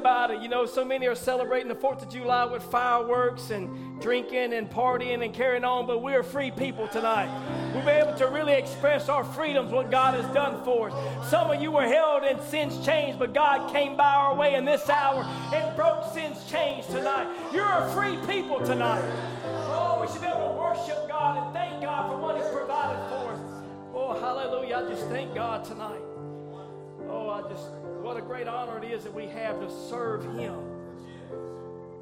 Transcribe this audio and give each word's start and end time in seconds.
about 0.00 0.30
it. 0.30 0.40
You 0.40 0.48
know, 0.48 0.64
so 0.64 0.82
many 0.82 1.06
are 1.06 1.14
celebrating 1.14 1.68
the 1.68 1.74
4th 1.74 2.02
of 2.02 2.08
July 2.08 2.46
with 2.46 2.62
fireworks 2.62 3.50
and 3.50 4.00
drinking 4.00 4.54
and 4.54 4.68
partying 4.70 5.22
and 5.22 5.34
carrying 5.34 5.62
on, 5.62 5.86
but 5.86 6.02
we're 6.02 6.22
free 6.22 6.50
people 6.50 6.88
tonight. 6.88 7.28
We'll 7.74 7.84
be 7.84 7.90
able 7.90 8.14
to 8.14 8.26
really 8.28 8.54
express 8.54 9.10
our 9.10 9.22
freedoms, 9.22 9.70
what 9.70 9.90
God 9.90 10.14
has 10.14 10.24
done 10.34 10.64
for 10.64 10.90
us. 10.90 11.30
Some 11.30 11.50
of 11.50 11.60
you 11.60 11.70
were 11.70 11.86
held 11.86 12.24
in 12.24 12.40
sin's 12.48 12.82
chains, 12.84 13.16
but 13.18 13.34
God 13.34 13.70
came 13.70 13.94
by 13.94 14.14
our 14.14 14.34
way 14.34 14.54
in 14.54 14.64
this 14.64 14.88
hour 14.88 15.22
and 15.54 15.76
broke 15.76 16.12
sin's 16.14 16.42
chains 16.50 16.86
tonight. 16.86 17.28
You're 17.52 17.66
a 17.66 17.92
free 17.92 18.16
people 18.26 18.64
tonight. 18.64 19.04
Oh, 19.68 19.98
we 20.00 20.10
should 20.10 20.22
be 20.22 20.28
able 20.28 20.48
to 20.48 20.58
worship 20.58 21.08
God 21.08 21.44
and 21.44 21.54
thank 21.54 21.82
God 21.82 22.10
for 22.10 22.18
what 22.18 22.36
He's 22.36 22.50
provided 22.50 22.98
for 23.10 23.32
us. 23.34 23.40
Oh, 23.94 24.18
hallelujah. 24.18 24.82
I 24.82 24.88
just 24.88 25.06
thank 25.08 25.34
God 25.34 25.64
tonight. 25.64 26.00
Oh, 27.08 27.28
I 27.28 27.42
just 27.52 27.79
what 28.10 28.18
a 28.18 28.22
great 28.22 28.48
honor 28.48 28.76
it 28.76 28.90
is 28.90 29.04
that 29.04 29.14
we 29.14 29.26
have 29.26 29.60
to 29.60 29.70
serve 29.88 30.24
Him, 30.36 30.58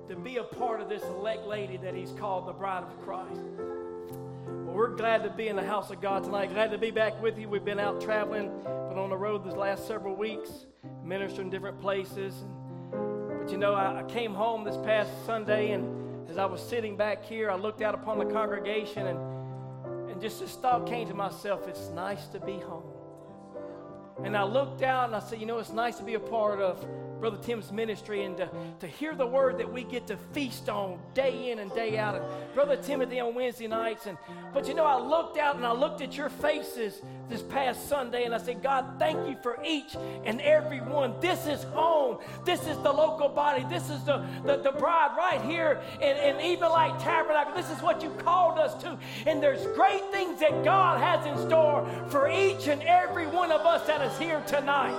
to 0.08 0.16
be 0.16 0.38
a 0.38 0.42
part 0.42 0.80
of 0.80 0.88
this 0.88 1.02
elect 1.02 1.46
lady 1.46 1.76
that 1.76 1.92
He's 1.92 2.12
called 2.12 2.48
the 2.48 2.52
bride 2.54 2.82
of 2.82 2.98
Christ. 3.02 3.42
Well, 4.46 4.74
we're 4.74 4.96
glad 4.96 5.22
to 5.24 5.28
be 5.28 5.48
in 5.48 5.56
the 5.56 5.66
house 5.66 5.90
of 5.90 6.00
God 6.00 6.24
tonight. 6.24 6.54
Glad 6.54 6.70
to 6.70 6.78
be 6.78 6.90
back 6.90 7.20
with 7.20 7.38
you. 7.38 7.46
We've 7.50 7.62
been 7.62 7.78
out 7.78 8.00
traveling, 8.00 8.48
been 8.88 8.96
on 8.96 9.10
the 9.10 9.18
road 9.18 9.44
these 9.44 9.52
last 9.52 9.86
several 9.86 10.16
weeks, 10.16 10.48
ministering 11.04 11.50
different 11.50 11.78
places. 11.78 12.32
But 12.90 13.52
you 13.52 13.58
know, 13.58 13.74
I, 13.74 14.00
I 14.00 14.02
came 14.04 14.32
home 14.32 14.64
this 14.64 14.78
past 14.78 15.10
Sunday, 15.26 15.72
and 15.72 16.30
as 16.30 16.38
I 16.38 16.46
was 16.46 16.66
sitting 16.66 16.96
back 16.96 17.22
here, 17.22 17.50
I 17.50 17.56
looked 17.56 17.82
out 17.82 17.94
upon 17.94 18.18
the 18.18 18.32
congregation, 18.32 19.08
and, 19.08 20.10
and 20.10 20.22
just 20.22 20.40
this 20.40 20.54
thought 20.54 20.86
came 20.86 21.06
to 21.08 21.14
myself 21.14 21.68
it's 21.68 21.90
nice 21.90 22.28
to 22.28 22.40
be 22.40 22.58
home. 22.60 22.97
And 24.24 24.36
I 24.36 24.42
looked 24.42 24.82
out 24.82 25.06
and 25.06 25.14
I 25.14 25.20
said, 25.20 25.40
you 25.40 25.46
know, 25.46 25.58
it's 25.58 25.72
nice 25.72 25.96
to 25.98 26.02
be 26.02 26.14
a 26.14 26.20
part 26.20 26.60
of 26.60 26.84
Brother 27.20 27.38
Tim's 27.42 27.72
ministry 27.72 28.24
and 28.24 28.36
to, 28.36 28.48
to 28.80 28.86
hear 28.86 29.14
the 29.14 29.26
word 29.26 29.58
that 29.58 29.72
we 29.72 29.84
get 29.84 30.06
to 30.08 30.16
feast 30.32 30.68
on 30.68 30.98
day 31.14 31.50
in 31.50 31.58
and 31.58 31.72
day 31.74 31.98
out. 31.98 32.14
And 32.14 32.24
Brother 32.54 32.76
Timothy 32.76 33.20
on 33.20 33.34
Wednesday 33.34 33.66
nights. 33.66 34.06
And 34.06 34.16
but 34.52 34.68
you 34.68 34.74
know, 34.74 34.84
I 34.84 34.98
looked 34.98 35.38
out 35.38 35.56
and 35.56 35.66
I 35.66 35.72
looked 35.72 36.00
at 36.00 36.16
your 36.16 36.28
faces 36.28 37.00
this 37.28 37.42
past 37.42 37.88
Sunday 37.88 38.24
and 38.24 38.34
I 38.34 38.38
said, 38.38 38.62
God, 38.62 38.84
thank 38.98 39.28
you 39.28 39.36
for 39.42 39.58
each 39.64 39.96
and 40.24 40.40
every 40.40 40.80
one. 40.80 41.14
This 41.20 41.46
is 41.46 41.62
home. 41.64 42.18
This 42.44 42.60
is 42.66 42.76
the 42.78 42.92
local 42.92 43.28
body. 43.28 43.64
This 43.68 43.90
is 43.90 44.02
the, 44.04 44.24
the, 44.44 44.56
the 44.56 44.72
bride 44.72 45.14
right 45.16 45.42
here 45.42 45.80
in, 46.00 46.16
in 46.16 46.40
Even 46.40 46.70
Light 46.70 46.98
Tabernacle. 47.00 47.54
This 47.54 47.70
is 47.70 47.82
what 47.82 48.02
you 48.02 48.10
called 48.10 48.58
us 48.58 48.80
to. 48.82 48.98
And 49.26 49.42
there's 49.42 49.66
great 49.76 50.04
things 50.10 50.40
that 50.40 50.64
God 50.64 51.00
has 51.00 51.26
in 51.26 51.36
store 51.48 51.86
for 52.08 52.30
each 52.30 52.68
and 52.68 52.82
every 52.82 53.26
one 53.26 53.52
of 53.52 53.62
us 53.62 53.86
that 53.86 54.00
is 54.02 54.16
here 54.18 54.42
tonight. 54.46 54.98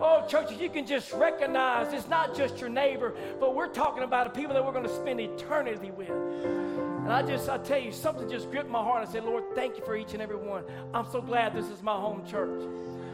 Oh, 0.00 0.24
church, 0.28 0.52
you 0.52 0.70
can 0.70 0.86
just 0.86 1.12
recognize 1.12 1.92
it's 1.92 2.08
not 2.08 2.36
just 2.36 2.60
your 2.60 2.70
neighbor, 2.70 3.14
but 3.40 3.54
we're 3.54 3.66
talking 3.68 4.04
about 4.04 4.32
the 4.32 4.40
people 4.40 4.54
that 4.54 4.64
we're 4.64 4.72
going 4.72 4.86
to 4.86 4.94
spend 4.94 5.20
eternity 5.20 5.90
with. 5.90 6.10
And 6.10 7.12
I 7.12 7.22
just, 7.22 7.48
I 7.48 7.58
tell 7.58 7.80
you, 7.80 7.90
something 7.90 8.28
just 8.28 8.50
gripped 8.50 8.70
my 8.70 8.82
heart. 8.82 9.08
I 9.08 9.10
said, 9.10 9.24
Lord, 9.24 9.44
thank 9.56 9.76
you 9.76 9.84
for 9.84 9.96
each 9.96 10.12
and 10.12 10.22
every 10.22 10.36
one. 10.36 10.62
I'm 10.94 11.06
so 11.10 11.20
glad 11.20 11.52
this 11.52 11.66
is 11.66 11.82
my 11.82 11.94
home 11.94 12.24
church. 12.26 12.62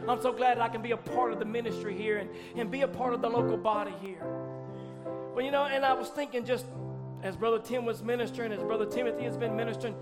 I'm 0.07 0.21
so 0.21 0.31
glad 0.31 0.59
I 0.59 0.67
can 0.67 0.83
be 0.83 0.91
a 0.91 0.97
part 0.97 1.33
of 1.33 1.39
the 1.39 1.45
ministry 1.45 1.97
here 1.97 2.17
and, 2.17 2.29
and 2.55 2.69
be 2.69 2.81
a 2.81 2.87
part 2.87 3.15
of 3.15 3.21
the 3.21 3.29
local 3.29 3.57
body 3.57 3.93
here. 4.01 4.23
Well, 5.33 5.43
you 5.43 5.51
know, 5.51 5.65
and 5.65 5.83
I 5.83 5.93
was 5.93 6.09
thinking 6.09 6.45
just 6.45 6.65
as 7.23 7.35
Brother 7.35 7.57
Tim 7.57 7.85
was 7.85 8.03
ministering, 8.03 8.51
as 8.51 8.61
Brother 8.61 8.85
Timothy 8.85 9.23
has 9.23 9.35
been 9.35 9.55
ministering, 9.55 9.95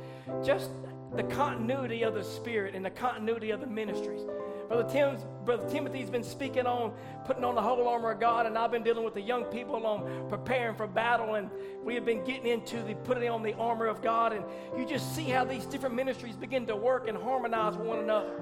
just 0.44 0.70
the 1.16 1.24
continuity 1.24 2.04
of 2.04 2.14
the 2.14 2.24
Spirit 2.24 2.76
and 2.76 2.84
the 2.84 2.90
continuity 2.90 3.52
of 3.52 3.62
the 3.62 3.68
ministries. 3.68 4.22
Brother, 4.68 4.90
Tim's, 4.90 5.26
Brother 5.46 5.70
Timothy's 5.70 6.10
been 6.10 6.24
speaking 6.24 6.66
on 6.66 6.94
putting 7.26 7.44
on 7.44 7.56
the 7.56 7.62
whole 7.62 7.88
armor 7.88 8.12
of 8.12 8.20
God, 8.20 8.46
and 8.46 8.58
I've 8.58 8.72
been 8.72 8.84
dealing 8.84 9.04
with 9.04 9.14
the 9.14 9.22
young 9.22 9.44
people 9.46 9.86
on 9.86 10.28
preparing 10.30 10.76
for 10.76 10.88
battle, 10.88 11.36
and 11.36 11.50
we 11.84 11.96
have 11.96 12.06
been 12.06 12.24
getting 12.24 12.48
into 12.48 12.82
the 12.84 12.96
putting 12.96 13.30
on 13.30 13.44
the 13.44 13.54
armor 13.54 13.88
of 13.88 14.02
God, 14.02 14.34
and 14.34 14.44
you 14.78 14.86
just 14.86 15.16
see 15.16 15.26
how 15.26 15.44
these 15.46 15.66
different 15.66 15.96
ministries 15.96 16.36
begin 16.36 16.66
to 16.68 16.76
work 16.76 17.08
and 17.08 17.18
harmonize 17.18 17.76
one 17.76 18.00
another. 18.00 18.42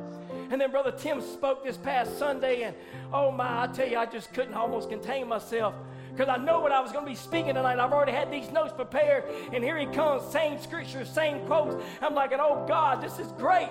And 0.51 0.59
then 0.59 0.71
Brother 0.71 0.91
Tim 0.91 1.21
spoke 1.21 1.63
this 1.63 1.77
past 1.77 2.17
Sunday, 2.17 2.63
and 2.63 2.75
oh 3.13 3.31
my, 3.31 3.63
I 3.63 3.67
tell 3.67 3.88
you, 3.88 3.97
I 3.97 4.05
just 4.05 4.33
couldn't 4.33 4.53
almost 4.53 4.89
contain 4.89 5.27
myself 5.27 5.73
because 6.11 6.27
I 6.27 6.38
know 6.38 6.59
what 6.59 6.71
I 6.71 6.81
was 6.81 6.91
going 6.91 7.05
to 7.05 7.11
be 7.11 7.15
speaking 7.15 7.55
tonight. 7.55 7.79
I've 7.79 7.93
already 7.93 8.11
had 8.11 8.31
these 8.31 8.51
notes 8.51 8.73
prepared, 8.73 9.25
and 9.53 9.63
here 9.63 9.77
he 9.77 9.85
comes, 9.88 10.29
same 10.31 10.61
scripture, 10.61 11.05
same 11.05 11.45
quotes. 11.45 11.81
I'm 12.01 12.13
like, 12.13 12.31
oh 12.33 12.65
God, 12.67 13.01
this 13.01 13.17
is 13.17 13.31
great. 13.33 13.69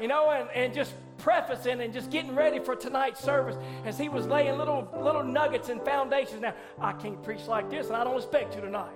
You 0.00 0.08
know, 0.08 0.30
and, 0.30 0.48
and 0.50 0.74
just 0.74 0.94
prefacing 1.20 1.80
and 1.80 1.92
just 1.92 2.10
getting 2.10 2.34
ready 2.34 2.58
for 2.58 2.74
tonight's 2.74 3.20
service 3.20 3.56
as 3.84 3.98
he 3.98 4.08
was 4.08 4.26
laying 4.26 4.58
little 4.58 4.88
little 5.00 5.22
nuggets 5.22 5.68
and 5.68 5.82
foundations. 5.82 6.40
Now, 6.40 6.54
I 6.80 6.92
can't 6.92 7.22
preach 7.22 7.46
like 7.46 7.70
this, 7.70 7.88
and 7.88 7.96
I 7.96 8.04
don't 8.04 8.16
expect 8.16 8.54
you 8.54 8.60
tonight. 8.60 8.92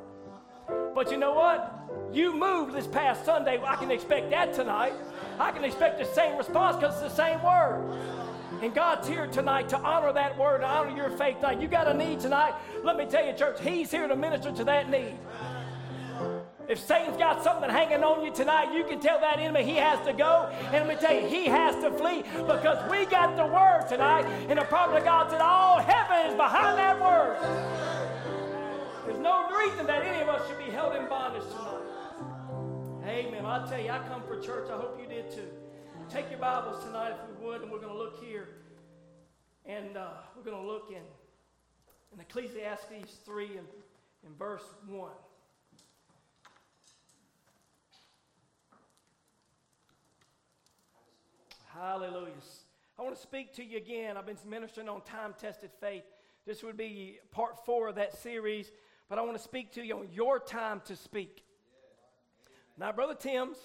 But 0.95 1.11
you 1.11 1.19
know 1.19 1.35
what? 1.35 1.91
You 2.13 2.33
moved 2.33 2.75
this 2.75 2.87
past 2.87 3.25
Sunday. 3.25 3.61
I 3.63 3.77
can 3.77 3.91
expect 3.91 4.31
that 4.31 4.55
tonight. 4.55 4.95
I 5.39 5.51
can 5.51 5.65
expect 5.65 5.99
the 5.99 6.07
same 6.07 6.37
response 6.37 6.77
because 6.77 7.03
it's 7.03 7.15
the 7.15 7.23
same 7.23 7.43
word. 7.43 7.99
And 8.63 8.73
God's 8.73 9.09
here 9.09 9.27
tonight 9.27 9.69
to 9.71 9.79
honor 9.79 10.13
that 10.13 10.39
word, 10.39 10.61
to 10.61 10.67
honor 10.67 10.97
your 10.97 11.11
faith 11.11 11.37
tonight. 11.37 11.61
You 11.61 11.69
got 11.69 11.89
a 11.89 11.95
need 11.95 12.21
tonight. 12.21 12.55
Let 12.83 12.97
me 12.97 13.05
tell 13.05 13.27
you, 13.27 13.33
church, 13.33 13.61
He's 13.61 13.91
here 13.91 14.07
to 14.07 14.17
minister 14.17 14.53
to 14.53 14.65
that 14.65 14.89
need. 14.89 15.19
If 16.69 16.79
Satan's 16.79 17.17
got 17.19 17.43
something 17.43 17.69
hanging 17.69 18.03
on 18.03 18.25
you 18.25 18.33
tonight, 18.33 18.75
you 18.75 18.85
can 18.85 18.99
tell 18.99 19.21
that 19.21 19.39
enemy 19.39 19.65
he 19.65 19.77
has 19.77 20.05
to 20.07 20.13
go. 20.13 20.49
And 20.73 20.73
let 20.73 20.89
me 20.89 20.97
tell 20.97 21.15
you, 21.15 21.29
he 21.29 21.45
has 21.47 21.75
to 21.83 21.91
flee 21.91 22.23
because 22.23 22.91
we 22.91 23.05
got 23.07 23.37
the 23.37 23.47
word 23.47 23.87
tonight. 23.89 24.25
And 24.49 24.59
the 24.59 24.65
prophet 24.65 24.99
of 24.99 25.05
God 25.05 25.31
said, 25.31 25.41
All 25.41 25.79
heaven 25.79 26.31
is 26.31 26.35
behind 26.35 26.79
that 26.79 27.01
word. 27.01 27.37
There's 29.07 29.19
no 29.19 29.51
reason 29.59 29.87
that 29.87 30.05
any 30.05 30.23
of 30.23 30.29
us 30.29 30.49
should 30.49 30.59
be 30.59 30.71
held 30.71 30.97
in 30.97 31.07
bondage 31.07 31.43
tonight. 31.51 31.75
Amen. 33.07 33.45
I 33.45 33.69
tell 33.69 33.81
you, 33.81 33.91
I 33.91 33.99
come 34.09 34.23
for 34.23 34.41
church. 34.41 34.71
I 34.71 34.77
hope 34.77 34.99
you 34.99 35.07
did 35.07 35.31
too. 35.31 35.49
Take 36.09 36.31
your 36.31 36.39
Bibles 36.39 36.83
tonight 36.85 37.13
if 37.13 37.39
we 37.39 37.47
would, 37.47 37.63
and 37.63 37.71
we're 37.71 37.81
going 37.81 37.93
to 37.93 37.99
look 37.99 38.25
here. 38.25 38.49
And 39.67 39.97
uh, 39.97 40.09
we're 40.37 40.43
going 40.43 40.61
to 40.61 40.67
look 40.67 40.91
in, 40.91 41.03
in 42.13 42.21
Ecclesiastes 42.21 43.19
3 43.25 43.45
and 43.59 43.67
in 44.27 44.35
verse 44.39 44.65
1. 44.87 45.11
Hallelujah. 51.81 52.33
I 52.97 53.03
want 53.03 53.17
to 53.17 53.21
speak 53.21 53.53
to 53.55 53.65
you 53.65 53.79
again. 53.79 54.17
I've 54.17 54.27
been 54.27 54.39
ministering 54.47 54.89
on 54.89 55.01
time 55.01 55.35
tested 55.37 55.71
faith. 55.81 56.05
This 56.47 56.63
would 56.63 56.77
be 56.77 57.19
part 57.33 57.65
four 57.67 57.89
of 57.89 57.97
that 57.97 58.17
series, 58.17 58.71
but 59.09 59.19
I 59.19 59.23
want 59.23 59.37
to 59.37 59.43
speak 59.43 59.73
to 59.73 59.85
you 59.85 59.99
on 59.99 60.09
your 60.13 60.39
time 60.39 60.83
to 60.85 60.95
speak. 60.95 61.43
Not 62.79 62.95
Brother 62.95 63.17
Tim's, 63.17 63.57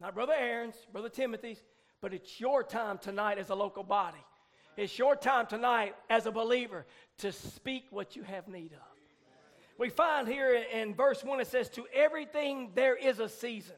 not 0.00 0.14
Brother 0.14 0.34
Aaron's, 0.36 0.74
Brother 0.90 1.08
Timothy's, 1.08 1.62
but 2.00 2.12
it's 2.12 2.40
your 2.40 2.64
time 2.64 2.98
tonight 2.98 3.38
as 3.38 3.50
a 3.50 3.54
local 3.54 3.84
body. 3.84 4.24
It's 4.76 4.98
your 4.98 5.14
time 5.14 5.46
tonight 5.46 5.94
as 6.10 6.26
a 6.26 6.32
believer 6.32 6.84
to 7.18 7.30
speak 7.30 7.84
what 7.90 8.16
you 8.16 8.24
have 8.24 8.48
need 8.48 8.72
of. 8.72 8.80
We 9.78 9.88
find 9.88 10.26
here 10.26 10.64
in 10.72 10.94
verse 10.94 11.22
1 11.22 11.40
it 11.40 11.46
says, 11.46 11.68
To 11.70 11.86
everything 11.94 12.72
there 12.74 12.96
is 12.96 13.20
a 13.20 13.28
season, 13.28 13.76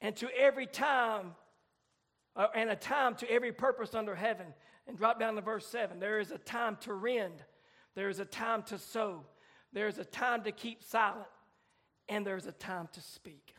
and 0.00 0.16
to 0.16 0.28
every 0.36 0.66
time 0.66 1.34
uh, 2.36 2.46
and 2.54 2.70
a 2.70 2.76
time 2.76 3.14
to 3.16 3.30
every 3.30 3.52
purpose 3.52 3.94
under 3.94 4.14
heaven. 4.14 4.46
And 4.86 4.96
drop 4.96 5.20
down 5.20 5.34
to 5.34 5.42
verse 5.42 5.66
7. 5.66 6.00
There 6.00 6.18
is 6.18 6.30
a 6.30 6.38
time 6.38 6.78
to 6.80 6.94
rend, 6.94 7.44
there 7.94 8.08
is 8.08 8.20
a 8.20 8.24
time 8.24 8.62
to 8.64 8.78
sow, 8.78 9.24
there 9.72 9.86
is 9.86 9.98
a 9.98 10.04
time 10.04 10.44
to 10.44 10.52
keep 10.52 10.82
silent, 10.82 11.26
and 12.08 12.26
there's 12.26 12.46
a 12.46 12.52
time 12.52 12.88
to 12.92 13.00
speak. 13.00 13.54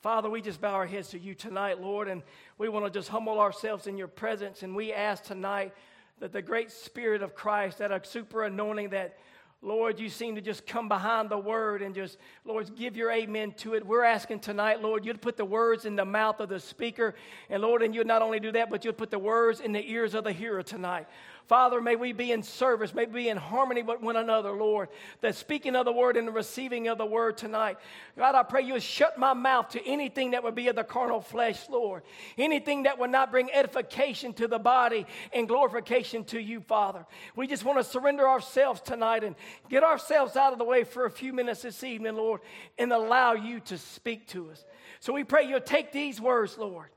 Father, 0.00 0.30
we 0.30 0.40
just 0.40 0.60
bow 0.60 0.74
our 0.74 0.86
heads 0.86 1.08
to 1.08 1.18
you 1.18 1.34
tonight, 1.34 1.80
Lord, 1.80 2.06
and 2.06 2.22
we 2.58 2.68
want 2.68 2.84
to 2.84 2.90
just 2.90 3.08
humble 3.08 3.40
ourselves 3.40 3.88
in 3.88 3.98
your 3.98 4.06
presence. 4.06 4.62
And 4.62 4.76
we 4.76 4.92
ask 4.92 5.24
tonight 5.24 5.74
that 6.20 6.32
the 6.32 6.42
great 6.42 6.70
Spirit 6.70 7.22
of 7.22 7.34
Christ, 7.34 7.78
that 7.78 7.90
a 7.90 8.00
super 8.04 8.44
anointing 8.44 8.90
that 8.90 9.18
Lord, 9.66 9.98
you 9.98 10.08
seem 10.08 10.36
to 10.36 10.40
just 10.40 10.64
come 10.64 10.88
behind 10.88 11.28
the 11.28 11.36
word 11.36 11.82
and 11.82 11.92
just, 11.92 12.18
Lord, 12.44 12.76
give 12.76 12.96
your 12.96 13.10
amen 13.10 13.52
to 13.58 13.74
it. 13.74 13.84
We're 13.84 14.04
asking 14.04 14.38
tonight, 14.38 14.80
Lord, 14.80 15.04
you'd 15.04 15.20
put 15.20 15.36
the 15.36 15.44
words 15.44 15.86
in 15.86 15.96
the 15.96 16.04
mouth 16.04 16.38
of 16.38 16.48
the 16.48 16.60
speaker. 16.60 17.16
And 17.50 17.62
Lord, 17.62 17.82
and 17.82 17.92
you'd 17.92 18.06
not 18.06 18.22
only 18.22 18.38
do 18.38 18.52
that, 18.52 18.70
but 18.70 18.84
you'd 18.84 18.96
put 18.96 19.10
the 19.10 19.18
words 19.18 19.58
in 19.58 19.72
the 19.72 19.82
ears 19.90 20.14
of 20.14 20.22
the 20.22 20.30
hearer 20.30 20.62
tonight. 20.62 21.08
Father, 21.46 21.80
may 21.80 21.94
we 21.94 22.12
be 22.12 22.32
in 22.32 22.42
service, 22.42 22.92
may 22.92 23.06
we 23.06 23.22
be 23.22 23.28
in 23.28 23.36
harmony 23.36 23.82
with 23.82 24.00
one 24.00 24.16
another, 24.16 24.50
Lord. 24.50 24.88
The 25.20 25.32
speaking 25.32 25.76
of 25.76 25.84
the 25.84 25.92
word 25.92 26.16
and 26.16 26.26
the 26.26 26.32
receiving 26.32 26.88
of 26.88 26.98
the 26.98 27.06
word 27.06 27.36
tonight. 27.36 27.78
God, 28.18 28.34
I 28.34 28.42
pray 28.42 28.62
you 28.62 28.72
would 28.72 28.82
shut 28.82 29.16
my 29.16 29.32
mouth 29.32 29.68
to 29.70 29.86
anything 29.86 30.32
that 30.32 30.42
would 30.42 30.56
be 30.56 30.66
of 30.66 30.74
the 30.74 30.82
carnal 30.82 31.20
flesh, 31.20 31.68
Lord. 31.68 32.02
Anything 32.36 32.82
that 32.82 32.98
would 32.98 33.10
not 33.10 33.30
bring 33.30 33.48
edification 33.52 34.32
to 34.34 34.48
the 34.48 34.58
body 34.58 35.06
and 35.32 35.46
glorification 35.46 36.24
to 36.24 36.40
you, 36.40 36.60
Father. 36.60 37.06
We 37.36 37.46
just 37.46 37.64
want 37.64 37.78
to 37.78 37.84
surrender 37.84 38.28
ourselves 38.28 38.80
tonight 38.80 39.22
and 39.22 39.36
get 39.70 39.84
ourselves 39.84 40.34
out 40.34 40.52
of 40.52 40.58
the 40.58 40.64
way 40.64 40.82
for 40.82 41.04
a 41.04 41.10
few 41.10 41.32
minutes 41.32 41.62
this 41.62 41.84
evening, 41.84 42.16
Lord, 42.16 42.40
and 42.76 42.92
allow 42.92 43.34
you 43.34 43.60
to 43.60 43.78
speak 43.78 44.26
to 44.28 44.50
us. 44.50 44.64
So 44.98 45.12
we 45.12 45.22
pray 45.22 45.48
you'll 45.48 45.60
take 45.60 45.92
these 45.92 46.20
words, 46.20 46.58
Lord, 46.58 46.88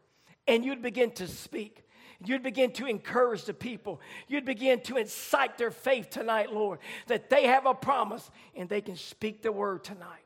and 0.47 0.65
you'd 0.65 0.81
begin 0.81 1.11
to 1.11 1.27
speak. 1.27 1.83
You'd 2.25 2.44
begin 2.44 2.71
to 2.74 2.86
encourage 2.86 3.45
the 3.45 3.54
people. 3.54 4.01
You'd 4.27 4.45
begin 4.45 4.81
to 4.81 4.98
incite 4.98 5.57
their 5.57 5.71
faith 5.71 6.10
tonight, 6.10 6.51
Lord, 6.51 6.80
that 7.07 7.30
they 7.30 7.48
have 7.48 7.66
a 7.66 7.74
promise 7.74 8.30
and 8.56 8.68
they 8.68 8.81
can 8.81 8.98
speak 8.98 9.42
the 9.42 9.51
word 9.51 9.83
tonight. 9.83 10.24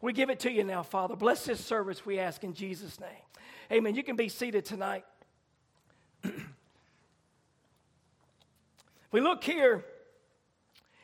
We 0.00 0.12
give 0.12 0.30
it 0.30 0.40
to 0.40 0.50
you 0.50 0.64
now, 0.64 0.82
Father. 0.82 1.16
Bless 1.16 1.44
this 1.44 1.64
service, 1.64 2.04
we 2.04 2.18
ask 2.18 2.42
in 2.42 2.54
Jesus' 2.54 2.98
name. 2.98 3.08
Amen. 3.70 3.94
You 3.94 4.02
can 4.02 4.16
be 4.16 4.28
seated 4.28 4.64
tonight. 4.64 5.04
We 9.10 9.22
look 9.22 9.42
here 9.42 9.84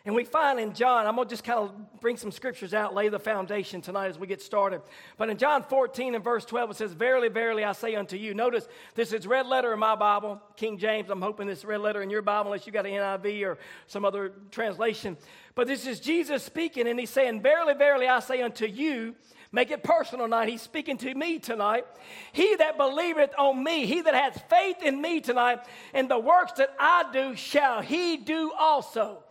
and 0.06 0.14
we 0.14 0.24
find 0.24 0.60
in 0.60 0.74
John, 0.74 1.06
I'm 1.06 1.16
going 1.16 1.26
to 1.26 1.32
just 1.32 1.44
kind 1.44 1.58
of 1.58 2.00
bring 2.00 2.18
some 2.18 2.30
scriptures 2.30 2.74
out, 2.74 2.94
lay 2.94 3.08
the 3.08 3.18
foundation 3.18 3.80
tonight 3.80 4.08
as 4.08 4.18
we 4.18 4.26
get 4.26 4.42
started. 4.42 4.82
But 5.16 5.30
in 5.30 5.38
John 5.38 5.62
14 5.62 6.14
and 6.14 6.22
verse 6.22 6.44
12, 6.44 6.72
it 6.72 6.76
says, 6.76 6.92
Verily, 6.92 7.28
verily, 7.28 7.64
I 7.64 7.72
say 7.72 7.94
unto 7.94 8.16
you. 8.16 8.34
Notice 8.34 8.68
this 8.94 9.14
is 9.14 9.26
red 9.26 9.46
letter 9.46 9.72
in 9.72 9.78
my 9.78 9.94
Bible, 9.94 10.42
King 10.56 10.76
James. 10.76 11.08
I'm 11.08 11.22
hoping 11.22 11.46
this 11.46 11.64
red 11.64 11.80
letter 11.80 12.02
in 12.02 12.10
your 12.10 12.20
Bible, 12.20 12.52
unless 12.52 12.66
you 12.66 12.72
got 12.72 12.84
an 12.84 12.92
NIV 12.92 13.46
or 13.46 13.58
some 13.86 14.04
other 14.04 14.32
translation. 14.50 15.16
But 15.54 15.68
this 15.68 15.86
is 15.86 16.00
Jesus 16.00 16.42
speaking, 16.42 16.86
and 16.86 17.00
he's 17.00 17.08
saying, 17.08 17.40
Verily, 17.40 17.72
verily, 17.72 18.06
I 18.06 18.20
say 18.20 18.42
unto 18.42 18.66
you, 18.66 19.14
Make 19.52 19.70
it 19.70 19.84
personal 19.84 20.26
tonight. 20.26 20.48
He's 20.48 20.62
speaking 20.62 20.98
to 20.98 21.14
me 21.14 21.38
tonight. 21.38 21.86
He 22.32 22.56
that 22.56 22.76
believeth 22.76 23.30
on 23.38 23.62
me, 23.62 23.86
he 23.86 24.02
that 24.02 24.12
has 24.12 24.36
faith 24.50 24.82
in 24.82 25.00
me 25.00 25.20
tonight, 25.20 25.60
and 25.94 26.10
the 26.10 26.18
works 26.18 26.54
that 26.54 26.74
I 26.78 27.04
do 27.12 27.36
shall 27.36 27.80
he 27.80 28.16
do 28.16 28.52
also. 28.58 29.23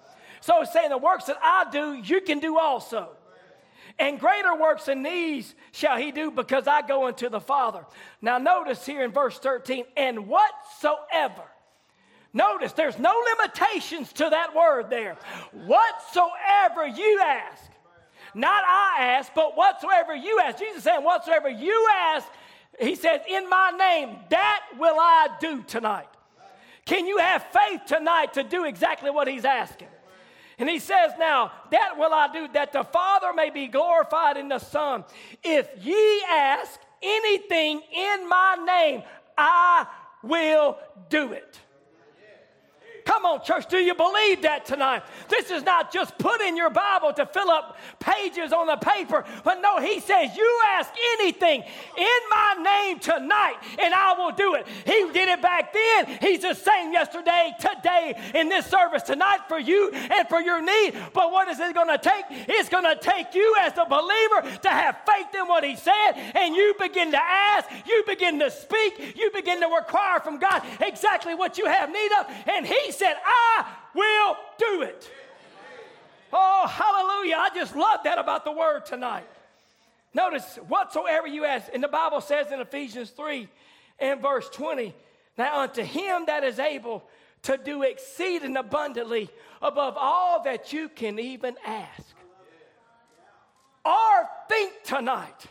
So 0.44 0.66
saying 0.66 0.90
the 0.90 0.98
works 0.98 1.24
that 1.26 1.38
I 1.42 1.68
do, 1.72 1.94
you 1.94 2.20
can 2.20 2.40
do 2.40 2.58
also. 2.58 3.12
And 3.98 4.20
greater 4.20 4.54
works 4.54 4.88
than 4.88 5.02
these 5.02 5.56
shall 5.72 5.96
he 5.96 6.12
do 6.12 6.32
because 6.32 6.68
I 6.68 6.86
go 6.86 7.08
unto 7.08 7.30
the 7.30 7.40
Father. 7.40 7.86
Now, 8.22 8.40
notice 8.40 8.86
here 8.86 9.06
in 9.06 9.14
verse 9.14 9.40
13, 9.40 9.86
and 9.96 10.28
whatsoever. 10.28 11.44
Notice 12.34 12.74
there's 12.74 13.00
no 13.00 13.14
limitations 13.38 14.12
to 14.14 14.30
that 14.32 14.54
word 14.54 14.90
there. 14.90 15.16
Whatsoever 15.54 16.88
you 16.88 17.22
ask. 17.24 17.72
Not 18.36 18.66
I 18.66 18.98
ask, 19.00 19.32
but 19.34 19.56
whatsoever 19.56 20.14
you 20.14 20.42
ask. 20.44 20.60
Jesus 20.60 20.84
saying, 20.84 21.06
whatsoever 21.06 21.48
you 21.48 21.88
ask, 21.94 22.28
he 22.82 22.96
says, 22.96 23.22
in 23.30 23.50
my 23.50 23.72
name, 23.78 24.18
that 24.30 24.62
will 24.78 25.00
I 25.00 25.30
do 25.40 25.64
tonight. 25.64 26.10
Can 26.86 27.08
you 27.08 27.20
have 27.20 27.44
faith 27.44 27.84
tonight 27.88 28.34
to 28.34 28.44
do 28.44 28.66
exactly 28.66 29.10
what 29.10 29.30
he's 29.30 29.46
asking? 29.46 29.88
And 30.58 30.70
he 30.70 30.80
says, 30.80 31.12
Now, 31.18 31.52
that 31.72 31.96
will 31.98 32.14
I 32.14 32.32
do, 32.32 32.48
that 32.54 32.74
the 32.74 32.84
Father 32.84 33.34
may 33.34 33.50
be 33.50 33.68
glorified 33.68 34.38
in 34.38 34.50
the 34.50 34.60
Son. 34.60 35.04
If 35.44 35.68
ye 35.82 36.24
ask 36.30 36.80
anything 37.02 37.82
in 37.92 38.30
my 38.30 38.58
name, 38.66 39.04
I 39.38 39.88
will 40.24 40.78
do 41.10 41.34
it. 41.34 41.60
Come 43.06 43.26
on, 43.26 43.44
church, 43.44 43.68
do 43.68 43.78
you 43.78 43.94
believe 43.96 44.44
that 44.44 44.66
tonight? 44.66 45.04
This 45.28 45.52
is 45.52 45.64
not 45.64 45.92
just 45.92 46.18
put 46.18 46.40
in 46.42 46.56
your 46.56 46.70
Bible 46.70 47.12
to 47.14 47.26
fill 47.26 47.50
up 47.50 47.78
pages 48.00 48.54
on 48.54 48.68
the 48.68 48.78
paper, 48.78 49.26
but 49.44 49.62
no, 49.62 49.80
he 49.80 50.00
says, 50.00 50.36
You 50.38 50.62
ask 50.72 50.92
anything 51.20 51.64
in 51.98 52.20
my 52.30 52.56
name 52.64 53.00
tonight, 53.00 53.56
and 53.78 53.94
I 53.94 54.14
will 54.14 54.32
do 54.32 54.56
it. 54.56 54.68
He 54.86 55.12
did 55.12 55.28
it 55.28 55.42
back 55.42 55.74
then. 55.74 56.18
He's 56.22 56.42
the 56.42 56.54
same 56.54 56.94
yesterday, 56.94 57.52
today, 57.60 58.32
in 58.36 58.48
this 58.48 58.68
service 58.68 59.04
tonight 59.04 59.40
for 59.50 59.60
you 59.60 59.92
and 59.92 60.28
for 60.30 60.40
your 60.40 60.62
need. 60.62 60.96
But 61.14 61.32
what 61.32 61.50
is 61.50 61.60
it 61.60 61.74
going 61.74 61.90
to 61.90 61.98
take? 61.98 62.26
It's 62.30 62.70
going 62.70 62.86
to 62.86 62.96
take 62.96 63.36
you 63.36 63.56
as 63.62 63.74
a 63.78 63.86
believer 63.86 64.60
to 64.62 64.70
have 64.70 64.98
faith 65.06 65.28
in 65.36 65.48
what 65.48 65.66
he 65.66 65.76
said, 65.76 66.14
and 66.36 66.56
you 66.56 66.74
begin 66.80 67.12
to 67.12 67.22
ask, 67.22 67.70
you 67.86 68.04
begin 68.08 68.40
to 68.40 68.50
speak, 68.50 69.18
you 69.18 69.30
begin 69.34 69.60
to 69.60 69.68
require 69.68 70.22
from 70.22 70.40
God 70.40 70.64
exactly 70.80 71.36
what 71.36 71.58
you 71.58 71.66
have 71.66 71.92
need 71.92 72.12
of, 72.20 72.28
and 72.48 72.66
he 72.66 72.93
said, 72.94 73.16
I 73.26 73.66
will 73.94 74.38
do 74.58 74.82
it. 74.84 75.10
Oh, 76.32 76.68
hallelujah. 76.68 77.36
I 77.38 77.50
just 77.54 77.76
love 77.76 78.00
that 78.06 78.18
about 78.18 78.44
the 78.46 78.52
word 78.52 78.86
tonight. 78.86 79.28
Notice, 80.14 80.58
whatsoever 80.68 81.28
you 81.28 81.46
ask, 81.46 81.68
and 81.74 81.84
the 81.84 81.88
Bible 81.88 82.22
says 82.22 82.52
in 82.52 82.60
Ephesians 82.60 83.10
3 83.12 83.48
and 84.00 84.22
verse 84.22 84.50
20, 84.50 84.94
now 85.38 85.62
unto 85.62 85.82
him 85.82 86.26
that 86.28 86.44
is 86.44 86.60
able 86.60 87.04
to 87.44 87.58
do 87.58 87.84
exceeding 87.84 88.56
abundantly 88.58 89.30
above 89.62 89.96
all 89.98 90.44
that 90.44 90.72
you 90.72 90.90
can 90.90 91.20
even 91.20 91.56
ask 91.66 92.16
or 93.86 94.30
think 94.48 94.72
tonight. 94.84 95.46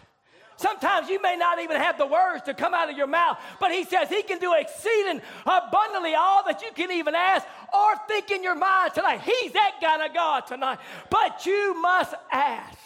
Sometimes 0.62 1.08
you 1.08 1.20
may 1.20 1.36
not 1.36 1.60
even 1.60 1.76
have 1.76 1.98
the 1.98 2.06
words 2.06 2.44
to 2.44 2.54
come 2.54 2.72
out 2.72 2.88
of 2.88 2.96
your 2.96 3.08
mouth, 3.08 3.36
but 3.58 3.72
he 3.72 3.82
says 3.82 4.08
he 4.08 4.22
can 4.22 4.38
do 4.38 4.54
exceeding 4.54 5.20
abundantly 5.44 6.14
all 6.14 6.44
that 6.44 6.62
you 6.62 6.70
can 6.72 6.92
even 6.92 7.16
ask 7.16 7.44
or 7.74 7.96
think 8.06 8.30
in 8.30 8.44
your 8.44 8.54
mind 8.54 8.94
tonight. 8.94 9.22
He's 9.22 9.52
that 9.52 9.72
kind 9.82 10.02
of 10.02 10.14
God 10.14 10.46
tonight. 10.46 10.78
But 11.10 11.44
you 11.46 11.74
must 11.82 12.14
ask. 12.30 12.78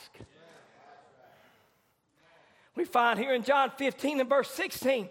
We 2.74 2.86
find 2.86 3.18
here 3.18 3.34
in 3.34 3.42
John 3.42 3.70
15 3.76 4.20
and 4.20 4.28
verse 4.28 4.50
16. 4.50 5.10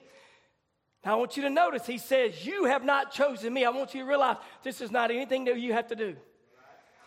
Now 1.06 1.14
I 1.14 1.16
want 1.16 1.38
you 1.38 1.44
to 1.44 1.52
notice 1.52 1.86
he 1.86 2.00
says, 2.00 2.46
You 2.48 2.66
have 2.66 2.84
not 2.84 3.12
chosen 3.12 3.54
me. 3.54 3.64
I 3.64 3.70
want 3.70 3.94
you 3.94 4.02
to 4.02 4.08
realize 4.08 4.38
this 4.64 4.82
is 4.82 4.90
not 4.90 5.12
anything 5.12 5.46
that 5.46 5.60
you 5.60 5.74
have 5.74 5.88
to 5.90 5.96
do. 5.96 6.16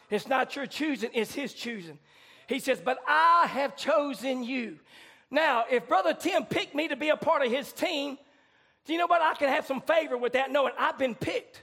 It's 0.09 0.29
not 0.29 0.55
your 0.55 0.67
choosing, 0.67 1.11
it's 1.15 1.35
his 1.35 1.53
choosing. 1.53 1.99
He 2.47 2.61
says, 2.61 2.81
But 2.81 2.99
I 3.09 3.47
have 3.49 3.77
chosen 3.77 4.45
you. 4.45 4.79
Now, 5.31 5.65
if 5.71 5.89
Brother 5.89 6.15
Tim 6.15 6.45
picked 6.45 6.75
me 6.75 6.89
to 6.89 6.97
be 6.97 7.11
a 7.11 7.17
part 7.17 7.45
of 7.45 7.53
his 7.53 7.73
team, 7.73 8.17
do 8.87 8.93
you 8.93 8.99
know 8.99 9.07
what? 9.07 9.21
I 9.21 9.35
can 9.35 9.49
have 9.49 9.67
some 9.67 9.83
favor 9.83 10.17
with 10.17 10.33
that 10.33 10.51
knowing 10.51 10.73
I've 10.79 10.99
been 10.99 11.15
picked. 11.15 11.63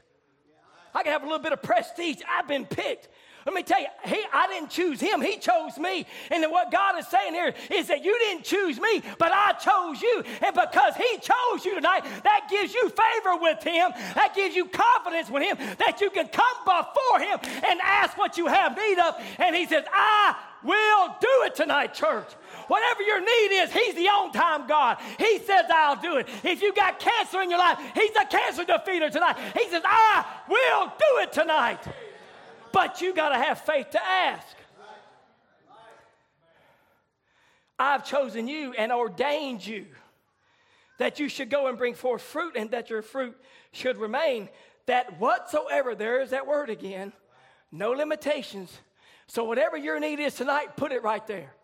I 0.93 1.03
can 1.03 1.12
have 1.12 1.24
a 1.24 1.25
little 1.25 1.39
bit 1.39 1.51
of 1.51 1.62
prestige. 1.62 2.17
I've 2.29 2.48
been 2.48 2.65
picked. 2.65 3.10
Let 3.45 3.53
me 3.53 3.62
tell 3.62 3.79
you, 3.79 3.88
he, 4.05 4.24
I 4.34 4.48
didn't 4.48 4.72
choose 4.72 5.00
him. 5.00 5.22
He 5.22 5.38
chose 5.38 5.77
me. 5.77 6.07
And 6.31 6.51
what 6.51 6.72
God 6.72 6.98
is 6.98 7.07
saying 7.07 7.34
here 7.34 7.53
is 7.69 7.88
that 7.89 8.03
you 8.03 8.17
didn't 8.17 8.43
choose 8.43 8.79
me, 8.79 9.03
but 9.19 9.31
I 9.31 9.53
chose 9.53 10.01
you. 10.01 10.24
And 10.41 10.55
because 10.55 10.95
he 10.95 11.17
chose 11.17 11.63
you 11.63 11.75
tonight, 11.75 12.05
that 12.24 12.48
gives 12.50 12.74
you 12.74 12.89
favor 12.89 13.38
with 13.39 13.62
him. 13.62 13.91
That 14.15 14.34
gives 14.36 14.55
you 14.55 14.65
confidence 14.65 15.29
with 15.29 15.43
him 15.43 15.57
that 15.77 16.01
you 16.01 16.10
can 16.10 16.27
come 16.27 16.57
before 16.65 17.19
him 17.19 17.39
and 17.67 17.79
ask 17.84 18.17
what 18.17 18.36
you 18.36 18.48
have 18.48 18.75
need 18.75 18.98
of. 18.98 19.15
And 19.38 19.55
he 19.55 19.67
says, 19.67 19.84
I 19.93 20.36
will 20.63 21.15
do 21.22 21.43
it 21.45 21.53
tonight, 21.53 21.93
church. 21.93 22.27
Whatever 22.67 23.03
your 23.03 23.19
need 23.19 23.62
is, 23.62 23.72
He's 23.72 23.95
the 23.95 24.07
on 24.07 24.31
time 24.31 24.67
God. 24.67 24.98
He 25.17 25.39
says, 25.39 25.65
I'll 25.74 25.95
do 25.95 26.17
it. 26.17 26.27
If 26.43 26.62
you 26.62 26.74
got 26.74 27.00
cancer 27.00 27.41
in 27.41 27.50
your 27.50 27.60
life, 27.60 27.79
He's 27.93 28.12
the 28.12 28.25
cancer 28.29 28.63
defeater 28.63 29.12
tonight. 29.12 29.38
He 29.55 29.69
says, 29.69 29.84
I 29.86 30.25
will 30.48 30.86
do 30.88 31.24
it 31.24 31.34
tonight. 31.34 31.79
But 32.72 33.01
you 33.01 33.13
got 33.13 33.29
to 33.29 33.36
have 33.36 33.62
faith 33.62 33.91
to 33.91 34.03
ask. 34.03 34.55
I've 37.77 38.05
chosen 38.05 38.48
you 38.48 38.74
and 38.74 38.91
ordained 38.91 39.65
you 39.65 39.86
that 40.98 41.19
you 41.19 41.27
should 41.27 41.50
go 41.50 41.67
and 41.67 41.77
bring 41.77 41.93
forth 41.93 42.22
fruit 42.22 42.55
and 42.55 42.72
that 42.72 42.89
your 42.89 43.01
fruit 43.01 43.36
should 43.72 43.98
remain. 43.98 44.50
That 44.86 45.19
whatsoever, 45.19 45.95
there 45.95 46.22
is 46.22 46.29
that 46.29 46.48
word 46.48 46.69
again, 46.69 47.12
no 47.72 47.91
limitations. 47.91 48.72
So, 49.27 49.43
whatever 49.43 49.75
your 49.75 50.00
need 50.00 50.19
is 50.19 50.36
tonight, 50.36 50.77
put 50.77 50.91
it 50.91 51.01
right 51.01 51.25
there. 51.25 51.54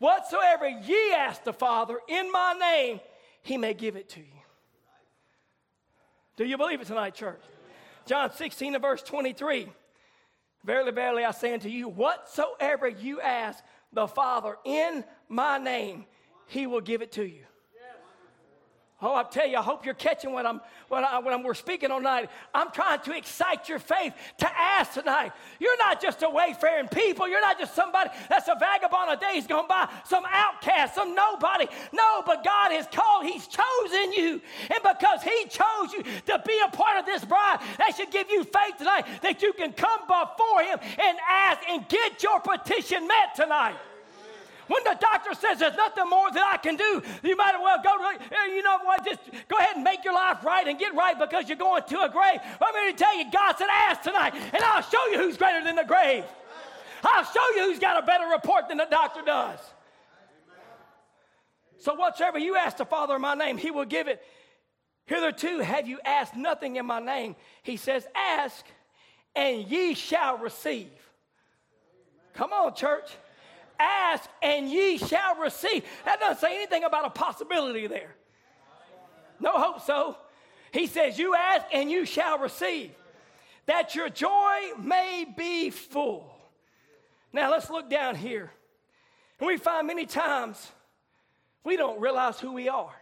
Whatsoever 0.00 0.66
ye 0.66 1.12
ask 1.12 1.44
the 1.44 1.52
Father 1.52 2.00
in 2.08 2.32
my 2.32 2.54
name, 2.58 3.00
he 3.42 3.58
may 3.58 3.74
give 3.74 3.96
it 3.96 4.08
to 4.10 4.20
you. 4.20 4.26
Do 6.36 6.44
you 6.46 6.56
believe 6.56 6.80
it 6.80 6.86
tonight, 6.86 7.14
church? 7.14 7.42
John 8.06 8.32
16 8.32 8.74
and 8.74 8.82
verse 8.82 9.02
23. 9.02 9.68
Verily, 10.64 10.90
verily, 10.90 11.24
I 11.24 11.32
say 11.32 11.52
unto 11.52 11.68
you, 11.68 11.86
whatsoever 11.86 12.88
you 12.88 13.20
ask 13.20 13.62
the 13.92 14.08
Father 14.08 14.56
in 14.64 15.04
my 15.28 15.58
name, 15.58 16.06
he 16.46 16.66
will 16.66 16.80
give 16.80 17.02
it 17.02 17.12
to 17.12 17.24
you. 17.24 17.44
Oh, 19.02 19.14
I 19.14 19.22
tell 19.22 19.46
you, 19.46 19.56
I 19.56 19.62
hope 19.62 19.86
you're 19.86 19.94
catching 19.94 20.32
what 20.32 20.44
I'm 20.44 20.60
what, 20.88 21.04
I, 21.04 21.20
what 21.20 21.32
I'm, 21.32 21.42
we're 21.42 21.54
speaking 21.54 21.90
on 21.90 22.00
tonight. 22.00 22.28
I'm 22.52 22.70
trying 22.70 23.00
to 23.00 23.16
excite 23.16 23.68
your 23.68 23.78
faith 23.78 24.12
to 24.38 24.58
ask 24.58 24.92
tonight. 24.92 25.32
You're 25.58 25.78
not 25.78 26.02
just 26.02 26.22
a 26.22 26.28
wayfaring 26.28 26.88
people. 26.88 27.28
You're 27.28 27.40
not 27.40 27.58
just 27.58 27.74
somebody 27.74 28.10
that's 28.28 28.48
a 28.48 28.56
vagabond 28.58 29.12
of 29.12 29.20
days 29.20 29.46
gone 29.46 29.68
by, 29.68 29.88
some 30.04 30.24
outcast, 30.28 30.96
some 30.96 31.14
nobody. 31.14 31.66
No, 31.92 32.22
but 32.26 32.44
God 32.44 32.72
has 32.72 32.86
called. 32.92 33.24
He's 33.24 33.46
chosen 33.46 34.12
you, 34.12 34.42
and 34.68 34.82
because 34.82 35.22
He 35.22 35.44
chose 35.48 35.92
you 35.92 36.02
to 36.26 36.42
be 36.46 36.60
a 36.66 36.68
part 36.70 36.98
of 36.98 37.06
this 37.06 37.24
bride, 37.24 37.60
that 37.78 37.96
should 37.96 38.10
give 38.10 38.28
you 38.28 38.44
faith 38.44 38.76
tonight 38.78 39.06
that 39.22 39.40
you 39.40 39.52
can 39.52 39.72
come 39.72 40.00
before 40.00 40.62
Him 40.62 40.78
and 40.98 41.18
ask 41.28 41.60
and 41.68 41.88
get 41.88 42.22
your 42.22 42.40
petition 42.40 43.06
met 43.06 43.34
tonight. 43.34 43.76
When 44.70 44.84
the 44.84 44.96
doctor 45.00 45.34
says 45.34 45.58
there's 45.58 45.74
nothing 45.74 46.08
more 46.08 46.30
that 46.30 46.48
I 46.54 46.56
can 46.56 46.76
do, 46.76 47.02
you 47.24 47.34
might 47.34 47.56
as 47.56 47.60
well 47.60 47.82
go 47.82 47.98
to, 47.98 48.22
eh, 48.22 48.54
you 48.54 48.62
know 48.62 48.78
what, 48.84 49.04
just 49.04 49.18
go 49.48 49.58
ahead 49.58 49.74
and 49.74 49.82
make 49.82 50.04
your 50.04 50.14
life 50.14 50.44
right 50.44 50.64
and 50.68 50.78
get 50.78 50.94
right 50.94 51.18
because 51.18 51.48
you're 51.48 51.58
going 51.58 51.82
to 51.82 52.02
a 52.02 52.08
grave. 52.08 52.38
I'm 52.62 52.74
here 52.74 52.92
to 52.92 52.96
tell 52.96 53.18
you, 53.18 53.24
God 53.32 53.56
said, 53.58 53.66
ask 53.68 54.02
tonight, 54.02 54.32
and 54.32 54.62
I'll 54.62 54.82
show 54.82 55.04
you 55.10 55.18
who's 55.18 55.36
greater 55.36 55.64
than 55.64 55.74
the 55.74 55.82
grave. 55.82 56.22
I'll 57.02 57.24
show 57.24 57.44
you 57.56 57.64
who's 57.64 57.80
got 57.80 58.00
a 58.00 58.06
better 58.06 58.28
report 58.28 58.68
than 58.68 58.78
the 58.78 58.86
doctor 58.88 59.22
does. 59.22 59.58
So, 61.78 61.94
whatsoever 61.94 62.38
you 62.38 62.54
ask 62.54 62.76
the 62.76 62.84
Father 62.84 63.16
in 63.16 63.22
my 63.22 63.34
name, 63.34 63.56
He 63.58 63.72
will 63.72 63.86
give 63.86 64.06
it. 64.06 64.22
Hitherto 65.06 65.58
have 65.58 65.88
you 65.88 65.98
asked 66.04 66.36
nothing 66.36 66.76
in 66.76 66.86
my 66.86 67.00
name. 67.00 67.34
He 67.64 67.76
says, 67.76 68.06
Ask 68.14 68.64
and 69.34 69.66
ye 69.66 69.94
shall 69.94 70.38
receive. 70.38 70.92
Come 72.34 72.52
on, 72.52 72.76
church. 72.76 73.10
Ask 73.80 74.28
and 74.42 74.68
ye 74.68 74.98
shall 74.98 75.36
receive. 75.36 75.84
That 76.04 76.20
doesn't 76.20 76.40
say 76.40 76.54
anything 76.54 76.84
about 76.84 77.06
a 77.06 77.10
possibility 77.10 77.86
there. 77.86 78.14
No 79.40 79.52
hope 79.52 79.80
so. 79.80 80.16
He 80.70 80.86
says, 80.86 81.18
You 81.18 81.34
ask 81.34 81.64
and 81.72 81.90
you 81.90 82.04
shall 82.04 82.38
receive, 82.38 82.90
that 83.66 83.94
your 83.94 84.10
joy 84.10 84.72
may 84.78 85.24
be 85.36 85.70
full. 85.70 86.30
Now 87.32 87.50
let's 87.50 87.70
look 87.70 87.88
down 87.88 88.16
here. 88.16 88.50
And 89.38 89.46
we 89.46 89.56
find 89.56 89.86
many 89.86 90.04
times 90.04 90.70
we 91.64 91.76
don't 91.76 92.00
realize 92.00 92.38
who 92.38 92.52
we 92.52 92.68
are. 92.68 92.94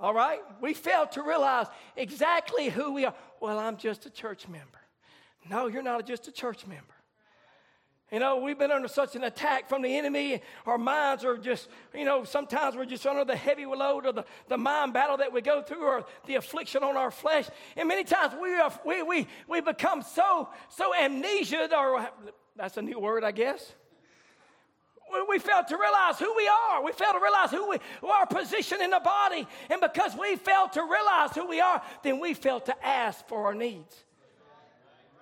All 0.00 0.12
right? 0.12 0.40
We 0.60 0.74
fail 0.74 1.06
to 1.08 1.22
realize 1.22 1.68
exactly 1.96 2.68
who 2.68 2.92
we 2.92 3.06
are. 3.06 3.14
Well, 3.40 3.58
I'm 3.58 3.76
just 3.76 4.04
a 4.04 4.10
church 4.10 4.48
member. 4.48 4.66
No, 5.48 5.68
you're 5.68 5.82
not 5.82 6.06
just 6.06 6.28
a 6.28 6.32
church 6.32 6.66
member. 6.66 6.91
You 8.12 8.18
know, 8.18 8.36
we've 8.36 8.58
been 8.58 8.70
under 8.70 8.88
such 8.88 9.16
an 9.16 9.24
attack 9.24 9.70
from 9.70 9.80
the 9.80 9.96
enemy. 9.96 10.42
Our 10.66 10.76
minds 10.76 11.24
are 11.24 11.38
just, 11.38 11.70
you 11.94 12.04
know, 12.04 12.24
sometimes 12.24 12.76
we're 12.76 12.84
just 12.84 13.06
under 13.06 13.24
the 13.24 13.34
heavy 13.34 13.64
load 13.64 14.04
of 14.04 14.14
the, 14.14 14.26
the 14.48 14.58
mind 14.58 14.92
battle 14.92 15.16
that 15.16 15.32
we 15.32 15.40
go 15.40 15.62
through 15.62 15.82
or 15.82 16.04
the 16.26 16.34
affliction 16.34 16.82
on 16.82 16.98
our 16.98 17.10
flesh. 17.10 17.48
And 17.74 17.88
many 17.88 18.04
times 18.04 18.34
we, 18.40 18.54
are, 18.54 18.70
we, 18.84 19.02
we, 19.02 19.26
we 19.48 19.62
become 19.62 20.02
so, 20.02 20.50
so 20.68 20.94
amnesia, 20.94 21.70
or 21.74 22.06
that's 22.54 22.76
a 22.76 22.82
new 22.82 23.00
word, 23.00 23.24
I 23.24 23.32
guess. 23.32 23.72
We, 25.28 25.38
fail 25.38 25.62
to 25.66 25.76
realize 25.76 26.18
who 26.18 26.34
we 26.36 26.48
are. 26.48 26.84
We 26.84 26.92
fail 26.92 27.12
to 27.12 27.20
realize 27.20 27.50
who 27.50 27.70
we, 27.70 27.78
our 28.06 28.26
position 28.26 28.82
in 28.82 28.90
the 28.90 29.00
body. 29.00 29.46
And 29.70 29.80
because 29.80 30.14
we 30.18 30.36
fail 30.36 30.68
to 30.68 30.82
realize 30.82 31.34
who 31.34 31.46
we 31.46 31.60
are, 31.60 31.80
then 32.02 32.20
we 32.20 32.34
fail 32.34 32.60
to 32.60 32.86
ask 32.86 33.26
for 33.26 33.46
our 33.46 33.54
needs. 33.54 34.04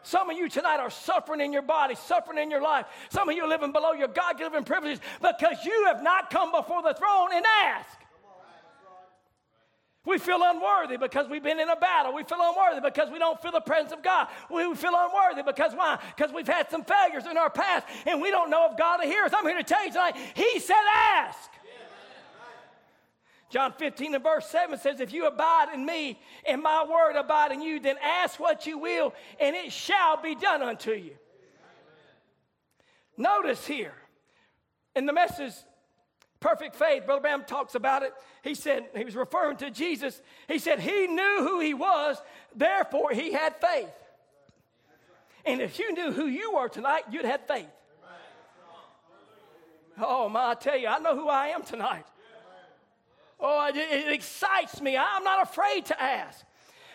Some 0.02 0.30
of 0.30 0.36
you 0.36 0.48
tonight 0.48 0.80
are 0.80 0.90
suffering 0.90 1.40
in 1.40 1.52
your 1.52 1.62
body, 1.62 1.94
suffering 1.94 2.38
in 2.38 2.50
your 2.50 2.62
life. 2.62 2.86
Some 3.10 3.28
of 3.28 3.36
you 3.36 3.44
are 3.44 3.48
living 3.48 3.72
below 3.72 3.92
your 3.92 4.08
God 4.08 4.38
given 4.38 4.64
privileges 4.64 5.00
because 5.20 5.64
you 5.64 5.84
have 5.86 6.02
not 6.02 6.30
come 6.30 6.52
before 6.52 6.82
the 6.82 6.94
throne 6.94 7.30
and 7.34 7.44
asked. 7.64 7.98
We 10.06 10.16
feel 10.16 10.40
unworthy 10.42 10.96
because 10.96 11.28
we've 11.28 11.42
been 11.42 11.60
in 11.60 11.68
a 11.68 11.76
battle. 11.76 12.14
We 12.14 12.24
feel 12.24 12.38
unworthy 12.40 12.80
because 12.80 13.10
we 13.10 13.18
don't 13.18 13.40
feel 13.42 13.52
the 13.52 13.60
presence 13.60 13.92
of 13.92 14.02
God. 14.02 14.28
We 14.50 14.62
feel 14.74 14.94
unworthy 14.94 15.42
because 15.42 15.74
why? 15.74 15.98
Because 16.16 16.32
we've 16.32 16.48
had 16.48 16.70
some 16.70 16.84
failures 16.84 17.26
in 17.30 17.36
our 17.36 17.50
past 17.50 17.86
and 18.06 18.22
we 18.22 18.30
don't 18.30 18.48
know 18.48 18.68
if 18.70 18.78
God 18.78 19.00
will 19.00 19.06
hear 19.06 19.24
us. 19.24 19.32
I'm 19.36 19.46
here 19.46 19.58
to 19.58 19.62
tell 19.62 19.84
you 19.84 19.92
tonight, 19.92 20.16
He 20.34 20.58
said, 20.58 20.82
ask. 20.90 21.50
John 23.50 23.72
15 23.72 24.14
and 24.14 24.22
verse 24.22 24.46
7 24.46 24.78
says, 24.78 25.00
If 25.00 25.12
you 25.12 25.26
abide 25.26 25.74
in 25.74 25.84
me 25.84 26.20
and 26.46 26.62
my 26.62 26.84
word 26.84 27.18
abide 27.18 27.50
in 27.50 27.60
you, 27.60 27.80
then 27.80 27.96
ask 28.02 28.38
what 28.38 28.64
you 28.64 28.78
will, 28.78 29.12
and 29.40 29.56
it 29.56 29.72
shall 29.72 30.22
be 30.22 30.36
done 30.36 30.62
unto 30.62 30.92
you. 30.92 31.16
Notice 33.16 33.66
here, 33.66 33.94
in 34.94 35.04
the 35.04 35.12
message, 35.12 35.52
Perfect 36.38 36.76
Faith, 36.76 37.04
Brother 37.04 37.20
Branham 37.20 37.44
talks 37.44 37.74
about 37.74 38.02
it. 38.02 38.14
He 38.42 38.54
said, 38.54 38.86
he 38.96 39.04
was 39.04 39.16
referring 39.16 39.58
to 39.58 39.70
Jesus. 39.70 40.22
He 40.48 40.58
said, 40.58 40.78
He 40.78 41.08
knew 41.08 41.38
who 41.40 41.60
he 41.60 41.74
was, 41.74 42.16
therefore 42.54 43.10
he 43.10 43.32
had 43.32 43.56
faith. 43.56 43.90
And 45.44 45.60
if 45.60 45.78
you 45.78 45.92
knew 45.92 46.12
who 46.12 46.26
you 46.26 46.52
are 46.56 46.68
tonight, 46.68 47.02
you'd 47.10 47.24
have 47.24 47.46
faith. 47.46 47.66
Oh, 49.98 50.28
my, 50.28 50.50
I 50.50 50.54
tell 50.54 50.76
you, 50.76 50.86
I 50.86 50.98
know 50.98 51.14
who 51.14 51.28
I 51.28 51.48
am 51.48 51.62
tonight. 51.62 52.04
Oh, 53.40 53.68
it, 53.68 53.76
it 53.76 54.12
excites 54.12 54.80
me. 54.80 54.96
I'm 54.96 55.24
not 55.24 55.42
afraid 55.42 55.86
to 55.86 56.02
ask. 56.02 56.44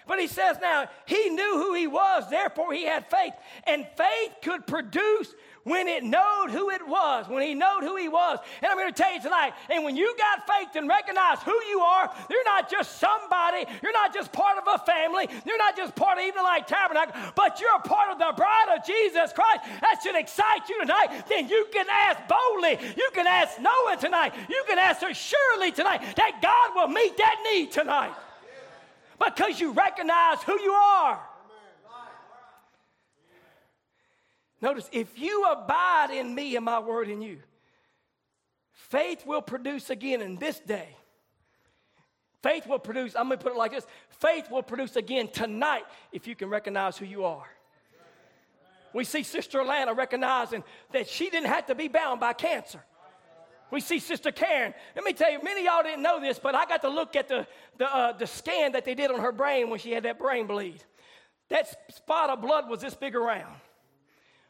But 0.08 0.20
he 0.20 0.28
says 0.28 0.58
now, 0.62 0.88
he 1.06 1.30
knew 1.30 1.54
who 1.54 1.74
he 1.74 1.88
was, 1.88 2.30
therefore 2.30 2.74
he 2.74 2.86
had 2.86 3.10
faith. 3.10 3.34
And 3.66 3.88
faith 3.98 4.32
could 4.44 4.68
produce 4.68 5.34
when 5.66 5.88
it 5.88 6.04
knowed 6.04 6.52
who 6.52 6.70
it 6.70 6.88
was, 6.88 7.28
when 7.28 7.42
he 7.42 7.56
knowed 7.56 7.82
who 7.82 7.96
he 7.96 8.08
was. 8.08 8.38
And 8.62 8.72
I'm 8.72 8.78
going 8.78 8.94
to 8.94 8.94
tell 8.94 9.12
you 9.12 9.20
tonight, 9.20 9.54
and 9.70 9.84
when 9.84 9.96
you 9.96 10.16
got 10.16 10.46
faith 10.46 10.76
and 10.76 10.88
recognize 10.88 11.42
who 11.42 11.60
you 11.68 11.80
are, 11.80 12.14
you're 12.30 12.46
not 12.46 12.70
just 12.70 13.00
somebody, 13.00 13.66
you're 13.82 13.92
not 13.92 14.14
just 14.14 14.32
part 14.32 14.60
of 14.60 14.64
a 14.68 14.86
family, 14.86 15.28
you're 15.44 15.58
not 15.58 15.76
just 15.76 15.96
part 15.96 16.20
of 16.20 16.24
even 16.24 16.44
like 16.44 16.68
Tabernacle, 16.68 17.20
but 17.36 17.60
you're 17.60 17.76
a 17.76 17.80
part 17.80 18.12
of 18.12 18.20
the 18.20 18.32
bride 18.38 18.78
of 18.78 18.86
Jesus 18.86 19.34
Christ. 19.34 19.62
That 19.82 20.00
should 20.04 20.16
excite 20.16 20.70
you 20.70 20.80
tonight. 20.82 21.26
Then 21.28 21.50
you 21.50 21.66
can 21.74 21.88
ask 21.90 22.20
boldly, 22.28 22.78
you 22.96 23.10
can 23.16 23.26
ask 23.26 23.60
Noah 23.60 23.98
tonight, 24.00 24.34
you 24.48 24.64
can 24.68 24.78
ask 24.78 25.02
her 25.02 25.16
surely 25.16 25.72
tonight 25.72 26.16
that 26.16 26.44
God 26.44 26.76
will 26.76 26.94
meet 26.94 27.18
that 27.18 27.38
need 27.44 27.72
tonight. 27.72 28.14
Because 29.24 29.60
you 29.60 29.72
recognize 29.72 30.42
who 30.44 30.60
you 30.60 30.72
are. 30.72 31.22
Notice, 34.62 34.90
if 34.92 35.20
you 35.20 35.46
abide 35.46 36.10
in 36.12 36.34
me 36.34 36.56
and 36.56 36.66
my 36.66 36.80
word 36.80 37.10
in 37.10 37.22
you, 37.22 37.40
faith 38.72 39.26
will 39.26 39.42
produce 39.42 39.90
again 39.90 40.22
in 40.22 40.38
this 40.38 40.60
day. 40.60 40.90
Faith 42.42 42.68
will 42.68 42.80
produce, 42.80 43.16
I'm 43.16 43.30
to 43.30 43.38
put 43.38 43.54
it 43.54 43.58
like 43.58 43.72
this 43.72 43.88
faith 44.10 44.50
will 44.50 44.64
produce 44.64 44.96
again 44.96 45.28
tonight 45.28 45.84
if 46.12 46.28
you 46.28 46.36
can 46.36 46.50
recognize 46.50 46.98
who 46.98 47.06
you 47.06 47.26
are. 47.26 47.48
We 48.94 49.04
see 49.04 49.24
Sister 49.24 49.60
Alana 49.60 49.96
recognizing 49.96 50.64
that 50.92 51.10
she 51.10 51.30
didn't 51.30 51.48
have 51.48 51.66
to 51.66 51.76
be 51.76 51.88
bound 51.88 52.20
by 52.20 52.34
cancer. 52.34 52.84
We 53.72 53.82
see 53.82 54.00
Sister 54.00 54.32
Karen. 54.32 54.74
Let 54.96 55.04
me 55.04 55.14
tell 55.14 55.32
you, 55.32 55.42
many 55.42 55.66
y'all 55.66 55.84
didn't 55.84 56.04
know 56.04 56.20
this, 56.20 56.40
but 56.40 56.56
I 56.56 56.66
got 56.66 56.82
to 56.82 56.90
look 56.90 57.16
at 57.16 57.28
the, 57.28 57.48
the, 57.78 57.94
uh, 57.94 58.14
the 58.14 58.28
scan 58.28 58.74
that 58.74 58.86
they 58.86 58.96
did 58.96 59.12
on 59.12 59.20
her 59.20 59.32
brain 59.32 59.70
when 59.70 59.80
she 59.80 59.92
had 59.92 60.04
that 60.04 60.20
brain 60.20 60.48
bleed. 60.48 60.84
That 61.50 61.94
spot 61.94 62.30
of 62.30 62.42
blood 62.42 62.70
was 62.70 62.82
this 62.82 62.96
big 62.96 63.16
around 63.16 63.56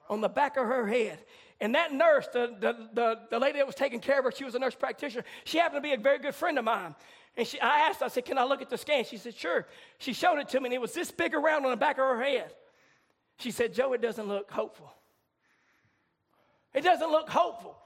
on 0.10 0.22
the 0.22 0.30
back 0.30 0.58
of 0.58 0.66
her 0.66 0.88
head. 0.88 1.20
And 1.62 1.74
that 1.76 1.94
nurse, 1.94 2.28
the, 2.34 2.56
the, 2.60 2.90
the, 2.94 3.20
the, 3.32 3.40
lady 3.40 3.60
that 3.60 3.66
was 3.66 3.76
taking 3.76 4.00
care 4.00 4.20
of 4.20 4.26
her, 4.26 4.32
she 4.32 4.44
was 4.44 4.56
a 4.56 4.60
nurse 4.60 4.76
practitioner. 4.76 5.24
She 5.46 5.58
happened 5.58 5.78
to 5.78 5.82
be 5.82 5.94
a 5.94 5.98
very 5.98 6.20
good 6.20 6.36
friend 6.36 6.60
of 6.60 6.66
mine. 6.66 6.96
And 7.38 7.48
she, 7.48 7.60
I 7.60 7.88
asked, 7.90 8.02
I 8.02 8.10
said, 8.10 8.26
Can 8.26 8.38
I 8.38 8.44
look 8.44 8.62
at 8.62 8.70
the 8.70 8.78
scan? 8.78 9.06
She 9.06 9.18
said, 9.18 9.36
Sure. 9.36 9.66
She 9.98 10.14
showed 10.14 10.40
it 10.40 10.50
to 10.50 10.60
me, 10.60 10.68
and 10.68 10.74
it 10.74 10.82
was 10.82 10.94
this 10.94 11.12
big 11.12 11.34
around 11.34 11.64
on 11.64 11.72
the 11.72 11.78
back 11.78 11.98
of 11.98 12.04
her 12.04 12.22
head. 12.22 12.54
She 13.40 13.52
said, 13.52 13.74
Joe, 13.74 13.94
it 13.94 14.02
doesn't 14.02 14.28
look 14.28 14.52
hopeful. 14.52 14.92
It 16.74 16.84
doesn't 16.84 17.10
look 17.10 17.30
hopeful. 17.30 17.78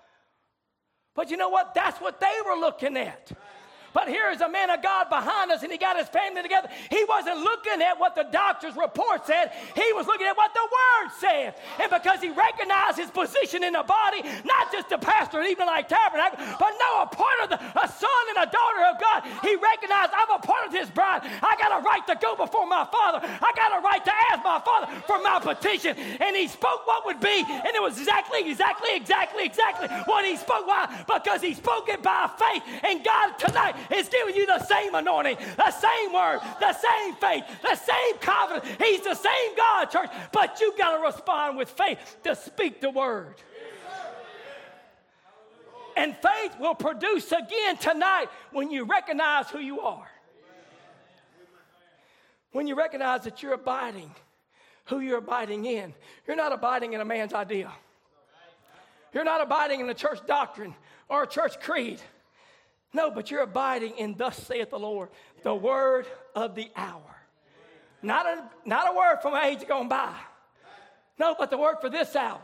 But 1.19 1.29
you 1.29 1.35
know 1.35 1.49
what? 1.49 1.73
That's 1.75 1.99
what 1.99 2.21
they 2.21 2.31
were 2.45 2.55
looking 2.55 2.95
at. 2.95 3.29
But 3.93 4.07
here 4.07 4.29
is 4.31 4.41
a 4.41 4.49
man 4.49 4.69
of 4.69 4.81
God 4.81 5.09
behind 5.09 5.51
us, 5.51 5.63
and 5.63 5.71
he 5.71 5.77
got 5.77 5.97
his 5.97 6.07
family 6.09 6.41
together. 6.41 6.69
He 6.89 7.03
wasn't 7.07 7.39
looking 7.39 7.81
at 7.81 7.99
what 7.99 8.15
the 8.15 8.23
doctor's 8.31 8.75
report 8.75 9.25
said, 9.25 9.51
he 9.75 9.93
was 9.93 10.05
looking 10.07 10.27
at 10.27 10.37
what 10.37 10.53
the 10.53 10.65
word 10.65 11.11
said. 11.19 11.55
And 11.81 11.89
because 11.89 12.21
he 12.21 12.29
recognized 12.29 12.97
his 12.97 13.09
position 13.09 13.63
in 13.63 13.73
the 13.73 13.83
body, 13.83 14.23
not 14.45 14.71
just 14.71 14.89
the 14.89 14.97
pastor, 14.97 15.41
even 15.41 15.65
like 15.65 15.87
Tabernacle, 15.87 16.37
but 16.59 16.73
no, 16.79 17.03
a 17.03 17.07
part 17.07 17.39
of 17.43 17.49
the 17.49 17.59
a 17.59 17.87
son 17.87 18.23
and 18.35 18.47
a 18.47 18.51
daughter 18.51 18.83
of 18.89 18.99
God, 18.99 19.23
he 19.41 19.55
recognized 19.55 20.11
I'm 20.13 20.31
a 20.35 20.39
part 20.39 20.67
of 20.67 20.73
his 20.73 20.89
bride. 20.89 21.21
I 21.23 21.55
got 21.57 21.79
a 21.79 21.83
right 21.83 22.05
to 22.07 22.15
go 22.21 22.35
before 22.35 22.67
my 22.67 22.85
father. 22.91 23.19
I 23.23 23.51
got 23.55 23.77
a 23.77 23.81
right 23.81 24.03
to 24.03 24.13
ask 24.31 24.43
my 24.43 24.59
father 24.59 24.87
for 25.07 25.19
my 25.21 25.39
petition. 25.39 25.97
And 25.97 26.35
he 26.35 26.47
spoke 26.47 26.85
what 26.85 27.05
would 27.05 27.19
be, 27.19 27.43
and 27.47 27.73
it 27.73 27.81
was 27.81 27.97
exactly, 27.97 28.49
exactly, 28.49 28.95
exactly, 28.95 29.45
exactly 29.45 29.87
what 30.05 30.25
he 30.25 30.35
spoke. 30.35 30.67
Why? 30.67 31.03
Because 31.07 31.41
he 31.41 31.53
spoke 31.53 31.89
it 31.89 32.03
by 32.03 32.29
faith. 32.37 32.63
And 32.83 33.03
God 33.03 33.37
tonight 33.39 33.75
is 33.91 34.09
giving 34.09 34.35
you 34.35 34.45
the 34.45 34.63
same 34.65 34.95
anointing, 34.95 35.37
the 35.57 35.71
same 35.71 36.13
word, 36.13 36.39
the 36.59 36.73
same 36.73 37.15
faith, 37.15 37.43
the 37.61 37.75
same 37.75 38.17
confidence. 38.19 38.67
He's 38.79 39.01
the 39.01 39.15
same 39.15 39.55
God, 39.55 39.85
church, 39.85 40.09
but 40.31 40.59
you've 40.59 40.77
got 40.77 40.97
to 40.97 41.03
respond 41.03 41.57
with 41.57 41.69
faith 41.69 42.17
to 42.23 42.35
speak 42.35 42.81
the 42.81 42.89
word. 42.89 43.35
And 45.97 46.15
faith 46.15 46.55
will 46.59 46.75
produce 46.75 47.31
again 47.31 47.77
tonight 47.77 48.27
when 48.51 48.71
you 48.71 48.85
recognize 48.85 49.49
who 49.49 49.59
you 49.59 49.81
are. 49.81 50.07
When 52.51 52.67
you 52.67 52.75
recognize 52.75 53.25
that 53.25 53.43
you're 53.43 53.53
abiding, 53.53 54.11
who 54.85 54.99
you're 54.99 55.19
abiding 55.19 55.65
in. 55.65 55.93
You're 56.27 56.35
not 56.35 56.51
abiding 56.51 56.93
in 56.93 57.01
a 57.01 57.05
man's 57.05 57.33
idea. 57.33 57.71
You're 59.13 59.23
not 59.23 59.41
abiding 59.41 59.79
in 59.79 59.89
a 59.89 59.93
church 59.93 60.19
doctrine 60.27 60.75
or 61.07 61.23
a 61.23 61.27
church 61.27 61.59
creed. 61.59 62.01
No, 62.93 63.11
but 63.11 63.29
you're 63.29 63.43
abiding 63.43 63.97
in 63.97 64.15
thus 64.15 64.37
saith 64.37 64.71
the 64.71 64.79
Lord, 64.79 65.09
the 65.43 65.53
word 65.53 66.05
of 66.35 66.55
the 66.55 66.71
hour. 66.75 67.01
Not 68.01 68.25
a, 68.25 68.49
not 68.65 68.93
a 68.93 68.97
word 68.97 69.17
from 69.21 69.35
age 69.35 69.67
gone 69.67 69.87
by. 69.87 70.13
No, 71.19 71.35
but 71.37 71.49
the 71.49 71.57
word 71.57 71.77
for 71.81 71.89
this 71.89 72.15
hour. 72.15 72.41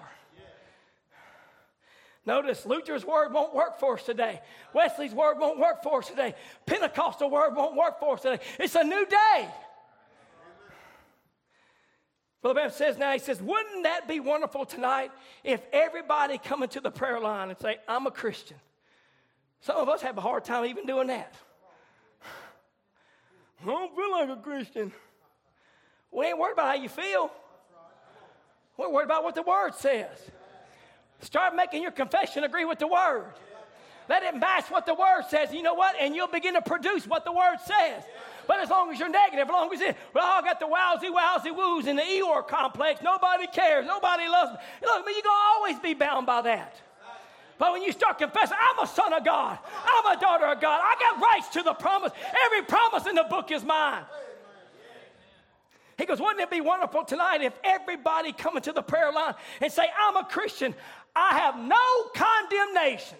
Notice 2.25 2.65
Luther's 2.65 3.05
word 3.05 3.31
won't 3.31 3.53
work 3.53 3.79
for 3.79 3.95
us 3.95 4.03
today. 4.03 4.41
Wesley's 4.73 5.13
word 5.13 5.37
won't 5.39 5.59
work 5.59 5.83
for 5.83 5.99
us 5.99 6.07
today. 6.07 6.33
Pentecostal 6.65 7.29
word 7.29 7.55
won't 7.55 7.75
work 7.75 7.99
for 7.99 8.15
us 8.15 8.21
today. 8.21 8.39
It's 8.59 8.75
a 8.75 8.83
new 8.83 9.05
day. 9.05 9.47
Brother 12.41 12.55
Branham 12.55 12.71
says 12.71 12.97
now, 12.97 13.11
he 13.11 13.19
says, 13.19 13.41
wouldn't 13.41 13.83
that 13.83 14.07
be 14.07 14.19
wonderful 14.19 14.65
tonight 14.65 15.11
if 15.43 15.61
everybody 15.71 16.37
come 16.37 16.61
into 16.61 16.79
the 16.79 16.91
prayer 16.91 17.19
line 17.19 17.49
and 17.49 17.57
say, 17.59 17.77
I'm 17.87 18.05
a 18.07 18.11
Christian. 18.11 18.57
Some 19.65 19.77
of 19.77 19.89
us 19.89 20.03
have 20.03 20.15
a 20.15 20.21
hard 20.21 20.45
time 20.45 20.63
even 20.65 20.85
doing 20.85 21.07
that. 21.07 21.33
I 23.63 23.65
don't 23.65 23.95
feel 23.95 24.11
like 24.11 24.29
a 24.29 24.35
Christian. 24.35 24.91
We 26.11 26.27
ain't 26.27 26.37
worried 26.37 26.53
about 26.53 26.67
how 26.67 26.75
you 26.75 26.87
feel. 26.87 27.31
We're 28.77 28.91
worried 28.91 29.05
about 29.05 29.23
what 29.23 29.33
the 29.33 29.41
Word 29.41 29.73
says. 29.73 30.19
Start 31.21 31.55
making 31.55 31.81
your 31.81 31.89
confession 31.89 32.43
agree 32.43 32.63
with 32.63 32.77
the 32.77 32.85
Word. 32.85 33.25
Let 34.07 34.21
it 34.21 34.37
match 34.37 34.69
what 34.69 34.85
the 34.85 34.93
Word 34.93 35.23
says. 35.29 35.51
You 35.51 35.63
know 35.63 35.73
what? 35.73 35.95
And 35.99 36.15
you'll 36.15 36.27
begin 36.27 36.53
to 36.53 36.61
produce 36.61 37.07
what 37.07 37.25
the 37.25 37.31
Word 37.31 37.57
says. 37.65 38.03
But 38.47 38.59
as 38.59 38.69
long 38.69 38.91
as 38.91 38.99
you're 38.99 39.09
negative, 39.09 39.47
as 39.47 39.51
long 39.51 39.73
as 39.73 39.81
it, 39.81 39.97
well, 40.13 40.31
I 40.31 40.43
got 40.43 40.59
the 40.59 40.67
wowsy, 40.67 41.11
wowsy 41.11 41.55
woos 41.55 41.87
in 41.87 41.95
the 41.95 42.03
Eeyore 42.03 42.47
complex, 42.47 43.01
nobody 43.01 43.47
cares, 43.47 43.87
nobody 43.87 44.27
loves 44.27 44.51
me. 44.51 44.57
Look, 44.83 45.05
you're 45.07 45.23
going 45.23 45.23
to 45.23 45.29
always 45.55 45.79
be 45.79 45.95
bound 45.95 46.27
by 46.27 46.43
that. 46.43 46.79
But 47.57 47.71
when 47.71 47.83
you 47.83 47.91
start 47.91 48.17
confessing, 48.17 48.57
I'm 48.59 48.83
a 48.83 48.87
son 48.87 49.13
of 49.13 49.23
God, 49.23 49.57
I'm 49.85 50.17
a 50.17 50.19
daughter 50.19 50.45
of 50.45 50.59
God, 50.59 50.81
I 50.83 50.95
got 50.99 51.21
rights 51.21 51.49
to 51.49 51.63
the 51.63 51.73
promise. 51.73 52.11
Every 52.45 52.63
promise 52.63 53.05
in 53.07 53.15
the 53.15 53.25
book 53.29 53.51
is 53.51 53.63
mine. 53.63 54.03
He 55.97 56.05
goes, 56.05 56.19
Wouldn't 56.19 56.41
it 56.41 56.51
be 56.51 56.61
wonderful 56.61 57.05
tonight 57.05 57.41
if 57.41 57.53
everybody 57.63 58.33
coming 58.33 58.61
to 58.63 58.73
the 58.73 58.81
prayer 58.81 59.11
line 59.11 59.35
and 59.61 59.71
say, 59.71 59.85
I'm 59.97 60.17
a 60.17 60.25
Christian, 60.25 60.75
I 61.15 61.39
have 61.39 61.57
no 61.57 62.09
condemnation. 62.13 63.17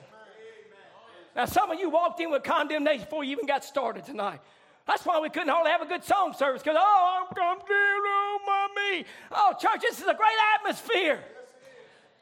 Now, 1.36 1.46
some 1.46 1.72
of 1.72 1.80
you 1.80 1.89
walked 1.89 2.20
in 2.20 2.32
with 2.32 2.44
condemnation 2.44 3.04
before 3.04 3.24
you 3.24 3.32
even 3.32 3.46
got 3.46 3.63
started 3.63 4.06
tonight. 4.06 4.39
That's 4.88 5.06
why 5.06 5.20
we 5.20 5.30
couldn't 5.30 5.50
hardly 5.50 5.72
have 5.72 5.82
a 5.82 5.86
good 5.86 6.04
song 6.04 6.34
service 6.34 6.62
because, 6.62 6.77
oh, 6.80 7.20
I'm 7.20 7.36
condemned, 7.36 7.68
oh, 7.70 8.39
my 8.46 8.68
me. 8.75 9.06
Oh, 9.32 9.54
church, 9.60 9.82
this 9.82 10.00
is 10.00 10.08
a 10.08 10.13
great 10.13 10.38
atmosphere. 10.56 11.24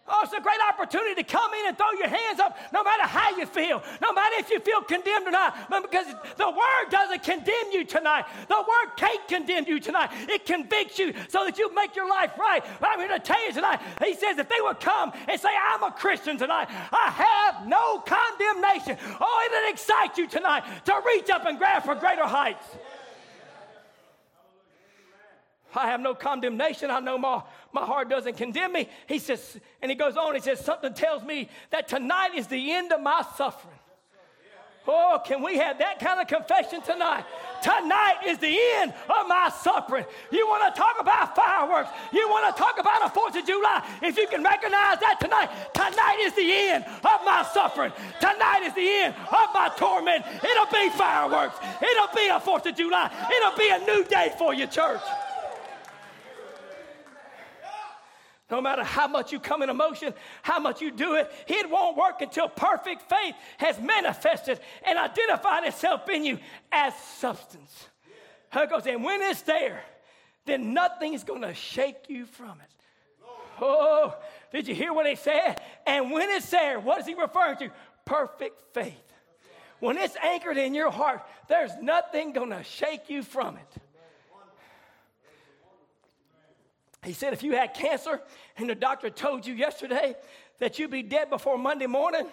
Oh, 0.05 0.19
it's 0.23 0.33
a 0.33 0.41
great 0.41 0.59
opportunity 0.67 1.15
to 1.15 1.23
come 1.23 1.53
in 1.53 1.67
and 1.67 1.77
throw 1.77 1.91
your 1.91 2.09
hands 2.09 2.37
up 2.37 2.57
no 2.73 2.83
matter 2.83 3.03
how 3.03 3.37
you 3.37 3.45
feel, 3.45 3.81
no 4.01 4.11
matter 4.11 4.35
if 4.37 4.49
you 4.49 4.59
feel 4.59 4.81
condemned 4.81 5.27
or 5.27 5.31
not, 5.31 5.55
because 5.81 6.07
the 6.35 6.49
Word 6.49 6.89
doesn't 6.89 7.23
condemn 7.23 7.71
you 7.71 7.85
tonight. 7.85 8.25
The 8.49 8.55
Word 8.55 8.97
can't 8.97 9.25
condemn 9.29 9.65
you 9.65 9.79
tonight. 9.79 10.09
It 10.27 10.45
convicts 10.45 10.99
you 10.99 11.13
so 11.29 11.45
that 11.45 11.57
you 11.57 11.73
make 11.73 11.95
your 11.95 12.09
life 12.09 12.31
right. 12.37 12.61
But 12.81 12.89
I'm 12.89 12.99
here 12.99 13.07
to 13.07 13.19
tell 13.19 13.45
you 13.45 13.53
tonight, 13.53 13.79
He 14.03 14.13
says 14.13 14.37
if 14.37 14.49
they 14.49 14.59
would 14.59 14.81
come 14.81 15.13
and 15.29 15.39
say, 15.39 15.49
I'm 15.71 15.83
a 15.83 15.91
Christian 15.91 16.37
tonight, 16.37 16.67
I 16.69 17.09
have 17.09 17.65
no 17.65 17.99
condemnation. 17.99 18.97
Oh, 19.21 19.49
it'll 19.49 19.71
excite 19.71 20.17
you 20.17 20.27
tonight 20.27 20.63
to 20.83 21.01
reach 21.05 21.29
up 21.29 21.45
and 21.45 21.57
grab 21.57 21.83
for 21.83 21.95
greater 21.95 22.25
heights. 22.25 22.67
I 25.75 25.87
have 25.87 26.01
no 26.01 26.13
condemnation. 26.13 26.91
I 26.91 26.99
know 26.99 27.17
my, 27.17 27.41
my 27.73 27.85
heart 27.85 28.09
doesn't 28.09 28.37
condemn 28.37 28.71
me. 28.71 28.87
He 29.07 29.19
says, 29.19 29.59
and 29.81 29.91
he 29.91 29.95
goes 29.95 30.15
on, 30.15 30.35
he 30.35 30.41
says, 30.41 30.59
something 30.59 30.93
tells 30.93 31.23
me 31.23 31.49
that 31.71 31.87
tonight 31.87 32.35
is 32.35 32.47
the 32.47 32.71
end 32.71 32.91
of 32.91 33.01
my 33.01 33.25
suffering. 33.35 33.79
Oh, 34.85 35.21
can 35.25 35.41
we 35.41 35.57
have 35.57 35.79
that 35.79 35.99
kind 35.99 36.19
of 36.19 36.27
confession 36.27 36.81
tonight? 36.81 37.23
Tonight 37.61 38.17
is 38.27 38.37
the 38.39 38.59
end 38.75 38.93
of 39.07 39.27
my 39.29 39.49
suffering. 39.61 40.03
You 40.29 40.45
want 40.45 40.75
to 40.75 40.79
talk 40.79 40.97
about 40.99 41.35
fireworks? 41.35 41.89
You 42.11 42.27
want 42.29 42.53
to 42.53 42.61
talk 42.61 42.77
about 42.77 43.05
a 43.05 43.09
4th 43.17 43.39
of 43.39 43.47
July? 43.47 43.87
If 44.01 44.17
you 44.17 44.27
can 44.27 44.43
recognize 44.43 44.99
that 44.99 45.19
tonight, 45.21 45.49
tonight 45.73 46.17
is 46.19 46.33
the 46.33 46.51
end 46.51 46.83
of 46.83 47.23
my 47.23 47.47
suffering. 47.53 47.93
Tonight 48.19 48.63
is 48.63 48.73
the 48.73 48.85
end 48.85 49.15
of 49.15 49.47
my 49.53 49.71
torment. 49.77 50.25
It'll 50.43 50.65
be 50.65 50.89
fireworks. 50.97 51.55
It'll 51.81 52.13
be 52.13 52.27
a 52.27 52.39
4th 52.39 52.65
of 52.65 52.75
July. 52.75 53.09
It'll 53.31 53.57
be 53.57 53.69
a 53.69 53.79
new 53.85 54.03
day 54.03 54.33
for 54.37 54.53
you, 54.53 54.67
church. 54.67 55.01
No 58.51 58.61
matter 58.61 58.83
how 58.83 59.07
much 59.07 59.31
you 59.31 59.39
come 59.39 59.63
in 59.63 59.69
emotion, 59.69 60.13
how 60.41 60.59
much 60.59 60.81
you 60.81 60.91
do 60.91 61.15
it, 61.15 61.31
it 61.47 61.69
won't 61.69 61.97
work 61.97 62.21
until 62.21 62.49
perfect 62.49 63.09
faith 63.09 63.35
has 63.57 63.79
manifested 63.79 64.59
and 64.85 64.99
identified 64.99 65.63
itself 65.63 66.07
in 66.09 66.23
you 66.23 66.39
as 66.71 66.93
substance. 67.17 67.87
It 68.55 68.69
goes, 68.69 68.85
and 68.85 69.03
when 69.03 69.21
it's 69.21 69.41
there, 69.41 69.83
then 70.45 70.73
nothing 70.73 71.13
is 71.13 71.23
going 71.23 71.41
to 71.41 71.53
shake 71.53 72.09
you 72.09 72.25
from 72.25 72.59
it. 72.61 72.69
Oh, 73.61 74.15
did 74.51 74.67
you 74.67 74.75
hear 74.75 74.93
what 74.93 75.07
he 75.07 75.15
said? 75.15 75.61
And 75.87 76.11
when 76.11 76.29
it's 76.29 76.49
there, 76.49 76.79
what 76.79 76.99
is 76.99 77.07
he 77.07 77.13
referring 77.13 77.57
to? 77.57 77.71
Perfect 78.05 78.61
faith. 78.73 78.93
When 79.79 79.97
it's 79.97 80.15
anchored 80.17 80.57
in 80.57 80.73
your 80.73 80.91
heart, 80.91 81.23
there's 81.47 81.71
nothing 81.81 82.33
going 82.33 82.49
to 82.49 82.63
shake 82.63 83.09
you 83.09 83.23
from 83.23 83.57
it. 83.57 83.82
He 87.03 87.13
said, 87.13 87.33
if 87.33 87.43
you 87.43 87.53
had 87.53 87.73
cancer 87.73 88.21
and 88.57 88.69
the 88.69 88.75
doctor 88.75 89.09
told 89.09 89.45
you 89.45 89.53
yesterday 89.53 90.15
that 90.59 90.79
you'd 90.79 90.91
be 90.91 91.03
dead 91.03 91.29
before 91.29 91.57
Monday 91.57 91.87
morning, 91.87 92.27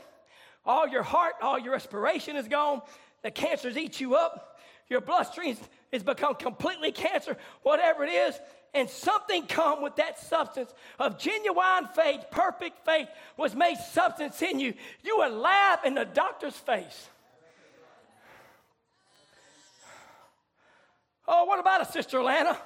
all 0.64 0.86
your 0.86 1.02
heart, 1.02 1.34
all 1.42 1.58
your 1.58 1.72
respiration 1.72 2.36
is 2.36 2.46
gone, 2.46 2.82
the 3.22 3.30
cancer's 3.30 3.76
eat 3.76 4.00
you 4.00 4.14
up, 4.14 4.60
your 4.88 5.00
bloodstream 5.00 5.56
has 5.92 6.02
become 6.02 6.34
completely 6.34 6.92
cancer, 6.92 7.36
whatever 7.62 8.04
it 8.04 8.10
is, 8.10 8.38
and 8.72 8.88
something 8.88 9.46
come 9.46 9.82
with 9.82 9.96
that 9.96 10.20
substance 10.20 10.72
of 10.98 11.18
genuine 11.18 11.88
faith, 11.94 12.24
perfect 12.30 12.84
faith 12.84 13.08
was 13.36 13.54
made 13.56 13.76
substance 13.76 14.40
in 14.42 14.60
you, 14.60 14.74
you 15.02 15.18
would 15.18 15.32
laugh 15.32 15.84
in 15.84 15.94
the 15.94 16.04
doctor's 16.04 16.54
face. 16.54 17.08
Oh, 21.26 21.44
what 21.44 21.58
about 21.58 21.82
a 21.82 21.90
Sister 21.90 22.22
Lana? 22.22 22.56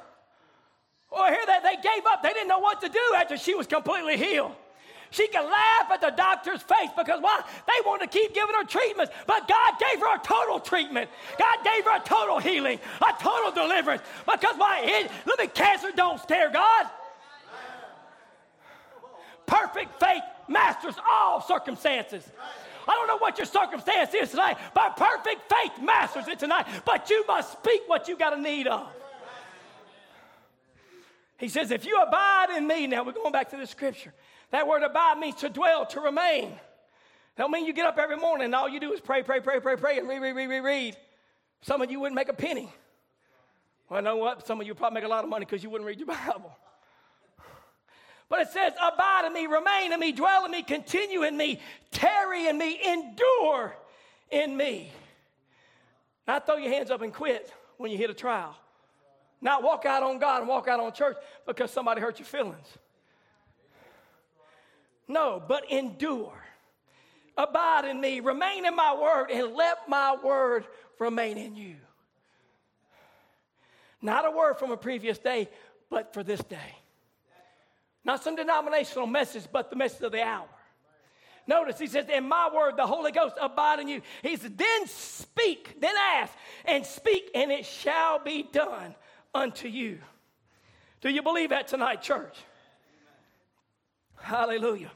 Oh, 1.15 1.23
well, 1.23 1.33
here 1.33 1.45
they, 1.47 1.77
they 1.77 1.83
gave 1.83 2.05
up. 2.07 2.23
They 2.23 2.31
didn't 2.31 2.49
know 2.49 2.59
what 2.59 2.81
to 2.81 2.89
do 2.89 3.01
after 3.17 3.37
she 3.37 3.55
was 3.55 3.67
completely 3.67 4.17
healed. 4.17 4.53
She 5.11 5.29
could 5.29 5.45
laugh 5.45 5.89
at 5.93 6.01
the 6.01 6.11
doctor's 6.11 6.61
face 6.63 6.91
because 6.97 7.21
why? 7.21 7.43
They 7.69 7.87
wanted 7.87 8.11
to 8.11 8.19
keep 8.19 8.35
giving 8.35 8.55
her 8.57 8.65
treatments, 8.65 9.13
but 9.29 9.47
God 9.47 9.75
gave 9.79 10.01
her 10.01 10.17
a 10.17 10.19
total 10.19 10.59
treatment. 10.59 11.09
God 11.39 11.59
gave 11.63 11.85
her 11.85 11.97
a 11.97 12.01
total 12.01 12.41
healing, 12.41 12.81
a 13.01 13.23
total 13.23 13.53
deliverance. 13.53 14.03
Because 14.31 14.57
why? 14.57 14.81
It, 14.83 15.11
look 15.25 15.39
at 15.39 15.55
cancer 15.55 15.91
don't 15.95 16.21
scare 16.21 16.51
God. 16.51 16.87
Perfect 19.47 20.01
faith 20.01 20.23
masters 20.49 20.97
all 21.09 21.41
circumstances. 21.41 22.29
I 22.89 22.95
don't 22.95 23.07
know 23.07 23.19
what 23.19 23.39
your 23.39 23.47
circumstance 23.47 24.13
is 24.15 24.31
tonight, 24.31 24.59
but 24.75 24.97
perfect 24.97 25.43
faith 25.49 25.81
masters 25.81 26.27
it 26.27 26.41
tonight. 26.41 26.67
But 26.85 27.09
you 27.09 27.25
must 27.29 27.53
speak 27.53 27.83
what 27.87 28.09
you 28.09 28.17
got 28.17 28.37
a 28.37 28.41
need 28.41 28.67
of. 28.67 28.89
He 31.39 31.49
says, 31.49 31.71
If 31.71 31.85
you 31.85 32.01
abide 32.01 32.51
in 32.57 32.67
me, 32.67 32.87
now 32.87 33.05
we're 33.05 33.13
going 33.13 33.33
back 33.33 33.51
to 33.51 33.57
the 33.57 33.67
scripture. 33.67 34.13
That 34.51 34.69
word 34.69 34.83
abide 34.83 35.19
means 35.19 35.37
to 35.37 35.49
dwell, 35.49 35.87
to 35.87 36.01
remain. 36.01 36.53
Don't 37.37 37.51
mean 37.51 37.67
you 37.67 37.73
get 37.73 37.87
up 37.87 37.99
every 37.99 38.17
morning 38.17 38.47
and 38.47 38.55
all 38.55 38.69
you 38.69 38.79
do 38.79 38.93
is 38.93 39.01
pray, 39.01 39.23
pray, 39.23 39.41
pray, 39.41 39.59
pray, 39.59 39.77
pray, 39.77 39.99
and 39.99 40.09
read, 40.09 40.21
read, 40.21 40.33
read, 40.33 40.47
read, 40.47 40.61
read. 40.61 40.97
Some 41.63 41.83
of 41.83 41.91
you 41.91 41.99
wouldn't 41.99 42.15
make 42.15 42.29
a 42.29 42.35
penny. 42.35 42.73
Well, 43.89 43.99
I 43.99 44.01
know 44.01 44.17
what? 44.17 44.47
Some 44.47 44.61
of 44.61 44.67
you 44.67 44.75
probably 44.75 45.01
make 45.01 45.05
a 45.05 45.09
lot 45.09 45.25
of 45.25 45.31
money 45.31 45.45
because 45.45 45.63
you 45.63 45.71
wouldn't 45.71 45.89
read 45.89 45.99
your 45.99 46.07
Bible. 46.27 46.57
But 48.29 48.43
it 48.43 48.49
says, 48.49 48.73
Abide 48.81 49.25
in 49.27 49.33
me, 49.33 49.47
remain 49.47 49.93
in 49.93 50.01
me, 50.01 50.13
dwell 50.13 50.45
in 50.45 50.51
me, 50.51 50.63
continue 50.63 51.25
in 51.25 51.37
me, 51.37 51.61
tarry 51.91 52.47
in 52.47 52.57
me, 52.57 52.81
endure 52.87 53.77
in 54.31 54.57
me. 54.57 54.93
Not 56.27 56.47
throw 56.47 56.57
your 56.57 56.73
hands 56.73 56.91
up 56.91 57.03
and 57.03 57.13
quit 57.13 57.53
when 57.77 57.91
you 57.91 57.99
hit 57.99 58.11
a 58.11 58.15
trial. 58.15 58.57
Not 59.41 59.63
walk 59.63 59.85
out 59.85 60.03
on 60.03 60.19
God 60.19 60.41
and 60.41 60.49
walk 60.49 60.69
out 60.69 60.81
on 60.81 60.93
church 60.93 61.17
because 61.47 61.71
somebody 61.71 62.01
hurt 62.01 62.19
your 62.19 62.27
feelings. 62.27 62.67
No, 65.07 65.43
but 65.47 65.71
endure. 65.71 66.33
Abide 67.37 67.85
in 67.87 68.01
me, 68.01 68.21
remain 68.21 68.65
in 68.65 68.75
my 68.77 68.95
word, 68.95 69.31
and 69.31 69.55
let 69.55 69.89
my 69.89 70.17
word 70.23 70.67
remain 70.99 71.37
in 71.37 71.57
you. 71.57 71.77
Not 74.01 74.25
a 74.25 74.31
word 74.31 74.59
from 74.59 74.71
a 74.71 74.77
previous 74.77 75.19
day, 75.19 75.49
but 75.91 76.15
for 76.15 76.23
this 76.23 76.41
day. 76.41 76.77
Not 78.05 78.23
some 78.23 78.37
denominational 78.37 79.07
message, 79.07 79.45
but 79.51 79.71
the 79.71 79.77
message 79.77 80.03
of 80.03 80.13
the 80.13 80.23
hour. 80.23 80.47
Notice 81.47 81.79
he 81.79 81.87
says, 81.87 82.07
In 82.09 82.29
my 82.29 82.51
word, 82.55 82.77
the 82.77 82.87
Holy 82.87 83.13
Ghost 83.13 83.35
abide 83.41 83.81
in 83.81 83.89
you. 83.89 84.03
He 84.23 84.37
says, 84.37 84.51
Then 84.55 84.87
speak, 84.87 85.81
then 85.81 85.95
ask, 86.17 86.33
and 86.65 86.87
speak, 86.87 87.31
and 87.35 87.51
it 87.51 87.67
shall 87.67 88.19
be 88.19 88.43
done 88.43 88.95
unto 89.35 89.69
you. 89.69 89.99
Do 91.01 91.11
you 91.11 91.23
believe 91.23 91.51
that 91.51 91.69
tonight, 91.69 92.03
church? 92.03 92.37
Hallelujah. 94.17 94.91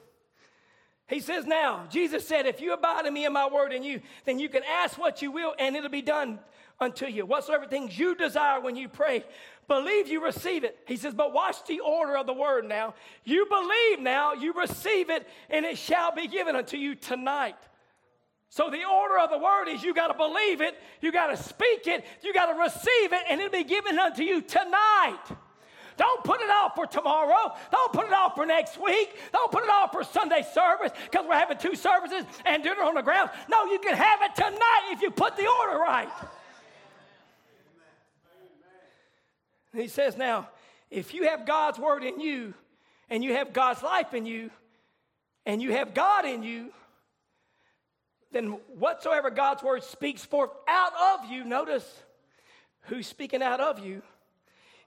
He 1.09 1.21
says, 1.21 1.47
Now, 1.47 1.87
Jesus 1.91 2.27
said, 2.27 2.47
If 2.47 2.61
you 2.61 2.73
abide 2.73 3.07
in 3.07 3.15
me 3.15 3.25
and 3.25 3.35
my 3.35 3.49
word 3.49 3.73
in 3.73 3.83
you, 3.83 4.01
then 4.25 4.39
you 4.39 4.49
can 4.49 4.63
ask 4.65 4.99
what 4.99 5.21
you 5.23 5.33
will 5.33 5.55
and 5.59 5.75
it'll 5.75 5.91
be 5.91 6.03
done 6.03 6.39
unto 6.81 7.07
you. 7.07 7.27
Whatsoever 7.27 7.67
things 7.67 7.99
you 7.99 8.15
desire 8.15 8.61
when 8.61 8.77
you 8.77 8.89
pray, 8.89 9.25
believe 9.67 10.09
you 10.09 10.25
receive 10.25 10.65
it. 10.65 10.79
He 10.87 10.97
says, 10.97 11.15
But 11.15 11.33
watch 11.33 11.67
the 11.67 11.81
order 11.81 12.17
of 12.17 12.27
the 12.27 12.35
word 12.35 12.67
now. 12.67 12.95
You 13.25 13.47
believe 13.47 14.01
now, 14.01 14.35
you 14.35 14.53
receive 14.53 15.11
it, 15.11 15.27
and 15.51 15.65
it 15.65 15.79
shall 15.79 16.15
be 16.15 16.29
given 16.29 16.57
unto 16.57 16.77
you 16.77 16.95
tonight. 16.95 17.57
So 18.51 18.71
the 18.71 18.85
order 18.85 19.19
of 19.19 19.31
the 19.31 19.39
word 19.39 19.69
is 19.69 19.83
you 19.83 19.93
got 19.93 20.09
to 20.09 20.15
believe 20.15 20.61
it, 20.61 20.75
you 21.01 21.13
got 21.13 21.27
to 21.27 21.37
speak 21.37 21.87
it, 21.87 22.05
you 22.23 22.33
got 22.33 22.47
to 22.47 22.59
receive 22.59 23.13
it, 23.13 23.23
and 23.29 23.41
it'll 23.41 23.53
be 23.53 23.65
given 23.65 23.99
unto 23.99 24.23
you 24.23 24.41
tonight. 24.41 25.19
Don't 25.99 26.23
put 26.23 26.41
it 26.41 26.49
off 26.49 26.77
for 26.77 26.87
tomorrow. 26.87 27.55
Don't 27.73 27.93
put 27.93 28.07
it 28.07 28.13
off 28.13 28.37
for 28.37 28.47
next 28.47 28.81
week. 28.81 29.19
Don't 29.33 29.51
put 29.51 29.65
it 29.65 29.69
off 29.71 29.91
for 29.91 30.05
Sunday 30.05 30.47
service 30.55 30.93
because 31.05 31.27
we're 31.27 31.35
having 31.35 31.59
two 31.59 31.75
services 31.75 32.25
and 32.47 32.63
dinner 32.63 32.83
on 32.83 32.95
the 32.95 33.03
ground. 33.03 33.31
No, 33.51 33.65
you 33.65 33.81
can 33.81 33.97
have 33.97 34.21
it 34.23 34.35
tonight 34.37 34.91
if 34.93 35.03
you 35.03 35.11
put 35.11 35.37
the 35.37 35.47
order 35.47 35.79
right. 35.79 36.09
He 39.75 39.89
says, 39.89 40.17
Now, 40.17 40.49
if 40.89 41.13
you 41.13 41.25
have 41.25 41.45
God's 41.45 41.79
word 41.79 42.05
in 42.05 42.21
you, 42.21 42.55
and 43.11 43.25
you 43.25 43.35
have 43.35 43.53
God's 43.53 43.83
life 43.83 44.15
in 44.15 44.25
you, 44.25 44.51
and 45.47 45.61
you 45.61 45.73
have 45.73 45.95
God 45.95 46.25
in 46.25 46.43
you, 46.43 46.71
then 48.33 48.59
whatsoever 48.79 49.31
God's 49.31 49.63
word 49.63 49.83
speaks 49.83 50.25
forth 50.25 50.51
out 50.69 50.93
of 51.15 51.31
you, 51.31 51.45
notice 51.45 52.03
who's 52.83 53.07
speaking 53.07 53.43
out 53.43 53.61
of 53.61 53.79
you, 53.79 54.03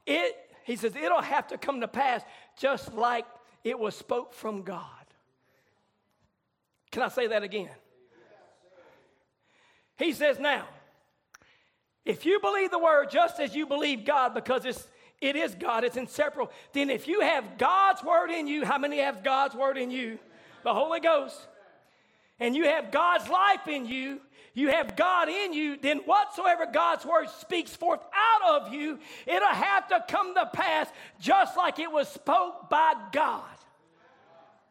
it, 0.06 0.36
he 0.64 0.76
says, 0.76 0.96
it'll 0.96 1.22
have 1.22 1.48
to 1.48 1.58
come 1.58 1.82
to 1.82 1.88
pass 1.88 2.22
just 2.58 2.94
like 2.94 3.26
it 3.64 3.78
was 3.78 3.96
spoke 3.96 4.34
from 4.34 4.64
God. 4.64 4.86
Can 6.92 7.04
I 7.04 7.08
say 7.08 7.28
that 7.28 7.44
again? 7.44 7.70
He 9.98 10.14
says, 10.14 10.40
now, 10.40 10.66
if 12.06 12.26
you 12.26 12.40
believe 12.40 12.72
the 12.72 12.80
word 12.80 13.12
just 13.12 13.40
as 13.40 13.56
you 13.56 13.66
believe 13.66 14.06
God, 14.06 14.34
because 14.34 14.66
it's 14.66 14.88
it 15.22 15.36
is 15.36 15.54
God, 15.54 15.84
it's 15.84 15.98
inseparable. 15.98 16.52
Then 16.74 16.90
if 16.90 17.08
you 17.08 17.22
have 17.22 17.60
God's 17.60 18.04
word 18.04 18.32
in 18.32 18.48
you, 18.48 18.66
how 18.66 18.80
many 18.80 18.98
have 18.98 19.24
God's 19.24 19.54
word 19.54 19.78
in 19.78 19.92
you? 19.92 20.18
The 20.64 20.74
Holy 20.74 21.00
Ghost. 21.00 21.48
And 22.42 22.56
you 22.56 22.66
have 22.66 22.92
God's 22.92 23.30
life 23.30 23.68
in 23.68 23.86
you, 23.86 24.20
you 24.56 24.70
have 24.70 24.96
God 24.96 25.30
in 25.30 25.54
you, 25.54 25.78
then 25.78 26.00
whatsoever 26.00 26.66
God's 26.66 27.06
word 27.06 27.30
speaks 27.30 27.76
forth 27.76 28.02
out 28.02 28.64
of 28.64 28.74
you, 28.74 28.98
it'll 29.28 29.48
have 29.48 29.88
to 29.90 30.04
come 30.10 30.34
to 30.34 30.48
pass 30.48 30.90
just 31.20 31.56
like 31.56 31.78
it 31.78 31.90
was 31.90 32.08
spoke 32.10 32.68
by 32.68 32.96
God. 33.14 33.46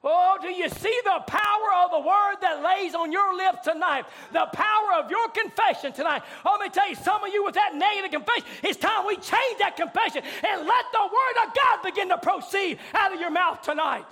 Oh, 0.02 0.38
do 0.40 0.48
you 0.48 0.68
see 0.68 1.00
the 1.04 1.20
power 1.26 1.84
of 1.84 1.90
the 1.90 2.00
word 2.00 2.36
that 2.40 2.62
lays 2.62 2.94
on 2.94 3.12
your 3.12 3.36
lips 3.36 3.64
tonight? 3.64 4.06
The 4.32 4.46
power 4.52 4.94
of 4.98 5.10
your 5.10 5.28
confession 5.28 5.92
tonight. 5.92 6.22
Oh, 6.44 6.56
let 6.58 6.68
me 6.68 6.70
tell 6.70 6.88
you, 6.88 6.96
some 6.96 7.22
of 7.22 7.32
you 7.32 7.44
with 7.44 7.54
that 7.54 7.74
negative 7.74 8.10
confession, 8.10 8.44
it's 8.64 8.78
time 8.78 9.06
we 9.06 9.14
change 9.16 9.58
that 9.58 9.76
confession 9.76 10.22
and 10.24 10.66
let 10.66 10.84
the 10.92 11.02
word 11.02 11.46
of 11.46 11.54
God 11.54 11.82
begin 11.84 12.08
to 12.08 12.18
proceed 12.18 12.78
out 12.94 13.12
of 13.12 13.20
your 13.20 13.30
mouth 13.30 13.60
tonight. 13.62 14.06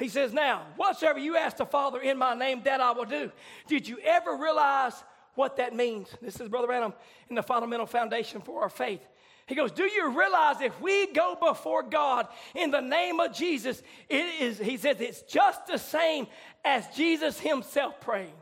He 0.00 0.08
says, 0.08 0.32
Now, 0.32 0.66
whatsoever 0.76 1.18
you 1.18 1.36
ask 1.36 1.58
the 1.58 1.66
Father 1.66 2.00
in 2.00 2.18
my 2.18 2.34
name, 2.34 2.62
that 2.64 2.80
I 2.80 2.90
will 2.92 3.04
do. 3.04 3.30
Did 3.68 3.86
you 3.86 3.98
ever 4.02 4.34
realize 4.34 4.94
what 5.34 5.58
that 5.58 5.76
means? 5.76 6.08
This 6.22 6.40
is 6.40 6.48
Brother 6.48 6.66
Branham 6.66 6.94
in 7.28 7.36
the 7.36 7.42
fundamental 7.42 7.86
foundation 7.86 8.40
for 8.40 8.62
our 8.62 8.70
faith. 8.70 9.06
He 9.46 9.54
goes, 9.54 9.72
Do 9.72 9.84
you 9.84 10.18
realize 10.18 10.60
if 10.60 10.80
we 10.80 11.12
go 11.12 11.36
before 11.38 11.82
God 11.82 12.28
in 12.54 12.70
the 12.70 12.80
name 12.80 13.20
of 13.20 13.34
Jesus, 13.34 13.82
it 14.08 14.40
is, 14.40 14.58
he 14.58 14.76
says, 14.76 15.00
it's 15.00 15.22
just 15.22 15.66
the 15.66 15.78
same 15.78 16.26
as 16.64 16.86
Jesus 16.96 17.38
himself 17.38 18.00
praying. 18.00 18.32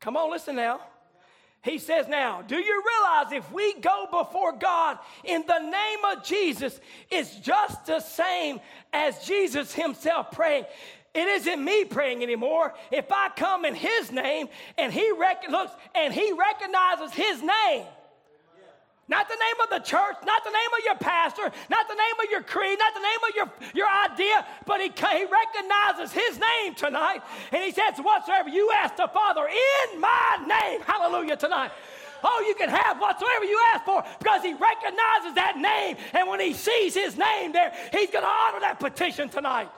Come 0.00 0.16
on, 0.16 0.30
listen 0.30 0.56
now. 0.56 0.80
He 1.66 1.78
says, 1.78 2.06
Now, 2.06 2.42
do 2.42 2.56
you 2.56 2.82
realize 2.86 3.32
if 3.32 3.52
we 3.52 3.74
go 3.80 4.06
before 4.08 4.52
God 4.52 4.98
in 5.24 5.42
the 5.48 5.58
name 5.58 5.98
of 6.12 6.24
Jesus, 6.24 6.78
it's 7.10 7.34
just 7.40 7.86
the 7.86 7.98
same 7.98 8.60
as 8.92 9.26
Jesus 9.26 9.74
himself 9.74 10.30
praying? 10.30 10.64
It 11.12 11.26
isn't 11.26 11.64
me 11.64 11.84
praying 11.84 12.22
anymore. 12.22 12.74
If 12.92 13.10
I 13.10 13.30
come 13.34 13.64
in 13.64 13.74
his 13.74 14.12
name 14.12 14.48
and 14.78 14.92
he 14.92 15.10
rec- 15.10 15.50
looks 15.50 15.72
and 15.96 16.14
he 16.14 16.32
recognizes 16.32 17.12
his 17.12 17.42
name, 17.42 17.86
not 19.08 19.28
the 19.28 19.34
name 19.36 19.60
of 19.62 19.70
the 19.70 19.88
church, 19.88 20.16
not 20.24 20.42
the 20.42 20.50
name 20.50 20.72
of 20.78 20.84
your 20.84 20.96
pastor, 20.96 21.50
not 21.70 21.86
the 21.86 21.94
name 21.94 22.16
of 22.24 22.30
your 22.30 22.42
creed, 22.42 22.76
not 22.78 22.92
the 22.92 23.00
name 23.00 23.22
of 23.28 23.36
your, 23.36 23.50
your 23.74 23.88
idea, 23.88 24.44
but 24.66 24.80
he, 24.80 24.88
he 24.88 25.24
recognizes 25.24 26.12
his 26.12 26.40
name 26.40 26.74
tonight. 26.74 27.20
And 27.52 27.62
he 27.62 27.70
says, 27.70 27.98
Whatsoever 28.02 28.48
you 28.48 28.72
ask 28.74 28.96
the 28.96 29.08
Father 29.08 29.46
in 29.46 30.00
my 30.00 30.44
name, 30.46 30.80
hallelujah, 30.80 31.36
tonight. 31.36 31.70
Oh, 32.24 32.44
you 32.48 32.54
can 32.56 32.68
have 32.68 32.98
whatsoever 32.98 33.44
you 33.44 33.60
ask 33.74 33.84
for 33.84 34.02
because 34.18 34.42
he 34.42 34.54
recognizes 34.54 35.34
that 35.34 35.56
name. 35.56 35.96
And 36.12 36.28
when 36.28 36.40
he 36.40 36.52
sees 36.52 36.94
his 36.94 37.16
name 37.16 37.52
there, 37.52 37.72
he's 37.92 38.10
going 38.10 38.24
to 38.24 38.30
honor 38.30 38.60
that 38.60 38.80
petition 38.80 39.28
tonight. 39.28 39.68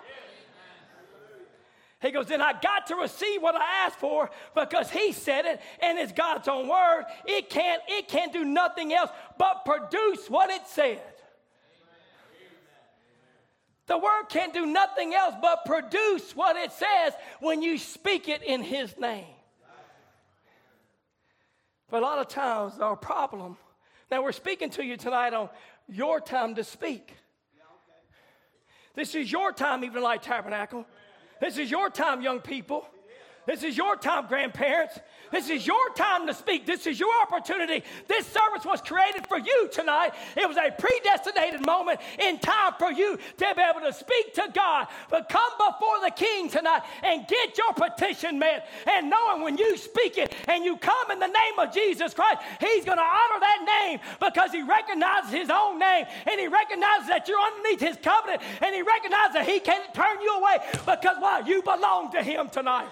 He 2.01 2.13
goes, 2.13 2.27
then 2.27 2.41
I 2.41 2.53
got 2.53 2.87
to 2.89 2.97
receive 2.97 3.43
what 3.43 3.57
I 3.57 3.87
asked 3.87 3.99
for 3.99 4.31
because 4.55 4.89
he 4.89 5.13
said 5.13 5.47
it 5.47 5.61
and 5.81 5.99
it's 5.99 6.13
God's 6.13 6.47
own 6.47 6.69
word. 6.69 7.05
It 7.27 7.51
can't, 7.51 7.83
it 7.89 8.07
can't 8.07 8.33
do 8.33 8.45
nothing 8.45 8.93
else 8.93 9.11
but 9.37 9.65
produce 9.65 10.31
what 10.31 10.51
it 10.51 10.67
said. 10.67 11.01
The 13.87 13.99
word 13.99 14.25
can't 14.29 14.53
do 14.53 14.67
nothing 14.67 15.15
else 15.15 15.35
but 15.41 15.65
produce 15.65 16.37
what 16.37 16.57
it 16.57 16.71
says 16.73 17.15
when 17.41 17.63
you 17.63 17.79
speak 17.79 18.29
it 18.29 18.43
in 18.43 18.63
his 18.63 18.97
name. 18.99 19.25
But 21.91 22.03
a 22.03 22.07
lot 22.07 22.19
of 22.19 22.29
times, 22.29 22.79
our 22.81 22.97
problem, 22.97 23.57
now 24.11 24.23
we're 24.23 24.33
speaking 24.33 24.69
to 24.71 24.85
you 24.85 24.99
tonight 24.99 25.33
on 25.33 25.49
your 25.89 26.21
time 26.21 26.55
to 26.57 26.65
speak. 26.65 27.15
This 28.95 29.15
is 29.15 29.33
your 29.33 29.53
time, 29.53 29.85
even 29.85 30.03
like 30.03 30.23
Tabernacle. 30.23 30.85
This 31.41 31.59
is 31.59 31.71
your 31.71 31.91
time, 31.91 32.23
young 32.23 32.41
people. 32.41 32.87
This 33.47 33.63
is 33.63 33.77
your 33.77 33.97
time, 33.97 34.27
grandparents. 34.27 34.99
This 35.31 35.51
is 35.51 35.67
your 35.67 35.91
time 35.95 36.27
to 36.27 36.35
speak. 36.35 36.67
This 36.67 36.87
is 36.87 36.99
your 36.99 37.13
opportunity. 37.23 37.85
This 38.07 38.27
service 38.27 38.65
was 38.65 38.81
created 38.81 39.27
for 39.27 39.39
you 39.39 39.69
tonight. 39.73 40.13
It 40.37 40.49
was 40.49 40.57
a 40.57 40.71
predestinated 40.71 41.65
moment 41.67 42.01
in 42.19 42.39
time 42.39 42.73
for 42.79 42.91
you 42.91 43.17
to 43.17 43.55
be 43.55 43.63
able 43.63 43.81
to 43.81 43.93
speak 43.93 44.35
to 44.35 44.49
God. 44.55 44.89
But 45.11 45.29
come 45.29 45.51
before 45.59 46.01
the 46.03 46.11
King 46.11 46.49
tonight 46.49 46.83
and 47.03 47.27
get 47.27 47.59
your 47.59 47.73
petition 47.75 48.39
met. 48.39 48.69
And 48.87 49.11
knowing 49.11 49.43
when 49.43 49.59
you 49.59 49.77
speak 49.77 50.19
it 50.19 50.35
and 50.49 50.65
you 50.65 50.77
come 50.77 51.11
in 51.11 51.19
the 51.19 51.27
name 51.27 51.59
of 51.59 51.73
Jesus 51.73 52.15
Christ, 52.15 52.41
He's 52.61 52.85
going 52.85 52.99
to 52.99 53.03
honor 53.03 53.41
that 53.41 53.83
name 53.83 54.01
because 54.21 54.53
He 54.53 54.63
recognizes 54.63 55.31
His 55.31 55.51
own 55.51 55.79
name 55.79 56.07
and 56.31 56.41
He 56.41 56.49
recognizes 56.49 57.09
that 57.09 57.29
you're 57.29 57.41
underneath 57.41 57.81
His 57.81 57.97
covenant 58.03 58.43
and 58.63 58.75
He 58.75 58.83
recognizes 58.83 59.35
that 59.35 59.47
He 59.47 59.61
can't 59.61 59.93
turn 59.95 60.21
you 60.23 60.39
away 60.39 60.59
because 60.87 61.17
why? 61.19 61.41
You 61.41 61.63
belong 61.63 62.13
to 62.13 62.23
Him 62.23 62.49
tonight. 62.49 62.89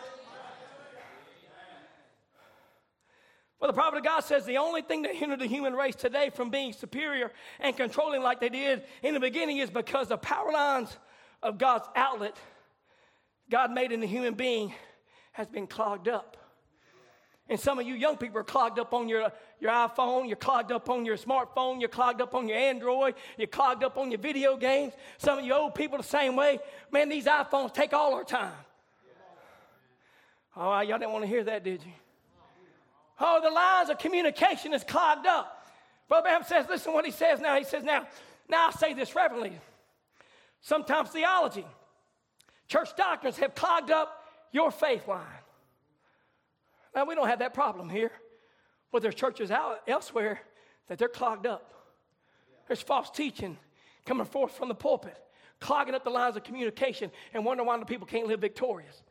Well, 3.61 3.71
the 3.71 3.75
prophet 3.75 3.99
of 3.99 4.05
God 4.05 4.21
says 4.21 4.45
the 4.45 4.59
only 4.59 4.83
thing 4.83 5.03
that 5.03 5.15
hindered 5.15 5.39
the 5.39 5.47
human 5.47 5.73
race 5.75 5.95
today 5.95 6.31
from 6.31 6.51
being 6.51 6.73
superior 6.73 7.33
and 7.59 7.75
controlling 7.75 8.23
like 8.23 8.39
they 8.39 8.51
did 8.51 8.83
in 9.03 9.15
the 9.15 9.21
beginning 9.21 9.59
is 9.59 9.71
because 9.71 10.09
the 10.09 10.19
power 10.19 10.53
lines 10.53 10.95
of 11.43 11.57
God's 11.57 11.89
outlet, 11.95 12.37
God 13.51 13.71
made 13.71 13.93
in 13.93 14.01
the 14.01 14.07
human 14.07 14.35
being, 14.35 14.75
has 15.33 15.47
been 15.49 15.67
clogged 15.67 16.09
up. 16.09 16.37
And 17.49 17.59
some 17.59 17.79
of 17.79 17.87
you 17.87 17.95
young 17.95 18.17
people 18.17 18.41
are 18.41 18.45
clogged 18.45 18.79
up 18.79 18.93
on 18.93 19.09
your, 19.09 19.33
your 19.61 19.71
iPhone, 19.71 20.27
you're 20.27 20.37
clogged 20.37 20.73
up 20.73 20.91
on 20.91 21.07
your 21.07 21.17
smartphone, 21.17 21.81
you're 21.81 21.89
clogged 21.89 22.21
up 22.21 22.35
on 22.35 22.49
your 22.49 22.59
Android, 22.59 23.15
you're 23.39 23.47
clogged 23.47 23.85
up 23.85 23.97
on 23.97 24.11
your 24.11 24.19
video 24.19 24.57
games. 24.57 24.93
Some 25.17 25.39
of 25.39 25.45
you 25.45 25.55
old 25.55 25.75
people 25.75 25.97
the 25.97 26.05
same 26.05 26.37
way. 26.37 26.59
Man, 26.91 27.09
these 27.09 27.27
iPhones 27.27 27.73
take 27.73 27.93
all 27.93 28.15
our 28.15 28.25
time. 28.25 28.53
Oh, 30.57 30.81
y'all 30.81 30.99
didn't 30.99 31.13
want 31.13 31.25
to 31.25 31.29
hear 31.29 31.45
that, 31.45 31.63
did 31.63 31.83
you? 31.85 31.93
Oh, 33.19 33.41
the 33.43 33.51
lines 33.51 33.89
of 33.89 33.99
communication 33.99 34.75
is 34.75 34.85
clogged 34.85 35.27
up. 35.27 35.67
Brother 36.09 36.25
Branham 36.25 36.45
says, 36.45 36.67
listen 36.69 36.93
what 36.93 37.05
he 37.05 37.11
says 37.11 37.41
now. 37.41 37.57
He 37.57 37.65
says, 37.65 37.83
now, 37.83 38.07
now 38.49 38.69
I 38.69 38.71
say 38.73 38.95
this 38.95 39.15
reverently. 39.15 39.53
Sometimes 40.61 41.11
theology, 41.11 41.65
church 42.69 42.91
doctrines 42.97 43.39
have 43.39 43.55
clogged 43.55 43.91
up 43.91 44.25
your 44.53 44.71
faith 44.71 45.07
line. 45.09 45.23
Now, 46.95 47.05
we 47.05 47.15
don't 47.15 47.29
have 47.29 47.41
that 47.41 47.55
problem 47.55 47.89
here, 47.89 48.11
but 48.91 49.03
there's 49.03 49.15
churches 49.15 49.51
out 49.51 49.83
elsewhere 49.87 50.41
that 50.89 50.99
they're 50.99 51.09
clogged 51.09 51.47
up. 51.47 51.73
There's 52.67 52.81
false 52.81 53.11
teaching 53.11 53.59
coming 54.05 54.27
forth 54.27 54.57
from 54.57 54.69
the 54.69 54.75
pulpit, 54.75 55.17
clogging 55.61 55.95
up 55.95 56.05
the 56.05 56.11
lines 56.11 56.37
of 56.37 56.45
communication, 56.45 57.11
and 57.35 57.45
wondering 57.45 57.67
why 57.67 57.79
the 57.79 57.85
people 57.85 58.07
can't 58.07 58.27
live 58.27 58.41
victorious. 58.41 59.03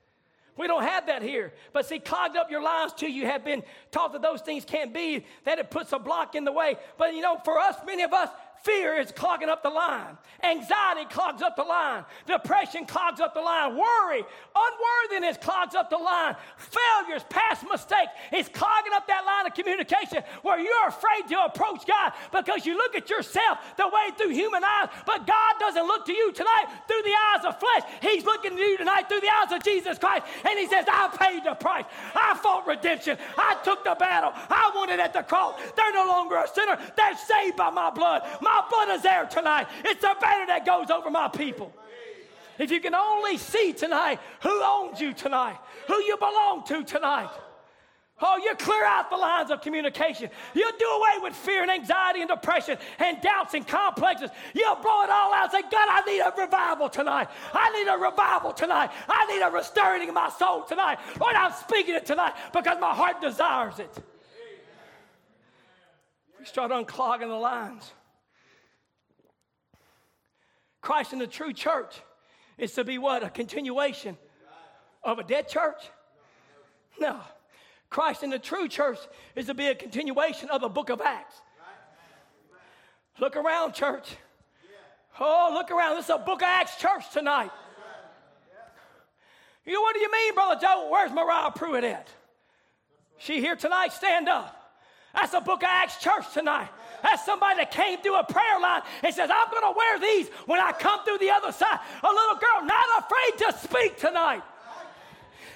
We 0.58 0.68
don't 0.68 0.84
have 0.84 1.08
that 1.08 1.22
here. 1.22 1.54
But 1.74 1.86
see, 1.86 2.00
clogged 2.00 2.38
up 2.38 2.50
your 2.50 2.62
lives 2.62 2.94
till 2.94 3.10
you 3.10 3.26
have 3.26 3.44
been 3.44 3.64
taught 3.92 4.14
that 4.14 4.22
those 4.22 4.42
things 4.42 4.64
can't 4.64 4.94
be, 4.94 5.26
that 5.44 5.60
it 5.60 5.70
puts 5.70 5.92
a 5.92 6.00
block 6.00 6.36
in 6.36 6.46
the 6.46 6.52
way. 6.52 6.78
But 6.98 7.14
you 7.14 7.22
know, 7.22 7.38
for 7.44 7.60
us, 7.60 7.76
many 7.86 8.04
of 8.04 8.14
us, 8.14 8.30
Fear 8.66 8.98
is 8.98 9.12
clogging 9.12 9.48
up 9.48 9.62
the 9.62 9.70
line. 9.70 10.18
Anxiety 10.44 11.06
clogs 11.12 11.44
up 11.44 11.56
the 11.56 11.64
line. 11.64 12.04
Depression 12.26 12.88
clogs 12.88 13.20
up 13.20 13.36
the 13.36 13.40
line. 13.40 13.78
Worry, 13.78 14.24
unworthiness 14.56 15.38
clogs 15.38 15.76
up 15.76 15.92
the 15.92 15.98
line. 15.98 16.36
Failures, 16.58 17.24
past 17.30 17.64
mistakes 17.70 18.10
is 18.34 18.50
clogging 18.50 18.92
up 18.96 19.06
that 19.06 19.24
line 19.24 19.46
of 19.46 19.54
communication 19.54 20.24
where 20.42 20.60
you're 20.60 20.88
afraid 20.88 21.30
to 21.30 21.46
approach 21.46 21.86
God 21.86 22.14
because 22.32 22.66
you 22.66 22.76
look 22.76 22.96
at 22.96 23.08
yourself 23.08 23.60
the 23.78 23.88
way 23.88 24.10
through 24.18 24.32
human 24.32 24.64
eyes, 24.64 24.90
but 25.06 25.28
God 25.28 25.54
doesn't 25.60 25.86
look 25.86 26.08
to 26.08 26.14
you 26.14 26.32
tonight 26.32 26.66
through 26.88 27.04
the 27.04 27.14
eyes 27.14 27.46
of 27.46 27.60
flesh. 27.60 27.84
He's 28.02 28.26
looking 28.26 28.56
to 28.56 28.62
you 28.64 28.80
tonight 28.80 29.08
through 29.08 29.22
the 29.22 29.30
eyes 29.30 29.52
of 29.52 29.64
Jesus 29.64 30.00
Christ. 30.00 30.26
And 30.44 30.58
He 30.58 30.66
says, 30.66 30.86
I 30.88 31.16
paid 31.16 31.44
the 31.44 31.54
price. 31.54 31.86
I 32.16 32.36
fought 32.42 32.66
redemption. 32.66 33.20
I 33.38 33.58
took 33.64 33.84
the 33.84 33.96
battle. 34.00 34.32
I 34.34 34.72
won 34.74 34.90
it 34.90 35.00
at 35.00 35.14
the 35.14 35.22
cross. 35.22 35.62
They're 35.76 35.94
no 35.94 36.08
longer 36.08 36.38
a 36.38 36.48
sinner. 36.48 36.80
They're 36.98 37.18
saved 37.18 37.58
by 37.58 37.70
my 37.70 37.92
blood. 37.92 38.24
My 38.42 38.55
my 38.56 38.68
blood 38.70 38.96
is 38.96 39.02
there 39.02 39.26
tonight. 39.26 39.68
It's 39.84 40.02
the 40.02 40.16
banner 40.20 40.48
that 40.48 40.66
goes 40.66 40.90
over 40.90 41.10
my 41.10 41.28
people. 41.28 41.74
If 42.58 42.72
you 42.72 42.80
can 42.80 42.96
only 42.96 43.38
see 43.38 43.74
tonight 43.74 44.20
who 44.42 44.62
owns 44.64 45.02
you 45.02 45.14
tonight, 45.14 45.58
who 45.88 45.96
you 45.96 46.18
belong 46.18 46.64
to 46.68 46.84
tonight. 46.84 47.30
Oh, 48.22 48.38
you 48.38 48.56
clear 48.56 48.86
out 48.86 49.10
the 49.10 49.18
lines 49.18 49.52
of 49.52 49.60
communication. 49.60 50.30
You'll 50.54 50.78
do 50.80 50.86
away 50.86 51.22
with 51.22 51.36
fear 51.36 51.64
and 51.64 51.70
anxiety 51.70 52.22
and 52.22 52.30
depression 52.30 52.78
and 52.98 53.22
doubts 53.22 53.54
and 53.56 53.68
complexes. 53.68 54.30
You'll 54.54 54.76
blow 54.76 55.04
it 55.04 55.10
all 55.10 55.34
out. 55.34 55.52
Say, 55.52 55.64
God, 55.64 55.74
I 55.74 56.02
need 56.06 56.22
a 56.22 56.32
revival 56.42 56.88
tonight. 56.88 57.28
I 57.54 57.72
need 57.72 57.92
a 57.92 57.98
revival 57.98 58.54
tonight. 58.54 58.92
I 59.10 59.26
need 59.26 59.42
a 59.42 59.52
restoring 59.52 60.08
of 60.08 60.16
my 60.16 60.30
soul 60.30 60.64
tonight. 60.64 61.00
Lord, 61.20 61.36
I'm 61.36 61.52
speaking 61.52 61.94
it 61.94 62.06
tonight 62.06 62.36
because 62.54 62.78
my 62.80 62.96
heart 62.96 63.20
desires 63.20 63.80
it. 63.80 63.94
We 66.40 66.46
start 66.46 66.72
unclogging 66.72 67.28
the 67.28 67.36
lines. 67.36 67.92
Christ 70.86 71.14
in 71.14 71.20
the 71.20 71.26
true 71.26 71.52
church 71.52 72.00
is 72.60 72.74
to 72.74 72.84
be 72.84 73.00
what? 73.00 73.24
A 73.24 73.30
continuation 73.32 74.16
of 75.04 75.18
a 75.18 75.24
dead 75.24 75.50
church? 75.50 75.82
No. 77.00 77.22
Christ 77.90 78.22
in 78.22 78.30
the 78.30 78.38
true 78.38 78.68
church 78.68 79.00
is 79.36 79.48
to 79.48 79.56
be 79.56 79.66
a 79.66 79.74
continuation 79.74 80.52
of 80.52 80.62
the 80.62 80.70
book 80.70 80.92
of 80.92 81.02
Acts. 81.02 81.42
Look 83.20 83.36
around, 83.36 83.74
church. 83.74 84.16
Oh, 85.20 85.50
look 85.56 85.72
around. 85.72 85.96
This 85.96 86.06
is 86.06 86.12
a 86.12 86.20
book 86.20 86.44
of 86.44 86.48
Acts 86.48 86.78
church 86.78 87.10
tonight. 87.12 87.50
You 89.66 89.74
know, 89.74 89.82
what 89.82 89.96
do 89.96 90.02
you 90.02 90.12
mean, 90.12 90.36
Brother 90.36 90.60
Joe? 90.62 90.90
Where's 90.92 91.12
Mariah 91.12 91.50
Pruitt 91.50 91.84
at? 91.84 92.10
She 93.18 93.42
here 93.42 93.56
tonight? 93.56 93.92
Stand 93.92 94.30
up. 94.30 94.56
That's 95.16 95.34
a 95.34 95.42
book 95.42 95.64
of 95.64 95.68
Acts 95.68 95.98
church 95.98 96.32
tonight. 96.32 96.70
That's 97.06 97.24
somebody 97.24 97.58
that 97.58 97.70
came 97.70 98.02
through 98.02 98.18
a 98.18 98.24
prayer 98.24 98.60
line 98.60 98.82
and 99.04 99.14
says, 99.14 99.30
I'm 99.32 99.52
going 99.52 99.62
to 99.62 99.78
wear 99.78 100.00
these 100.00 100.28
when 100.48 100.60
I 100.60 100.72
come 100.72 101.06
through 101.06 101.20
the 101.20 101.30
other 101.30 101.52
side. 101.52 101.78
A 102.02 102.10
little 102.10 102.36
girl 102.42 102.66
not 102.66 102.86
afraid 102.98 103.46
to 103.46 103.58
speak 103.62 103.98
tonight. 103.98 104.42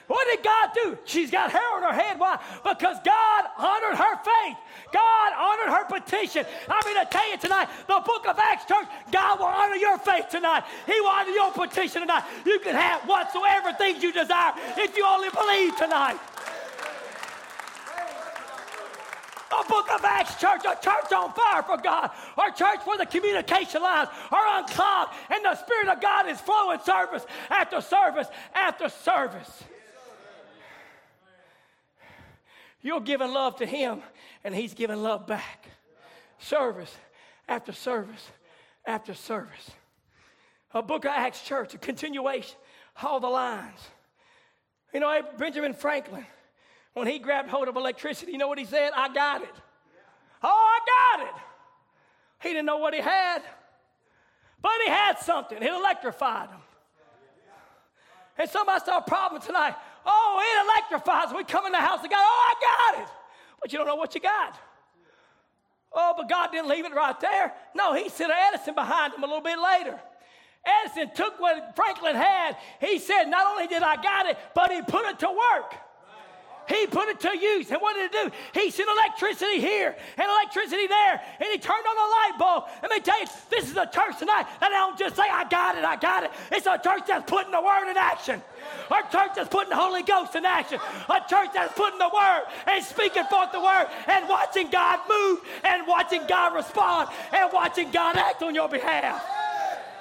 What 0.06 0.28
did 0.30 0.46
God 0.46 0.70
do? 0.84 0.98
She's 1.06 1.32
got 1.32 1.50
hair 1.50 1.66
on 1.74 1.82
her 1.82 1.94
head. 1.94 2.20
Why? 2.20 2.38
Because 2.64 2.98
God 3.04 3.46
honored 3.58 3.98
her 3.98 4.16
faith. 4.18 4.58
God 4.94 5.34
honored 5.34 5.74
her 5.74 5.86
petition. 6.00 6.46
I'm 6.68 6.82
going 6.84 7.04
to 7.04 7.12
tell 7.12 7.30
you 7.32 7.38
tonight, 7.38 7.68
the 7.88 8.02
book 8.06 8.28
of 8.28 8.38
Acts 8.38 8.66
Church, 8.66 8.86
God 9.12 9.40
will 9.40 9.48
honor 9.48 9.76
your 9.76 9.98
faith 9.98 10.30
tonight. 10.30 10.66
He 10.86 11.02
will 11.02 11.10
honor 11.10 11.32
your 11.32 11.52
petition 11.52 12.02
tonight. 12.02 12.26
You 12.46 12.60
can 12.60 12.76
have 12.76 13.02
whatsoever 13.10 13.74
things 13.74 14.04
you 14.04 14.14
desire 14.14 14.54
if 14.78 14.96
you 14.96 15.04
only 15.04 15.30
believe 15.32 15.76
tonight. 15.78 16.20
A 19.52 19.68
book 19.68 19.90
of 19.92 20.06
Acts 20.06 20.40
church, 20.40 20.62
a 20.62 20.78
church 20.82 21.12
on 21.12 21.34
fire 21.34 21.64
for 21.64 21.78
God, 21.78 22.12
our 22.38 22.52
church 22.52 22.80
where 22.86 22.98
the 22.98 23.06
communication 23.06 23.82
lines 23.82 24.10
are 24.32 24.60
unclogged 24.60 25.14
and 25.32 25.44
the 25.44 25.56
Spirit 25.56 25.88
of 25.88 26.00
God 26.02 26.28
is 26.30 26.40
flowing 26.40 26.80
service 26.82 27.26
after 27.50 27.82
service 27.82 28.28
after 28.54 28.90
service. 28.90 29.64
You're 32.82 33.02
giving 33.02 33.32
love 33.34 33.58
to 33.58 33.66
him, 33.66 34.02
and 34.44 34.56
he's 34.56 34.74
giving 34.74 35.02
love 35.04 35.28
back. 35.28 35.68
Service 36.40 36.96
after 37.48 37.74
service 37.74 38.30
after 38.86 39.14
service. 39.14 39.72
A 40.74 40.82
book 40.82 41.04
of 41.06 41.12
Acts 41.12 41.44
church, 41.44 41.74
a 41.74 41.78
continuation, 41.78 42.56
all 43.04 43.20
the 43.20 43.28
lines. 43.28 43.80
You 44.94 45.02
know, 45.02 45.22
Benjamin 45.38 45.74
Franklin, 45.74 46.26
when 47.00 47.08
he 47.08 47.18
grabbed 47.18 47.50
hold 47.50 47.70
of 47.70 47.78
electricity, 47.78 48.34
you 48.34 48.38
know 48.38 48.50
what 48.50 48.60
he 48.60 48.66
said? 48.66 48.92
I 48.94 49.12
got 49.14 49.42
it. 49.42 49.56
Oh, 50.44 50.50
I 50.50 51.18
got 51.18 51.28
it. 51.30 51.42
He 52.42 52.50
didn't 52.50 52.66
know 52.66 52.78
what 52.78 52.94
he 52.94 53.00
had, 53.00 53.42
but 54.62 54.72
he 54.84 54.92
had 54.92 55.18
something. 55.20 55.58
It 55.58 55.74
electrified 55.74 56.50
him. 56.50 56.60
And 58.38 58.50
somebody 58.50 58.84
saw 58.86 58.98
a 58.98 59.02
problem 59.02 59.42
tonight. 59.42 59.76
Oh, 60.06 60.42
it 60.42 60.94
electrifies. 60.94 61.34
We 61.36 61.44
come 61.46 61.66
in 61.66 61.72
the 61.72 61.80
house 61.80 62.04
of 62.04 62.10
God. 62.10 62.20
Oh, 62.20 62.54
I 62.54 62.94
got 62.94 63.04
it. 63.04 63.10
But 63.62 63.72
you 63.72 63.78
don't 63.78 63.88
know 63.88 63.96
what 63.96 64.14
you 64.16 64.22
got. 64.22 64.58
Oh, 65.92 66.14
but 66.16 66.30
God 66.30 66.52
didn't 66.52 66.70
leave 66.70 66.86
it 66.86 66.94
right 66.94 67.20
there. 67.20 67.54
No, 67.76 67.94
he 67.94 68.10
sent 68.10 68.32
Edison 68.32 68.76
behind 68.76 69.14
him 69.14 69.24
a 69.24 69.26
little 69.26 69.42
bit 69.42 69.58
later. 69.58 70.00
Edison 70.84 71.12
took 71.16 71.40
what 71.40 71.76
Franklin 71.76 72.16
had. 72.16 72.58
He 72.80 73.00
said, 73.00 73.26
Not 73.26 73.48
only 73.48 73.68
did 73.68 73.84
I 73.84 74.02
got 74.02 74.26
it, 74.28 74.38
but 74.54 74.72
he 74.72 74.82
put 74.82 75.06
it 75.06 75.20
to 75.20 75.28
work. 75.28 75.76
He 76.70 76.86
put 76.86 77.10
it 77.10 77.20
to 77.22 77.36
use. 77.36 77.72
And 77.72 77.82
what 77.82 77.96
did 77.96 78.06
it 78.06 78.12
do? 78.12 78.32
He 78.54 78.70
sent 78.70 78.88
electricity 78.90 79.60
here 79.60 79.96
and 80.18 80.28
electricity 80.30 80.86
there. 80.86 81.22
And 81.40 81.50
he 81.52 81.58
turned 81.58 81.86
on 81.86 81.96
the 81.96 82.10
light 82.14 82.36
bulb. 82.38 82.64
Let 82.84 82.92
me 82.92 83.00
tell 83.00 83.20
you, 83.20 83.26
this 83.50 83.70
is 83.70 83.76
a 83.76 83.88
church 83.88 84.20
tonight 84.20 84.46
that 84.60 84.70
don't 84.70 84.98
just 84.98 85.16
say, 85.16 85.24
I 85.24 85.50
got 85.50 85.78
it, 85.78 85.84
I 85.84 85.96
got 85.96 86.24
it. 86.24 86.32
It's 86.52 86.68
a 86.68 86.78
church 86.78 87.04
that's 87.08 87.30
putting 87.30 87.52
the 87.52 87.62
word 87.62 87.90
in 87.90 87.98
action. 87.98 88.42
A 88.92 89.12
church 89.12 89.32
that's 89.36 89.50
putting 89.50 89.70
the 89.70 89.76
Holy 89.76 90.04
Ghost 90.04 90.36
in 90.36 90.46
action. 90.46 90.80
A 91.10 91.20
church 91.28 91.50
that's 91.54 91.74
putting 91.74 91.98
the 91.98 92.12
word 92.14 92.44
and 92.68 92.84
speaking 92.84 93.24
forth 93.26 93.52
the 93.52 93.62
word 93.62 93.88
and 94.08 94.30
watching 94.30 94.70
God 94.70 95.00
move 95.10 95.40
and 95.64 95.88
watching 95.88 96.28
God 96.28 96.54
respond 96.54 97.10
and 97.34 97.52
watching 97.52 97.90
God 97.92 98.16
act 98.16 98.44
on 98.44 98.54
your 98.54 98.70
behalf. 98.70 99.49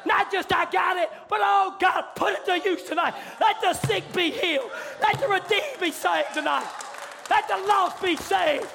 Not 0.07 0.33
just 0.33 0.53
I 0.53 0.71
got 0.71 0.97
it, 0.97 1.11
but 1.29 1.41
oh 1.43 1.77
God, 1.81 2.05
put 2.15 2.33
it 2.35 2.45
to 2.47 2.69
use 2.69 2.83
tonight. 2.85 3.15
Let 3.41 3.61
the 3.61 3.75
sick 3.87 4.11
be 4.13 4.31
healed. 4.31 4.71
Let 5.03 5.21
the 5.21 5.29
redeemed 5.29 5.81
be 5.81 5.91
saved 5.91 6.35
tonight. 6.35 6.67
Let 7.31 7.49
the 7.49 7.57
lost 7.67 8.03
be 8.03 8.17
saved. 8.17 8.67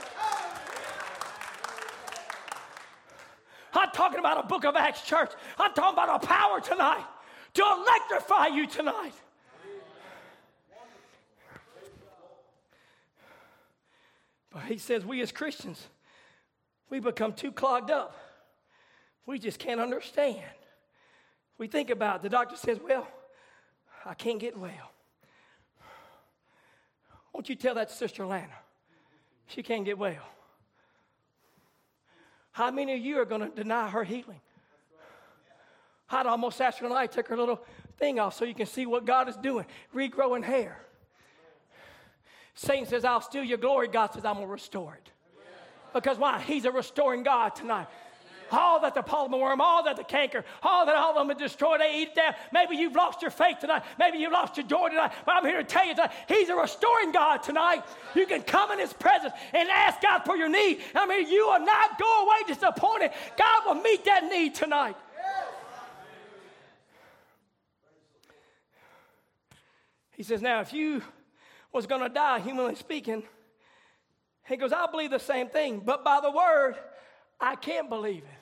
I'm 3.73 3.89
talking 3.91 4.19
about 4.19 4.43
a 4.43 4.47
book 4.47 4.65
of 4.65 4.75
Acts 4.75 5.01
church. 5.01 5.31
I'm 5.57 5.73
talking 5.73 5.93
about 5.93 6.23
a 6.23 6.27
power 6.27 6.62
tonight 6.62 7.05
to 7.55 7.63
electrify 7.63 8.47
you 8.47 8.67
tonight. 8.67 9.13
But 14.51 14.63
he 14.63 14.77
says, 14.77 15.03
we 15.03 15.21
as 15.21 15.31
Christians, 15.31 15.88
we 16.89 16.99
become 16.99 17.33
too 17.33 17.51
clogged 17.51 17.89
up. 17.89 18.15
We 19.25 19.39
just 19.39 19.57
can't 19.57 19.81
understand. 19.81 20.43
We 21.63 21.67
think 21.67 21.91
about 21.91 22.17
it. 22.17 22.23
the 22.23 22.30
doctor 22.30 22.58
says, 22.58 22.78
Well, 22.86 23.08
I 24.06 24.15
can't 24.15 24.38
get 24.38 24.58
well. 24.60 24.91
Won't 27.32 27.47
you 27.47 27.56
tell 27.56 27.76
that 27.76 27.89
Sister 27.89 28.26
Lana? 28.26 28.52
She 29.47 29.63
can't 29.63 29.86
get 29.86 29.97
well. 29.97 30.28
How 32.52 32.69
many 32.69 32.95
of 32.95 32.99
you 32.99 33.17
are 33.17 33.23
going 33.23 33.39
to 33.39 33.47
deny 33.47 33.88
her 33.88 34.04
healing? 34.04 34.41
I'd 36.10 36.26
almost 36.26 36.60
ask 36.60 36.80
her 36.80 36.88
tonight, 36.89 37.13
take 37.13 37.30
her 37.30 37.38
little 37.38 37.63
thing 37.97 38.19
off 38.19 38.36
so 38.36 38.43
you 38.43 38.56
can 38.56 38.65
see 38.65 38.86
what 38.86 39.06
God 39.06 39.30
is 39.30 39.38
doing, 39.38 39.65
regrowing 39.95 40.43
hair. 40.43 40.82
Satan 42.56 42.86
says, 42.86 43.06
I'll 43.06 43.21
steal 43.21 43.45
your 43.45 43.58
glory. 43.58 43.88
God 43.88 44.08
says, 44.08 44.26
I'm 44.26 44.36
going 44.36 44.47
to 44.47 44.52
restore 44.52 44.95
it. 44.95 45.10
Because 45.93 46.17
why? 46.17 46.41
He's 46.41 46.65
a 46.65 46.71
restoring 46.71 47.23
God 47.23 47.56
tonight 47.56 47.88
all 48.54 48.80
that 48.82 48.96
the 48.96 49.02
palmer 49.02 49.38
worm, 49.38 49.62
all 49.62 49.84
that 49.84 49.98
the 49.98 50.04
canker, 50.04 50.46
all 50.62 50.86
that 50.86 50.96
all 50.96 51.12
of 51.12 51.28
them 51.28 51.36
are 51.36 51.39
destroyed, 51.39 51.82
they 51.82 52.02
eat 52.02 52.10
it 52.10 52.16
down. 52.16 52.34
Maybe 52.52 52.76
you've 52.76 52.96
lost 52.96 53.22
your 53.22 53.32
faith 53.32 53.60
tonight. 53.60 53.84
Maybe 54.00 54.20
you've 54.20 54.32
lost 54.32 54.58
your 54.58 54.66
joy 54.66 54.89
tonight. 54.89 55.13
But 55.26 55.36
I'm 55.36 55.46
here 55.46 55.58
to 55.58 55.63
tell 55.63 55.86
you 55.86 55.96
tonight, 55.96 56.12
He's 56.28 56.50
a 56.50 56.56
restoring 56.56 57.12
God 57.12 57.44
tonight. 57.44 57.84
You 58.16 58.26
can 58.26 58.42
come 58.42 58.72
in 58.72 58.80
His 58.80 58.94
presence 58.94 59.34
and 59.54 59.70
ask 59.70 60.02
God 60.02 60.20
for 60.20 60.38
your 60.38 60.50
need. 60.50 60.80
I 60.96 61.06
mean, 61.06 61.30
you 61.30 61.48
will 61.48 61.66
not 61.66 62.00
go 62.00 62.26
away 62.26 62.38
disappointed. 62.48 63.12
God 63.38 63.63
will 63.66 63.82
meet 63.82 64.06
that 64.06 64.26
need 64.26 64.56
tonight. 64.56 64.96
He 70.16 70.24
says, 70.24 70.42
Now, 70.42 70.62
if 70.62 70.74
you 70.74 71.02
was 71.72 71.88
going 71.88 72.02
to 72.02 72.10
die, 72.10 72.39
humanly 72.39 72.76
speaking, 72.76 73.24
he 74.48 74.58
goes, 74.58 74.72
I 74.72 74.88
believe 74.88 75.10
the 75.10 75.20
same 75.20 75.50
thing, 75.50 75.82
but 75.84 76.04
by 76.04 76.20
the 76.22 76.32
word, 76.32 76.76
I 77.39 77.56
can't 77.56 77.89
believe 77.89 78.24
it. 78.24 78.33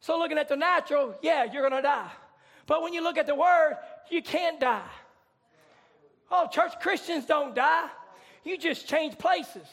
So, 0.00 0.18
looking 0.18 0.38
at 0.38 0.48
the 0.48 0.56
natural, 0.56 1.16
yeah, 1.22 1.44
you're 1.44 1.68
going 1.68 1.82
to 1.82 1.86
die. 1.86 2.10
But 2.66 2.82
when 2.82 2.92
you 2.92 3.02
look 3.02 3.18
at 3.18 3.26
the 3.26 3.34
word, 3.34 3.76
you 4.10 4.22
can't 4.22 4.60
die. 4.60 4.90
Oh, 6.30 6.46
church 6.48 6.72
Christians 6.80 7.24
don't 7.26 7.54
die, 7.54 7.88
you 8.44 8.58
just 8.58 8.86
change 8.86 9.18
places. 9.18 9.66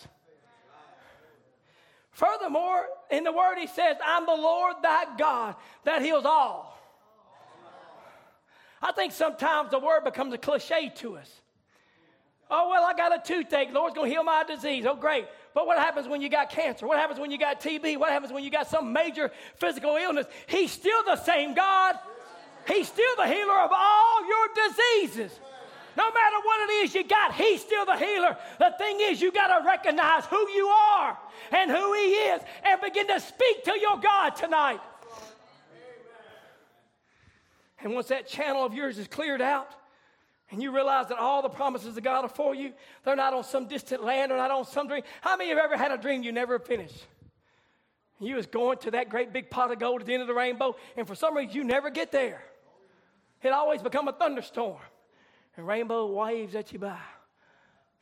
Furthermore, 2.12 2.86
in 3.12 3.26
the 3.26 3.32
word, 3.32 3.58
he 3.58 3.68
says, 3.68 3.98
I'm 4.04 4.26
the 4.26 4.32
Lord 4.32 4.76
thy 4.82 5.18
God 5.18 5.56
that 5.84 6.02
heals 6.02 6.24
all. 6.26 6.80
I 8.82 8.94
think 8.94 9.12
sometimes 9.12 9.72
the 9.72 9.80
word 9.80 10.06
becomes 10.06 10.34
a 10.34 10.38
cliche 10.38 10.94
to 10.98 11.18
us. 11.18 11.30
Oh, 12.50 12.70
well, 12.70 12.86
I 12.86 12.94
got 12.94 13.14
a 13.14 13.22
toothache. 13.26 13.70
The 13.70 13.74
Lord's 13.74 13.96
going 13.96 14.10
to 14.10 14.14
heal 14.14 14.24
my 14.24 14.44
disease. 14.44 14.86
Oh, 14.88 14.96
great. 14.96 15.26
But 15.56 15.68
what 15.68 15.80
happens 15.80 16.10
when 16.10 16.22
you 16.22 16.28
got 16.28 16.50
cancer? 16.50 16.86
What 16.86 17.00
happens 17.00 17.18
when 17.18 17.32
you 17.32 17.38
got 17.38 17.62
TB? 17.62 17.98
What 17.98 18.12
happens 18.12 18.34
when 18.34 18.44
you 18.44 18.52
got 18.52 18.68
some 18.68 18.92
major 18.92 19.32
physical 19.56 19.96
illness? 19.96 20.28
He's 20.48 20.70
still 20.70 21.02
the 21.06 21.16
same 21.16 21.54
God. 21.56 21.96
He's 22.68 22.90
still 22.90 23.16
the 23.16 23.26
healer 23.26 23.60
of 23.62 23.72
all 23.74 24.28
your 24.28 24.48
diseases. 24.68 25.40
No 25.96 26.12
matter 26.12 26.36
what 26.44 26.70
it 26.70 26.74
is 26.84 26.94
you 26.94 27.08
got, 27.08 27.34
He's 27.36 27.62
still 27.62 27.86
the 27.86 27.96
healer. 27.96 28.36
The 28.60 28.76
thing 28.78 28.98
is, 29.00 29.22
you 29.22 29.32
got 29.32 29.58
to 29.58 29.66
recognize 29.66 30.26
who 30.26 30.50
you 30.50 30.68
are 30.68 31.18
and 31.54 31.72
who 31.72 31.94
He 31.94 32.10
is 32.10 32.42
and 32.66 32.82
begin 32.82 33.08
to 33.08 33.20
speak 33.22 33.64
to 33.64 33.80
your 33.80 33.98
God 33.98 34.32
tonight. 34.32 34.82
And 37.80 37.94
once 37.94 38.08
that 38.08 38.28
channel 38.28 38.66
of 38.66 38.74
yours 38.74 38.98
is 38.98 39.08
cleared 39.08 39.42
out, 39.42 39.70
and 40.52 40.62
you 40.62 40.74
realize 40.74 41.08
that 41.08 41.18
all 41.18 41.42
the 41.42 41.50
promises 41.50 41.98
of 41.98 42.04
God 42.04 42.24
are 42.24 42.30
for 42.30 42.54
you, 42.54 42.74
they're 43.04 43.16
not 43.16 43.34
on 43.34 43.44
some 43.44 43.68
distant 43.68 44.04
land 44.04 44.32
or 44.32 44.38
not 44.38 44.52
on 44.52 44.66
some 44.66 44.88
dream. 44.88 45.04
How 45.22 45.36
many 45.36 45.50
have 45.50 45.58
ever 45.58 45.76
had 45.76 45.92
a 45.92 45.98
dream 45.98 46.24
you 46.24 46.32
never 46.32 46.60
finished? 46.60 47.06
You 48.20 48.36
was 48.36 48.46
going 48.46 48.78
to 48.80 48.92
that 48.92 49.10
great 49.10 49.34
big 49.34 49.50
pot 49.50 49.72
of 49.72 49.80
gold 49.80 50.02
at 50.02 50.08
the 50.08 50.14
end 50.14 50.22
of 50.22 50.28
the 50.28 50.34
rainbow, 50.34 50.76
and 50.96 51.08
for 51.08 51.16
some 51.16 51.36
reason 51.36 51.56
you 51.56 51.64
never 51.64 51.90
get 51.90 52.12
there. 52.12 52.42
It 53.42 53.50
always 53.50 53.82
become 53.82 54.08
a 54.08 54.14
thunderstorm, 54.14 54.78
and 55.58 55.68
rainbow 55.68 56.06
waves 56.08 56.56
at 56.56 56.72
you 56.72 56.80
by. 56.80 56.98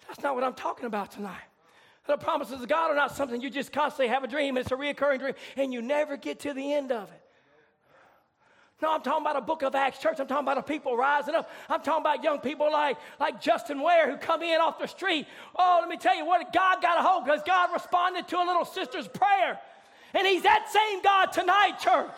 That's 0.07 0.21
not 0.21 0.35
what 0.35 0.43
I'm 0.43 0.53
talking 0.53 0.85
about 0.85 1.11
tonight. 1.11 1.41
The 2.05 2.17
promises 2.17 2.61
of 2.61 2.67
God 2.67 2.91
are 2.91 2.95
not 2.95 3.15
something 3.15 3.41
you 3.41 3.49
just 3.49 3.71
constantly 3.71 4.09
have 4.09 4.23
a 4.23 4.27
dream, 4.27 4.57
it's 4.57 4.71
a 4.71 4.75
reoccurring 4.75 5.19
dream, 5.19 5.33
and 5.55 5.73
you 5.73 5.81
never 5.81 6.17
get 6.17 6.41
to 6.41 6.53
the 6.53 6.73
end 6.73 6.91
of 6.91 7.09
it. 7.09 7.22
No, 8.81 8.93
I'm 8.93 9.01
talking 9.01 9.21
about 9.21 9.37
a 9.37 9.41
book 9.41 9.61
of 9.61 9.75
Acts 9.75 9.99
church. 9.99 10.19
I'm 10.19 10.27
talking 10.27 10.43
about 10.43 10.57
a 10.57 10.63
people 10.63 10.97
rising 10.97 11.35
up. 11.35 11.49
I'm 11.69 11.81
talking 11.81 12.01
about 12.01 12.23
young 12.23 12.39
people 12.39 12.69
like, 12.71 12.97
like 13.19 13.41
Justin 13.41 13.81
Ware 13.81 14.11
who 14.11 14.17
come 14.17 14.43
in 14.43 14.59
off 14.59 14.77
the 14.77 14.87
street. 14.87 15.25
Oh, 15.55 15.77
let 15.79 15.89
me 15.89 15.97
tell 15.97 16.15
you 16.17 16.25
what, 16.25 16.51
God 16.51 16.81
got 16.81 16.99
a 16.99 17.01
hold 17.01 17.23
because 17.23 17.41
God 17.45 17.69
responded 17.71 18.27
to 18.27 18.37
a 18.37 18.45
little 18.45 18.65
sister's 18.65 19.07
prayer. 19.07 19.59
And 20.13 20.27
He's 20.27 20.43
that 20.43 20.69
same 20.69 21.01
God 21.01 21.27
tonight, 21.27 21.79
church. 21.79 22.11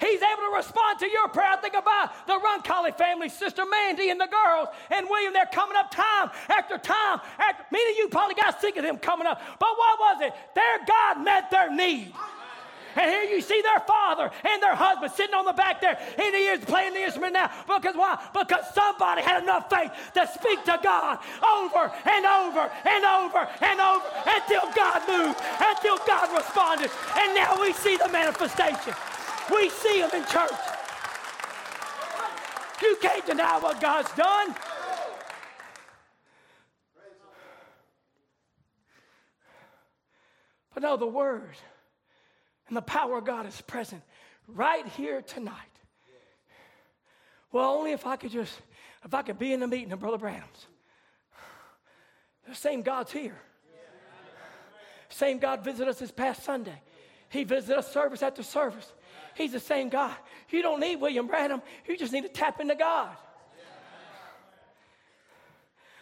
He's 0.00 0.22
able 0.22 0.42
to 0.50 0.56
respond 0.56 0.98
to 1.00 1.08
your 1.08 1.28
prayer. 1.28 1.50
I 1.52 1.56
think 1.56 1.74
about 1.74 2.26
the 2.26 2.32
Roncalli 2.32 2.96
family, 2.96 3.28
Sister 3.28 3.64
Mandy 3.66 4.08
and 4.08 4.18
the 4.18 4.28
girls, 4.28 4.68
and 4.90 5.06
William. 5.08 5.34
They're 5.34 5.50
coming 5.52 5.76
up 5.76 5.90
time 5.90 6.30
after 6.48 6.78
time. 6.78 7.20
After, 7.38 7.64
many 7.70 7.92
of 7.92 7.98
you 7.98 8.08
probably 8.08 8.34
got 8.34 8.60
sick 8.60 8.78
of 8.78 8.82
them 8.82 8.96
coming 8.96 9.26
up. 9.26 9.40
But 9.58 9.68
what 9.76 9.98
was 9.98 10.22
it? 10.22 10.32
Their 10.54 10.78
God 10.86 11.22
met 11.22 11.50
their 11.50 11.74
need. 11.74 12.14
And 12.96 13.10
here 13.10 13.24
you 13.24 13.40
see 13.40 13.60
their 13.62 13.80
father 13.80 14.30
and 14.44 14.62
their 14.62 14.74
husband 14.74 15.12
sitting 15.12 15.34
on 15.34 15.44
the 15.44 15.52
back 15.52 15.80
there. 15.80 15.98
And 16.18 16.34
he 16.34 16.46
is 16.46 16.64
playing 16.64 16.94
the 16.94 17.02
instrument 17.02 17.34
now. 17.34 17.50
Because 17.66 17.96
why? 17.96 18.18
Because 18.32 18.64
somebody 18.74 19.22
had 19.22 19.42
enough 19.42 19.70
faith 19.70 19.90
to 20.14 20.26
speak 20.26 20.64
to 20.64 20.78
God 20.82 21.18
over 21.44 21.92
and 22.04 22.26
over 22.26 22.70
and 22.84 23.04
over 23.04 23.48
and 23.60 23.80
over 23.80 24.06
until 24.26 24.66
God 24.74 25.02
moved, 25.08 25.38
until 25.60 25.98
God 26.06 26.34
responded. 26.36 26.90
And 27.16 27.34
now 27.34 27.60
we 27.60 27.72
see 27.72 27.96
the 27.96 28.08
manifestation. 28.08 28.94
We 29.52 29.68
see 29.68 30.00
them 30.00 30.10
in 30.14 30.24
church. 30.26 30.52
You 32.82 32.96
can't 33.00 33.26
deny 33.26 33.58
what 33.58 33.80
God's 33.80 34.10
done. 34.12 34.54
But 40.72 40.82
no, 40.82 40.96
the 40.96 41.06
word 41.06 41.56
and 42.70 42.76
the 42.76 42.82
power 42.82 43.18
of 43.18 43.24
God 43.24 43.46
is 43.46 43.60
present 43.62 44.00
right 44.46 44.86
here 44.86 45.22
tonight. 45.22 45.54
Well, 47.50 47.68
only 47.68 47.90
if 47.90 48.06
I 48.06 48.14
could 48.14 48.30
just, 48.30 48.56
if 49.04 49.12
I 49.12 49.22
could 49.22 49.40
be 49.40 49.52
in 49.52 49.58
the 49.58 49.66
meeting 49.66 49.92
of 49.92 49.98
Brother 49.98 50.18
Branham's. 50.18 50.66
The 52.48 52.54
same 52.54 52.82
God's 52.82 53.10
here. 53.10 53.36
Same 55.08 55.38
God 55.38 55.64
visited 55.64 55.88
us 55.88 55.98
this 55.98 56.12
past 56.12 56.44
Sunday. 56.44 56.80
He 57.28 57.42
visited 57.42 57.76
us 57.76 57.92
service 57.92 58.22
after 58.22 58.44
service. 58.44 58.92
He's 59.34 59.50
the 59.50 59.60
same 59.60 59.88
God. 59.88 60.14
You 60.50 60.62
don't 60.62 60.78
need 60.78 60.96
William 60.96 61.26
Branham. 61.26 61.62
You 61.88 61.96
just 61.96 62.12
need 62.12 62.22
to 62.22 62.28
tap 62.28 62.60
into 62.60 62.76
God. 62.76 63.16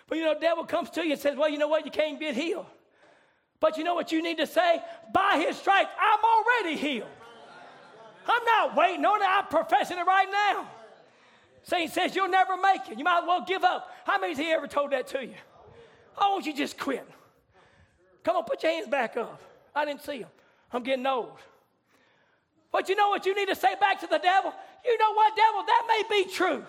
But 0.06 0.18
you 0.18 0.24
know, 0.24 0.38
devil 0.38 0.64
comes 0.64 0.90
to 0.90 1.04
you 1.04 1.12
and 1.12 1.20
says, 1.20 1.34
well, 1.34 1.48
you 1.48 1.56
know 1.56 1.68
what? 1.68 1.86
You 1.86 1.90
can't 1.90 2.20
get 2.20 2.34
healed. 2.34 2.66
But 3.60 3.76
you 3.76 3.84
know 3.84 3.94
what 3.94 4.12
you 4.12 4.22
need 4.22 4.38
to 4.38 4.46
say? 4.46 4.80
By 5.12 5.44
his 5.46 5.56
stripes, 5.56 5.90
I'm 6.00 6.20
already 6.24 6.76
healed. 6.76 7.08
I'm 8.26 8.44
not 8.44 8.76
waiting 8.76 9.04
on 9.04 9.22
it, 9.22 9.28
I'm 9.28 9.46
professing 9.46 9.98
it 9.98 10.06
right 10.06 10.28
now. 10.30 10.68
Satan 11.62 11.88
says 11.88 12.14
you'll 12.14 12.28
never 12.28 12.56
make 12.56 12.88
it. 12.90 12.98
You 12.98 13.04
might 13.04 13.20
as 13.22 13.24
well 13.26 13.44
give 13.46 13.64
up. 13.64 13.90
How 14.04 14.18
many 14.18 14.32
has 14.32 14.38
he 14.38 14.50
ever 14.50 14.66
told 14.66 14.92
that 14.92 15.06
to 15.08 15.24
you? 15.24 15.34
Oh, 16.16 16.32
won't 16.32 16.46
you 16.46 16.54
just 16.54 16.78
quit? 16.78 17.06
Come 18.24 18.36
on, 18.36 18.44
put 18.44 18.62
your 18.62 18.72
hands 18.72 18.88
back 18.88 19.16
up. 19.16 19.40
I 19.74 19.84
didn't 19.84 20.02
see 20.02 20.20
them. 20.20 20.30
I'm 20.72 20.82
getting 20.82 21.06
old. 21.06 21.38
But 22.70 22.88
you 22.88 22.96
know 22.96 23.08
what 23.08 23.24
you 23.24 23.34
need 23.34 23.48
to 23.48 23.54
say 23.54 23.74
back 23.80 24.00
to 24.00 24.06
the 24.06 24.18
devil? 24.18 24.52
You 24.84 24.98
know 24.98 25.12
what, 25.14 25.34
devil? 25.34 25.62
That 25.66 25.84
may 25.88 26.24
be 26.24 26.30
true. 26.30 26.64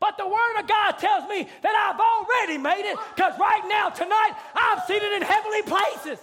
But 0.00 0.16
the 0.16 0.26
Word 0.26 0.58
of 0.58 0.66
God 0.66 0.92
tells 0.92 1.28
me 1.28 1.46
that 1.62 1.74
I've 1.76 2.00
already 2.00 2.56
made 2.58 2.90
it 2.90 2.98
because 3.14 3.38
right 3.38 3.62
now, 3.68 3.90
tonight, 3.90 4.32
I'm 4.54 4.80
seated 4.86 5.12
in 5.12 5.22
heavenly 5.22 5.62
places. 5.62 6.18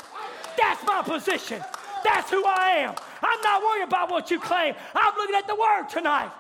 That's 0.58 0.84
my 0.84 1.04
position. 1.04 1.64
That's 2.04 2.30
who 2.32 2.44
I 2.44 2.70
am. 2.80 2.96
I'm 3.22 3.42
not 3.42 3.62
worried 3.62 3.84
about 3.84 4.10
what 4.10 4.32
you 4.32 4.40
claim. 4.40 4.74
I'm 4.96 5.14
looking 5.16 5.36
at 5.36 5.48
the 5.48 5.56
Word 5.56 5.90
tonight. 5.90 6.32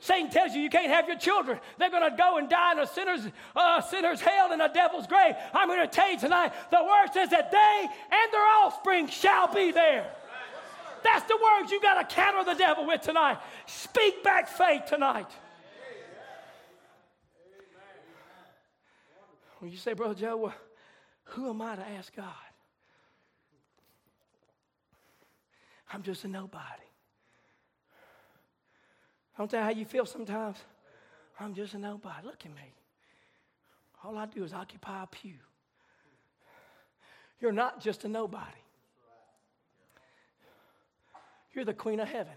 Satan 0.00 0.30
tells 0.30 0.54
you 0.54 0.62
you 0.62 0.70
can't 0.70 0.90
have 0.90 1.06
your 1.08 1.18
children. 1.18 1.58
They're 1.78 1.90
going 1.90 2.10
to 2.10 2.16
go 2.16 2.38
and 2.38 2.48
die 2.48 2.72
in 2.72 2.78
a 2.78 2.86
sinner's, 2.86 3.20
uh, 3.54 3.82
sinner's 3.82 4.20
hell 4.20 4.52
in 4.52 4.60
a 4.60 4.72
devil's 4.72 5.06
grave. 5.06 5.34
I'm 5.52 5.68
going 5.68 5.80
to 5.80 5.86
tell 5.86 6.10
you 6.10 6.18
tonight 6.18 6.52
the 6.70 6.82
word 6.82 7.12
says 7.12 7.28
that 7.30 7.50
they 7.50 7.86
and 8.10 8.32
their 8.32 8.46
offspring 8.64 9.08
shall 9.08 9.52
be 9.52 9.72
there. 9.72 10.10
That's 11.02 11.26
the 11.28 11.36
words 11.36 11.70
you 11.70 11.80
got 11.80 12.08
to 12.08 12.14
counter 12.14 12.44
the 12.44 12.58
devil 12.58 12.86
with 12.86 13.02
tonight. 13.02 13.38
Speak 13.66 14.24
back 14.24 14.48
faith 14.48 14.86
tonight. 14.86 15.28
You 19.68 19.76
say, 19.76 19.92
Brother 19.92 20.14
Joe, 20.14 20.36
well, 20.36 20.54
who 21.24 21.50
am 21.50 21.60
I 21.60 21.76
to 21.76 21.88
ask 21.88 22.14
God? 22.14 22.26
I'm 25.92 26.02
just 26.02 26.24
a 26.24 26.28
nobody. 26.28 26.62
Don't 29.36 29.50
tell 29.50 29.62
how 29.62 29.70
you 29.70 29.84
feel 29.84 30.06
sometimes. 30.06 30.56
I'm 31.38 31.54
just 31.54 31.74
a 31.74 31.78
nobody. 31.78 32.26
Look 32.26 32.44
at 32.44 32.54
me. 32.54 32.74
All 34.04 34.16
I 34.16 34.26
do 34.26 34.44
is 34.44 34.52
occupy 34.52 35.02
a 35.02 35.06
pew. 35.06 35.34
You're 37.40 37.52
not 37.52 37.80
just 37.80 38.04
a 38.04 38.08
nobody. 38.08 38.44
You're 41.52 41.64
the 41.64 41.74
queen 41.74 42.00
of 42.00 42.08
heaven. 42.08 42.34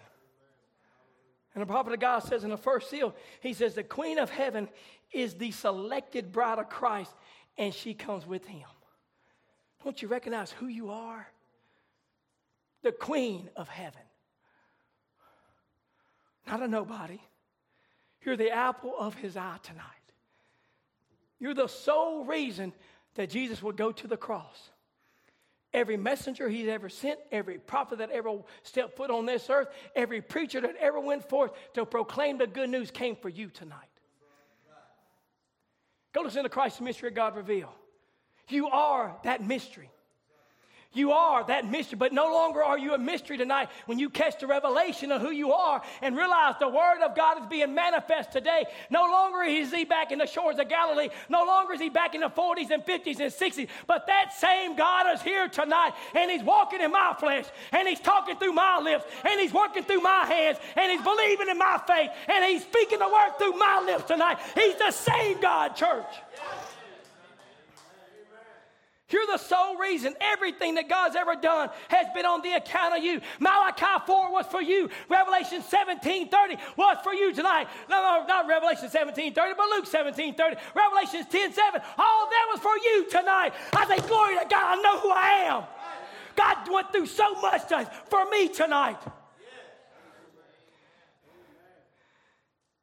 And 1.54 1.62
the 1.62 1.68
prophet 1.68 1.94
of 1.94 2.00
God 2.00 2.20
says 2.20 2.44
in 2.44 2.50
the 2.50 2.58
first 2.58 2.90
seal, 2.90 3.14
he 3.42 3.54
says, 3.54 3.76
The 3.76 3.84
queen 3.84 4.18
of 4.18 4.30
heaven 4.30 4.68
is 5.14 5.36
the 5.36 5.52
selected 5.52 6.32
bride 6.32 6.60
of 6.60 6.70
Christ, 6.70 7.14
and 7.58 7.74
she 7.74 7.94
comes 7.94 8.26
with 8.26 8.46
him. 8.46 8.68
Don't 9.84 10.02
you 10.02 10.08
recognize 10.08 10.52
who 10.52 10.68
you 10.68 10.92
are? 10.92 11.28
The 12.82 12.92
queen 12.92 13.50
of 13.56 13.68
heaven. 13.68 14.02
Not 16.48 16.62
a 16.62 16.68
nobody. 16.68 17.20
You're 18.24 18.38
the 18.38 18.52
apple 18.52 18.94
of 18.98 19.16
his 19.16 19.38
eye 19.38 19.58
tonight. 19.64 19.84
You're 21.40 21.54
the 21.54 21.68
sole 21.68 22.24
reason 22.26 22.74
that 23.16 23.30
Jesus 23.30 23.62
would 23.62 23.78
go 23.78 23.92
to 23.92 24.08
the 24.08 24.18
cross. 24.18 24.70
Every 25.74 25.98
messenger 25.98 26.48
he's 26.48 26.68
ever 26.68 26.88
sent, 26.88 27.20
every 27.32 27.58
prophet 27.58 27.98
that 27.98 28.12
ever 28.12 28.38
stepped 28.62 28.96
foot 28.96 29.10
on 29.10 29.26
this 29.26 29.50
earth, 29.50 29.70
every 29.96 30.22
preacher 30.22 30.62
that 30.62 30.76
ever 30.80 31.00
went 31.00 31.28
forth 31.28 31.52
to 31.74 31.86
proclaim 31.86 32.38
the 32.38 32.48
good 32.48 32.70
news 32.70 32.92
came 32.92 33.16
for 33.16 33.30
you 33.30 33.50
tonight. 33.50 33.93
Go 36.14 36.22
listen 36.22 36.44
to 36.44 36.50
Christ's 36.50 36.82
mystery 36.82 37.10
of 37.10 37.16
God 37.16 37.36
revealed. 37.36 37.74
You 38.50 38.68
are 38.68 39.18
that 39.24 39.46
mystery. 39.46 39.90
You 40.94 41.12
are 41.12 41.44
that 41.46 41.70
mystery, 41.70 41.98
but 41.98 42.14
no 42.14 42.26
longer 42.26 42.64
are 42.64 42.78
you 42.78 42.94
a 42.94 43.00
mystery 43.00 43.36
tonight 43.38 43.70
when 43.88 43.98
you 43.98 44.10
catch 44.10 44.40
the 44.40 44.46
revelation 44.46 45.12
of 45.12 45.22
who 45.22 45.32
you 45.32 45.52
are 45.52 45.82
and 46.04 46.16
realize 46.16 46.56
the 46.60 46.70
Word 46.70 47.02
of 47.04 47.16
God 47.16 47.42
is 47.42 47.48
being 47.48 47.74
manifest 47.74 48.32
today. 48.32 48.66
No 48.92 49.04
longer 49.04 49.42
is 49.42 49.74
He 49.74 49.86
back 49.86 50.12
in 50.12 50.20
the 50.20 50.28
shores 50.28 50.60
of 50.60 50.70
Galilee. 50.70 51.10
No 51.30 51.46
longer 51.46 51.74
is 51.74 51.82
He 51.82 51.90
back 51.90 52.14
in 52.14 52.22
the 52.22 52.30
40s 52.30 52.70
and 52.70 52.86
50s 52.86 53.20
and 53.20 53.34
60s. 53.34 53.68
But 53.88 54.06
that 54.06 54.34
same 54.34 54.76
God 54.76 55.12
is 55.16 55.22
here 55.24 55.48
tonight 55.48 55.94
and 56.14 56.30
He's 56.30 56.44
walking 56.44 56.82
in 56.82 56.92
my 56.92 57.16
flesh 57.20 57.46
and 57.72 57.88
He's 57.88 58.00
talking 58.00 58.38
through 58.38 58.54
my 58.54 58.80
lips 58.80 59.06
and 59.26 59.40
He's 59.40 59.54
working 59.54 59.84
through 59.84 60.02
my 60.02 60.26
hands 60.26 60.60
and 60.76 60.92
He's 60.92 61.02
believing 61.02 61.50
in 61.50 61.58
my 61.58 61.82
faith 61.88 62.12
and 62.28 62.46
He's 62.46 62.62
speaking 62.62 63.00
the 63.00 63.08
Word 63.08 63.32
through 63.40 63.58
my 63.58 63.82
lips 63.84 64.04
tonight. 64.04 64.38
He's 64.54 64.76
the 64.76 64.92
same 64.92 65.42
God, 65.42 65.76
church. 65.76 66.06
You're 69.14 69.28
the 69.28 69.38
sole 69.38 69.78
reason 69.78 70.16
everything 70.20 70.74
that 70.76 70.90
God's 70.90 71.16
ever 71.16 71.36
done 71.36 71.70
has 71.90 72.08
been 72.16 72.26
on 72.26 72.42
the 72.42 72.54
account 72.54 72.98
of 72.98 73.04
you. 73.04 73.22
Malachi 73.40 74.04
4 74.08 74.32
was 74.32 74.48
for 74.48 74.60
you. 74.60 74.90
Revelation 75.08 75.62
17 75.62 76.30
30 76.30 76.58
was 76.76 76.98
for 77.04 77.14
you 77.14 77.32
tonight. 77.32 77.68
No, 77.88 78.02
no, 78.02 78.26
not 78.26 78.48
Revelation 78.48 78.90
17 78.90 79.36
30, 79.36 79.54
but 79.56 79.70
Luke 79.70 79.86
17 79.86 80.34
30. 80.34 80.56
Revelation 80.76 81.26
10 81.30 81.54
7. 81.54 81.82
All 81.96 82.28
that 82.28 82.48
was 82.52 82.60
for 82.60 82.76
you 82.76 83.08
tonight. 83.08 83.54
I 83.74 83.86
say, 83.88 84.08
Glory 84.08 84.40
to 84.40 84.48
God, 84.50 84.80
I 84.80 84.82
know 84.82 85.00
who 85.00 85.12
I 85.12 85.30
am. 85.46 85.64
God 86.36 86.74
went 86.74 86.92
through 86.92 87.06
so 87.06 87.40
much 87.40 87.68
to, 87.70 87.86
for 88.10 88.28
me 88.32 88.48
tonight. 88.48 88.98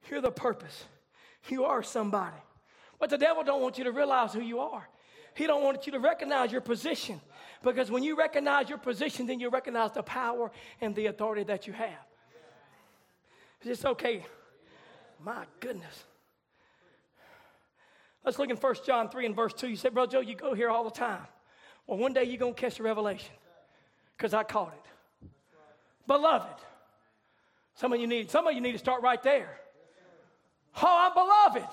You're 0.08 0.20
the 0.20 0.30
purpose. 0.30 0.84
You 1.48 1.64
are 1.64 1.82
somebody. 1.82 2.36
But 3.00 3.10
the 3.10 3.18
devil 3.18 3.42
don't 3.42 3.62
want 3.62 3.78
you 3.78 3.84
to 3.84 3.92
realize 3.92 4.32
who 4.32 4.42
you 4.42 4.60
are. 4.60 4.88
He 5.34 5.46
don't 5.46 5.62
want 5.62 5.86
you 5.86 5.92
to 5.92 5.98
recognize 5.98 6.52
your 6.52 6.60
position. 6.60 7.20
Because 7.62 7.90
when 7.90 8.02
you 8.02 8.16
recognize 8.16 8.68
your 8.68 8.78
position, 8.78 9.26
then 9.26 9.40
you 9.40 9.50
recognize 9.50 9.92
the 9.92 10.02
power 10.02 10.50
and 10.80 10.94
the 10.94 11.06
authority 11.06 11.44
that 11.44 11.66
you 11.66 11.72
have. 11.72 12.06
It's 13.62 13.84
okay. 13.84 14.24
My 15.22 15.44
goodness. 15.60 16.04
Let's 18.24 18.38
look 18.38 18.50
in 18.50 18.56
1 18.56 18.74
John 18.86 19.08
3 19.08 19.26
and 19.26 19.36
verse 19.36 19.52
2. 19.54 19.68
You 19.68 19.76
said, 19.76 19.94
Brother 19.94 20.12
Joe, 20.12 20.20
you 20.20 20.34
go 20.34 20.54
here 20.54 20.70
all 20.70 20.84
the 20.84 20.90
time. 20.90 21.26
Well, 21.86 21.98
one 21.98 22.12
day 22.12 22.24
you're 22.24 22.38
going 22.38 22.54
to 22.54 22.60
catch 22.60 22.76
the 22.76 22.82
revelation 22.82 23.32
because 24.16 24.34
I 24.34 24.42
caught 24.42 24.72
it. 24.72 25.28
Beloved. 26.06 26.60
Some 27.74 27.92
of 27.92 28.00
you 28.00 28.06
need, 28.06 28.30
some 28.30 28.46
of 28.46 28.54
you 28.54 28.60
need 28.60 28.72
to 28.72 28.78
start 28.78 29.02
right 29.02 29.22
there. 29.22 29.58
Oh, 30.82 31.10
I'm 31.10 31.14
beloved. 31.14 31.68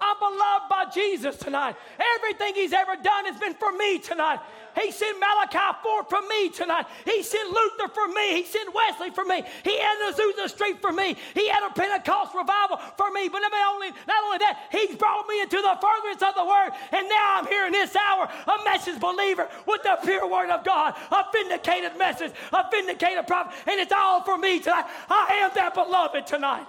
I'm 0.00 0.18
beloved 0.18 0.68
by 0.68 0.84
Jesus 0.92 1.36
tonight. 1.36 1.76
Everything 2.16 2.54
he's 2.54 2.72
ever 2.72 2.96
done 2.96 3.26
has 3.26 3.38
been 3.38 3.54
for 3.54 3.72
me 3.72 3.98
tonight. 3.98 4.40
He 4.80 4.90
sent 4.90 5.18
Malachi 5.18 5.78
4 5.82 6.04
for 6.04 6.22
me 6.22 6.48
tonight. 6.48 6.86
He 7.04 7.22
sent 7.22 7.50
Luther 7.50 7.88
for 7.92 8.08
me. 8.08 8.40
He 8.40 8.44
sent 8.44 8.72
Wesley 8.72 9.10
for 9.10 9.24
me. 9.24 9.42
He 9.64 9.78
had 9.78 9.98
Azusa 10.08 10.48
Street 10.48 10.80
for 10.80 10.92
me. 10.92 11.16
He 11.34 11.48
had 11.48 11.66
a 11.68 11.72
Pentecost 11.74 12.34
revival 12.34 12.78
for 12.96 13.10
me. 13.10 13.28
But 13.28 13.40
not 13.40 13.52
only, 13.74 13.88
not 14.06 14.24
only 14.24 14.38
that, 14.38 14.68
He's 14.70 14.96
brought 14.96 15.26
me 15.28 15.42
into 15.42 15.56
the 15.56 15.76
furtherance 15.80 16.22
of 16.22 16.34
the 16.34 16.44
Word. 16.44 16.70
And 16.92 17.08
now 17.08 17.36
I'm 17.38 17.46
here 17.46 17.66
in 17.66 17.72
this 17.72 17.94
hour, 17.96 18.28
a 18.46 18.64
message 18.64 19.00
believer 19.00 19.48
with 19.66 19.82
the 19.82 19.98
pure 20.04 20.28
Word 20.28 20.50
of 20.50 20.64
God, 20.64 20.94
a 21.10 21.24
vindicated 21.32 21.98
message, 21.98 22.32
a 22.52 22.64
vindicated 22.70 23.26
prophet. 23.26 23.52
And 23.66 23.80
it's 23.80 23.92
all 23.92 24.22
for 24.22 24.38
me 24.38 24.60
tonight. 24.60 24.86
I 25.08 25.40
am 25.42 25.50
that 25.54 25.74
beloved 25.74 26.26
tonight. 26.26 26.66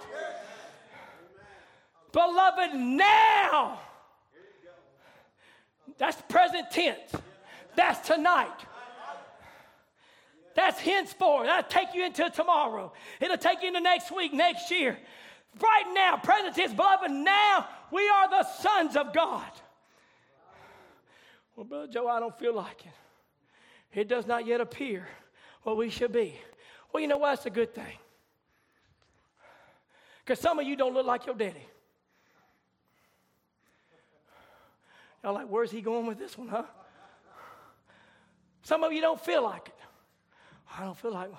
Beloved, 2.11 2.75
now. 2.75 3.79
That's 5.97 6.21
present 6.23 6.71
tense. 6.71 7.11
That's 7.75 8.07
tonight. 8.07 8.49
That's 10.55 10.79
henceforth. 10.79 11.45
That'll 11.45 11.69
take 11.69 11.93
you 11.93 12.05
into 12.05 12.29
tomorrow. 12.29 12.91
It'll 13.19 13.37
take 13.37 13.61
you 13.61 13.69
into 13.69 13.79
next 13.79 14.11
week, 14.11 14.33
next 14.33 14.69
year. 14.71 14.97
Right 15.61 15.85
now, 15.93 16.17
present 16.17 16.55
tense, 16.55 16.73
beloved, 16.73 17.11
now 17.11 17.67
we 17.91 18.07
are 18.07 18.29
the 18.29 18.43
sons 18.43 18.95
of 18.95 19.13
God. 19.13 19.51
Well, 21.55 21.65
Brother 21.65 21.87
Joe, 21.87 22.07
I 22.07 22.19
don't 22.19 22.37
feel 22.37 22.55
like 22.55 22.85
it. 22.85 23.99
It 23.99 24.07
does 24.07 24.25
not 24.25 24.47
yet 24.47 24.61
appear 24.61 25.07
what 25.63 25.77
we 25.77 25.89
should 25.89 26.11
be. 26.11 26.35
Well, 26.91 27.01
you 27.01 27.07
know 27.07 27.17
what? 27.17 27.35
That's 27.35 27.45
a 27.45 27.49
good 27.49 27.73
thing. 27.75 27.97
Because 30.23 30.39
some 30.39 30.59
of 30.59 30.65
you 30.65 30.75
don't 30.75 30.93
look 30.93 31.05
like 31.05 31.25
your 31.25 31.35
daddy. 31.35 31.65
Y'all 35.23 35.33
like, 35.33 35.47
where's 35.47 35.71
he 35.71 35.81
going 35.81 36.05
with 36.07 36.17
this 36.17 36.37
one, 36.37 36.47
huh? 36.47 36.63
Some 38.63 38.83
of 38.83 38.91
you 38.91 39.01
don't 39.01 39.19
feel 39.19 39.43
like 39.43 39.67
it. 39.67 39.75
I 40.77 40.83
don't 40.83 40.97
feel 40.97 41.13
like, 41.13 41.29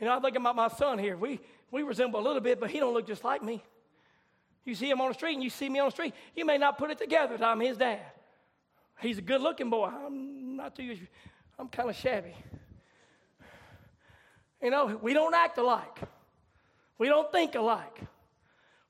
you 0.00 0.06
know, 0.06 0.12
I'm 0.12 0.22
thinking 0.22 0.40
about 0.40 0.56
my 0.56 0.68
son 0.68 0.98
here. 0.98 1.16
We, 1.16 1.40
we 1.70 1.82
resemble 1.82 2.20
a 2.20 2.24
little 2.24 2.40
bit, 2.40 2.60
but 2.60 2.70
he 2.70 2.78
don't 2.78 2.94
look 2.94 3.06
just 3.06 3.24
like 3.24 3.42
me. 3.42 3.62
You 4.64 4.74
see 4.74 4.88
him 4.88 5.00
on 5.00 5.08
the 5.08 5.14
street 5.14 5.34
and 5.34 5.42
you 5.42 5.50
see 5.50 5.68
me 5.68 5.78
on 5.78 5.86
the 5.86 5.92
street, 5.92 6.14
you 6.36 6.44
may 6.44 6.58
not 6.58 6.78
put 6.78 6.90
it 6.90 6.98
together 6.98 7.36
that 7.36 7.44
I'm 7.44 7.60
his 7.60 7.78
dad. 7.78 8.00
He's 9.00 9.18
a 9.18 9.22
good 9.22 9.40
looking 9.40 9.70
boy. 9.70 9.86
I'm 9.86 10.56
not 10.56 10.76
too, 10.76 10.96
I'm 11.58 11.68
kind 11.68 11.88
of 11.88 11.96
shabby. 11.96 12.34
You 14.62 14.70
know, 14.70 14.98
we 15.00 15.14
don't 15.14 15.34
act 15.34 15.58
alike. 15.58 15.98
We 16.98 17.06
don't 17.06 17.30
think 17.30 17.54
alike. 17.54 18.00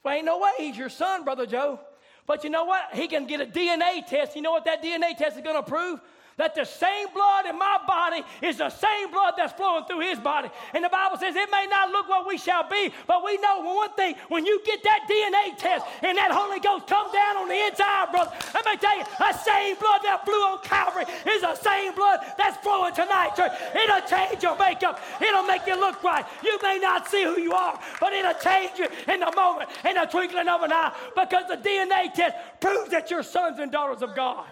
Well, 0.02 0.14
ain't 0.14 0.24
no 0.24 0.38
way 0.38 0.50
he's 0.56 0.76
your 0.76 0.88
son, 0.88 1.24
Brother 1.24 1.46
Joe. 1.46 1.80
But 2.28 2.44
you 2.44 2.50
know 2.50 2.64
what? 2.64 2.82
He 2.92 3.08
can 3.08 3.24
get 3.24 3.40
a 3.40 3.46
DNA 3.46 4.06
test. 4.06 4.36
You 4.36 4.42
know 4.42 4.52
what 4.52 4.66
that 4.66 4.82
DNA 4.84 5.16
test 5.16 5.38
is 5.38 5.42
going 5.42 5.56
to 5.56 5.62
prove? 5.62 5.98
That 6.38 6.54
the 6.54 6.64
same 6.64 7.08
blood 7.12 7.46
in 7.46 7.58
my 7.58 7.78
body 7.86 8.22
is 8.40 8.56
the 8.56 8.70
same 8.70 9.10
blood 9.10 9.34
that's 9.36 9.52
flowing 9.52 9.84
through 9.84 10.00
his 10.00 10.18
body. 10.18 10.48
And 10.72 10.82
the 10.82 10.88
Bible 10.88 11.18
says 11.18 11.36
it 11.36 11.50
may 11.50 11.66
not 11.68 11.90
look 11.90 12.08
what 12.08 12.26
we 12.26 12.38
shall 12.38 12.66
be, 12.68 12.90
but 13.06 13.24
we 13.24 13.36
know 13.38 13.60
one 13.60 13.92
thing 13.92 14.14
when 14.28 14.46
you 14.46 14.62
get 14.64 14.82
that 14.84 15.06
DNA 15.10 15.58
test 15.58 15.84
and 16.02 16.16
that 16.16 16.30
Holy 16.30 16.60
Ghost 16.60 16.86
come 16.86 17.12
down 17.12 17.36
on 17.36 17.48
the 17.48 17.58
inside, 17.66 18.10
brother, 18.10 18.32
let 18.54 18.64
me 18.64 18.76
tell 18.76 18.96
you, 18.96 19.04
the 19.18 19.32
same 19.38 19.76
blood 19.76 20.00
that 20.04 20.24
flew 20.24 20.40
on 20.46 20.62
Calvary 20.62 21.04
is 21.26 21.42
the 21.42 21.54
same 21.56 21.94
blood 21.94 22.20
that's 22.38 22.56
flowing 22.58 22.94
tonight, 22.94 23.34
church. 23.34 23.52
It'll 23.74 24.06
change 24.06 24.42
your 24.42 24.56
makeup, 24.56 25.00
it'll 25.20 25.42
make 25.42 25.66
you 25.66 25.78
look 25.78 26.02
right. 26.02 26.24
You 26.42 26.58
may 26.62 26.78
not 26.78 27.08
see 27.08 27.24
who 27.24 27.38
you 27.40 27.52
are, 27.52 27.78
but 28.00 28.12
it'll 28.12 28.34
change 28.34 28.78
you 28.78 28.86
in 29.12 29.20
the 29.20 29.32
moment, 29.34 29.70
in 29.84 29.94
the 29.94 30.06
twinkling 30.06 30.48
of 30.48 30.62
an 30.62 30.72
eye, 30.72 30.94
because 31.14 31.48
the 31.48 31.56
DNA 31.56 32.14
test 32.14 32.36
proves 32.60 32.90
that 32.90 33.10
you're 33.10 33.24
sons 33.24 33.58
and 33.58 33.72
daughters 33.72 34.02
of 34.02 34.14
God. 34.14 34.46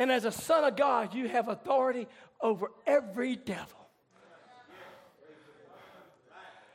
And 0.00 0.10
as 0.10 0.24
a 0.24 0.32
son 0.32 0.64
of 0.64 0.76
God, 0.76 1.14
you 1.14 1.28
have 1.28 1.48
authority 1.48 2.08
over 2.40 2.72
every 2.86 3.36
devil. 3.36 3.78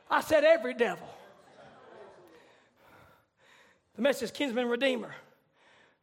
I 0.08 0.20
said 0.20 0.44
every 0.44 0.74
devil. 0.74 1.08
The 3.96 4.02
message 4.02 4.32
kinsman 4.32 4.68
redeemer. 4.68 5.12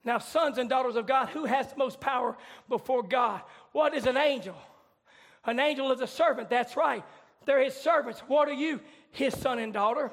Now, 0.04 0.18
sons 0.18 0.58
and 0.58 0.70
daughters 0.70 0.98
of 0.98 1.08
God, 1.08 1.30
who 1.30 1.46
has 1.46 1.70
the 1.70 1.78
most 1.78 2.02
power 2.02 2.36
before 2.68 3.04
God? 3.04 3.42
What 3.72 3.94
is 3.94 4.06
an 4.06 4.18
angel? 4.18 4.58
An 5.46 5.62
angel 5.62 5.94
is 5.94 6.02
a 6.02 6.08
servant, 6.08 6.50
that's 6.50 6.76
right. 6.76 7.06
They're 7.46 7.64
his 7.64 7.74
servants. 7.74 8.20
What 8.28 8.50
are 8.50 8.54
you? 8.54 8.82
His 9.12 9.34
son 9.40 9.60
and 9.60 9.72
daughter. 9.72 10.12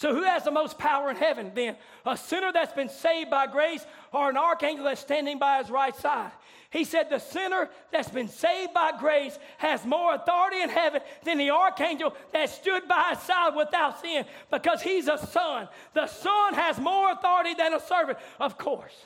So, 0.00 0.14
who 0.14 0.22
has 0.22 0.44
the 0.44 0.50
most 0.50 0.78
power 0.78 1.10
in 1.10 1.16
heaven 1.16 1.52
then? 1.54 1.76
A 2.06 2.16
sinner 2.16 2.50
that's 2.54 2.72
been 2.72 2.88
saved 2.88 3.28
by 3.28 3.46
grace 3.46 3.84
or 4.14 4.30
an 4.30 4.38
archangel 4.38 4.86
that's 4.86 5.02
standing 5.02 5.38
by 5.38 5.58
his 5.58 5.68
right 5.68 5.94
side? 5.94 6.32
He 6.70 6.84
said, 6.84 7.10
The 7.10 7.18
sinner 7.18 7.68
that's 7.92 8.08
been 8.08 8.28
saved 8.28 8.72
by 8.72 8.92
grace 8.98 9.38
has 9.58 9.84
more 9.84 10.14
authority 10.14 10.62
in 10.62 10.70
heaven 10.70 11.02
than 11.22 11.36
the 11.36 11.50
archangel 11.50 12.16
that 12.32 12.48
stood 12.48 12.88
by 12.88 13.10
his 13.10 13.18
side 13.18 13.54
without 13.54 14.00
sin 14.00 14.24
because 14.50 14.80
he's 14.80 15.06
a 15.06 15.18
son. 15.18 15.68
The 15.92 16.06
son 16.06 16.54
has 16.54 16.78
more 16.78 17.12
authority 17.12 17.52
than 17.52 17.74
a 17.74 17.80
servant, 17.80 18.16
of 18.38 18.56
course. 18.56 19.04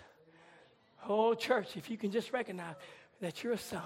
Oh, 1.09 1.35
church, 1.35 1.77
if 1.77 1.91
you 1.91 1.97
can 1.97 2.13
just 2.13 2.33
recognize 2.33 2.77
that 3.21 3.43
you're 3.43 3.55
a 3.55 3.59
son. 3.59 3.83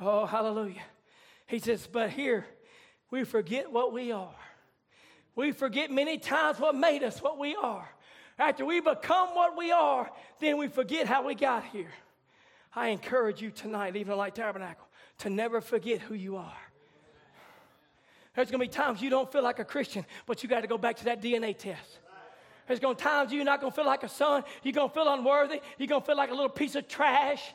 Oh, 0.00 0.26
hallelujah. 0.26 0.82
He 1.46 1.60
says, 1.60 1.86
But 1.86 2.10
here 2.10 2.46
we 3.12 3.22
forget 3.22 3.70
what 3.70 3.92
we 3.92 4.10
are. 4.10 4.34
We 5.36 5.52
forget 5.52 5.90
many 5.90 6.18
times 6.18 6.58
what 6.58 6.74
made 6.74 7.02
us 7.02 7.20
what 7.20 7.38
we 7.38 7.54
are. 7.56 7.88
After 8.38 8.64
we 8.64 8.80
become 8.80 9.28
what 9.34 9.56
we 9.56 9.70
are, 9.70 10.10
then 10.40 10.58
we 10.58 10.68
forget 10.68 11.06
how 11.06 11.24
we 11.24 11.34
got 11.34 11.64
here. 11.64 11.92
I 12.74 12.88
encourage 12.88 13.40
you 13.40 13.50
tonight, 13.50 13.94
Evening 13.94 14.16
Light 14.16 14.34
Tabernacle, 14.34 14.86
to 15.18 15.30
never 15.30 15.60
forget 15.60 16.00
who 16.00 16.14
you 16.14 16.36
are. 16.36 16.56
There's 18.34 18.50
going 18.50 18.60
to 18.60 18.66
be 18.66 18.68
times 18.68 19.00
you 19.00 19.10
don't 19.10 19.30
feel 19.30 19.44
like 19.44 19.60
a 19.60 19.64
Christian, 19.64 20.04
but 20.26 20.42
you 20.42 20.48
got 20.48 20.62
to 20.62 20.66
go 20.66 20.76
back 20.76 20.96
to 20.96 21.04
that 21.04 21.22
DNA 21.22 21.56
test. 21.56 22.00
There's 22.66 22.80
going 22.80 22.96
to 22.96 23.02
be 23.02 23.08
times 23.08 23.32
you're 23.32 23.44
not 23.44 23.60
going 23.60 23.70
to 23.70 23.76
feel 23.76 23.86
like 23.86 24.02
a 24.02 24.08
son. 24.08 24.42
You're 24.62 24.72
going 24.72 24.88
to 24.88 24.94
feel 24.94 25.12
unworthy. 25.12 25.60
You're 25.78 25.86
going 25.86 26.00
to 26.00 26.06
feel 26.06 26.16
like 26.16 26.30
a 26.30 26.34
little 26.34 26.48
piece 26.48 26.74
of 26.74 26.88
trash. 26.88 27.54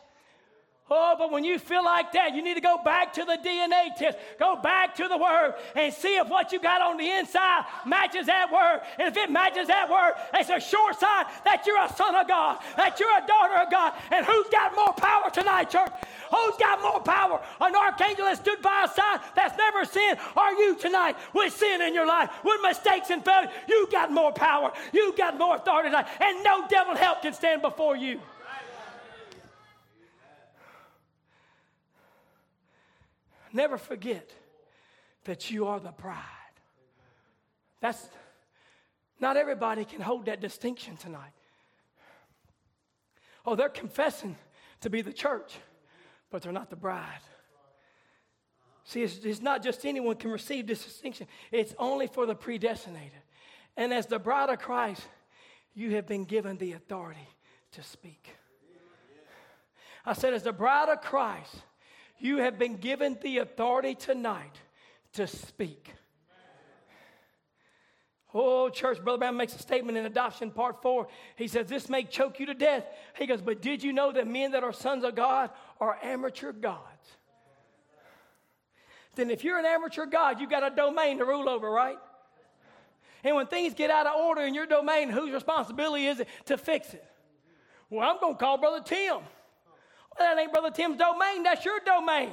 Oh, 0.92 1.16
but 1.18 1.32
when 1.32 1.44
you 1.44 1.60
feel 1.60 1.84
like 1.84 2.12
that, 2.14 2.34
you 2.34 2.42
need 2.42 2.56
to 2.56 2.62
go 2.62 2.80
back 2.84 3.14
to 3.14 3.26
the 3.26 3.38
DNA 3.38 3.96
test. 3.96 4.18
Go 4.40 4.56
back 4.56 4.96
to 4.96 5.08
the 5.08 5.18
Word 5.18 5.54
and 5.76 5.94
see 5.94 6.18
if 6.18 6.28
what 6.28 6.52
you 6.52 6.60
got 6.60 6.82
on 6.82 6.98
the 6.98 7.08
inside 7.08 7.66
matches 7.86 8.26
that 8.26 8.52
Word. 8.52 8.82
And 8.98 9.08
if 9.08 9.16
it 9.16 9.30
matches 9.30 9.68
that 9.68 9.90
Word, 9.90 10.14
it's 10.34 10.50
a 10.50 10.60
sure 10.60 10.94
sign 10.94 11.26
that 11.46 11.64
you're 11.68 11.84
a 11.84 11.94
son 11.94 12.16
of 12.16 12.28
God, 12.28 12.60
that 12.76 13.00
you're 13.00 13.18
a 13.18 13.28
daughter 13.28 13.56
of 13.56 13.72
God. 13.72 13.94
And 14.12 14.26
who's 14.26 14.48
got 14.50 14.76
more 14.76 14.94
power 14.94 15.30
tonight, 15.30 15.70
church? 15.70 15.92
Who's 16.32 16.58
got 16.58 16.82
more 16.82 17.02
power? 17.02 17.40
An 17.62 17.76
archangel 17.76 18.26
that 18.26 18.38
stood 18.38 18.62
by 18.62 18.86
a 18.86 18.94
side 18.94 19.20
that's 19.36 19.58
never 19.58 19.86
sinned, 19.86 20.18
Are 20.36 20.54
you 20.54 20.76
tonight 20.76 21.18
with 21.34 21.54
sin 21.54 21.82
in 21.82 21.94
your 21.94 22.08
life, 22.08 22.32
with 22.44 22.62
mistakes 22.64 23.12
and 23.12 23.24
failure? 23.24 23.52
You 23.68 23.88
got 23.92 24.12
more 24.12 24.32
power. 24.32 24.72
You 24.92 25.14
got 25.16 25.38
more 25.38 25.56
authority 25.56 25.90
tonight. 25.90 26.08
And 26.20 26.44
no 26.44 26.68
devil 26.68 26.96
help 26.96 27.22
can 27.22 27.34
stand 27.34 27.62
before 27.62 27.96
you. 27.96 28.20
Never 33.52 33.78
forget 33.78 34.30
that 35.26 35.52
you 35.52 35.68
are 35.68 35.80
the 35.80 35.92
bride. 35.92 36.24
That's 37.82 38.10
not 39.20 39.38
everybody 39.38 39.86
can 39.86 40.02
hold 40.02 40.26
that 40.26 40.40
distinction 40.40 40.98
tonight. 40.98 41.32
Oh, 43.46 43.56
they're 43.56 43.70
confessing 43.70 44.38
to 44.82 44.90
be 44.90 45.02
the 45.02 45.14
church, 45.14 45.56
but 46.30 46.42
they're 46.42 46.52
not 46.52 46.70
the 46.70 46.76
bride. 46.76 47.22
See, 48.86 49.04
it's, 49.04 49.18
it's 49.24 49.42
not 49.42 49.62
just 49.62 49.86
anyone 49.86 50.16
can 50.16 50.32
receive 50.32 50.68
this 50.68 50.84
distinction, 50.84 51.28
it's 51.52 51.76
only 51.78 52.08
for 52.08 52.26
the 52.26 52.36
predestinated. 52.36 53.22
And 53.78 53.94
as 53.94 54.08
the 54.08 54.20
bride 54.20 54.50
of 54.50 54.60
Christ, 54.60 55.04
you 55.74 55.96
have 55.96 56.08
been 56.08 56.26
given 56.26 56.58
the 56.58 56.74
authority 56.74 57.28
to 57.74 57.84
speak. 57.84 58.36
I 60.06 60.14
said, 60.14 60.34
as 60.34 60.44
the 60.44 60.54
bride 60.54 60.90
of 60.90 61.02
Christ, 61.02 61.56
you 62.20 62.38
have 62.38 62.58
been 62.60 62.78
given 62.78 63.18
the 63.22 63.40
authority 63.40 63.96
tonight 63.96 64.56
to 65.14 65.28
speak. 65.28 65.94
Oh, 68.32 68.70
church, 68.70 69.04
Brother 69.04 69.18
Branham 69.18 69.38
makes 69.38 69.56
a 69.56 69.60
statement 69.60 69.98
in 69.98 70.06
adoption 70.06 70.52
part 70.52 70.84
four. 70.84 71.08
He 71.36 71.48
says, 71.48 71.68
This 71.68 71.90
may 71.90 72.04
choke 72.04 72.40
you 72.40 72.46
to 72.46 72.54
death. 72.54 72.86
He 73.18 73.26
goes, 73.26 73.42
But 73.42 73.62
did 73.62 73.82
you 73.82 73.92
know 73.92 74.12
that 74.12 74.28
men 74.28 74.52
that 74.52 74.64
are 74.64 74.72
sons 74.72 75.04
of 75.04 75.16
God 75.16 75.50
are 75.80 75.98
amateur 76.04 76.52
gods? 76.52 76.86
Then, 79.16 79.32
if 79.32 79.44
you're 79.44 79.58
an 79.58 79.66
amateur 79.66 80.06
God, 80.06 80.40
you've 80.40 80.52
got 80.52 80.72
a 80.72 80.76
domain 80.76 81.18
to 81.18 81.26
rule 81.26 81.50
over, 81.50 81.70
right? 81.70 81.98
And 83.24 83.36
when 83.36 83.48
things 83.48 83.74
get 83.74 83.90
out 83.90 84.06
of 84.06 84.16
order 84.16 84.42
in 84.42 84.54
your 84.54 84.68
domain, 84.68 85.10
whose 85.10 85.32
responsibility 85.32 86.06
is 86.06 86.20
it 86.20 86.28
to 86.46 86.58
fix 86.58 86.94
it? 86.94 87.04
Well, 87.90 88.08
I'm 88.08 88.20
going 88.20 88.36
to 88.36 88.40
call 88.40 88.58
Brother 88.60 88.82
Tim. 88.86 89.18
That 90.20 90.38
ain't 90.38 90.52
Brother 90.52 90.72
Tim's 90.72 90.98
domain, 90.98 91.44
that's 91.44 91.66
your 91.66 91.80
domain. 91.80 92.32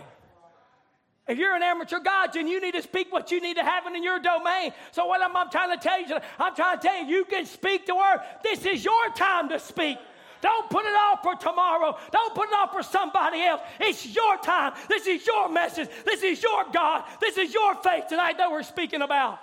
If 1.29 1.39
you're 1.39 1.57
an 1.57 1.63
amateur 1.63 1.99
guardian, 1.99 2.47
you 2.47 2.61
need 2.61 2.75
to 2.75 2.83
speak 2.83 3.13
what 3.13 3.33
you 3.33 3.41
need 3.41 3.57
to 3.57 3.63
happen 3.63 3.97
in 3.97 4.03
your 4.03 4.21
domain. 4.21 4.73
So, 4.93 5.07
what 5.07 5.21
I'm, 5.23 5.37
I'm 5.37 5.51
trying 5.51 5.77
to 5.77 5.83
tell 5.83 6.01
you, 6.01 6.19
I'm 6.39 6.55
trying 6.55 6.79
to 6.79 6.87
tell 6.87 7.05
you, 7.05 7.17
you 7.17 7.25
can 7.25 7.47
speak 7.47 7.87
the 7.87 7.97
word. 7.97 8.19
This 8.45 8.65
is 8.65 8.85
your 8.85 9.11
time 9.11 9.49
to 9.49 9.59
speak. 9.59 9.99
Don't 10.41 10.71
put 10.71 10.85
it 10.85 10.95
off 10.95 11.23
for 11.23 11.35
tomorrow. 11.35 11.99
Don't 12.13 12.35
put 12.35 12.49
it 12.49 12.55
off 12.55 12.73
for 12.73 12.83
somebody 12.83 13.43
else. 13.43 13.61
It's 13.81 14.07
your 14.07 14.37
time. 14.39 14.75
This 14.89 15.07
is 15.07 15.27
your 15.27 15.49
message. 15.49 15.89
This 16.05 16.23
is 16.23 16.41
your 16.43 16.65
God. 16.73 17.05
This 17.21 17.39
is 17.39 17.53
your 17.53 17.75
faith 17.77 18.05
tonight 18.09 18.39
that 18.39 18.51
we're 18.51 18.63
speaking 18.63 19.03
about. 19.03 19.41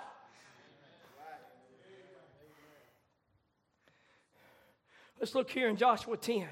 Let's 5.20 5.34
look 5.34 5.50
here 5.50 5.68
in 5.68 5.76
Joshua 5.76 6.16
10. 6.16 6.46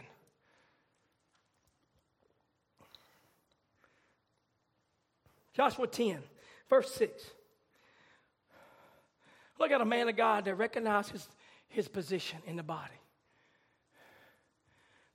Joshua 5.54 5.86
10, 5.86 6.18
verse 6.68 6.92
6. 6.94 7.22
Look 9.58 9.70
at 9.70 9.80
a 9.80 9.84
man 9.84 10.08
of 10.08 10.16
God 10.16 10.44
that 10.46 10.54
recognizes 10.54 11.28
his 11.68 11.88
position 11.88 12.38
in 12.46 12.56
the 12.56 12.62
body. 12.62 12.92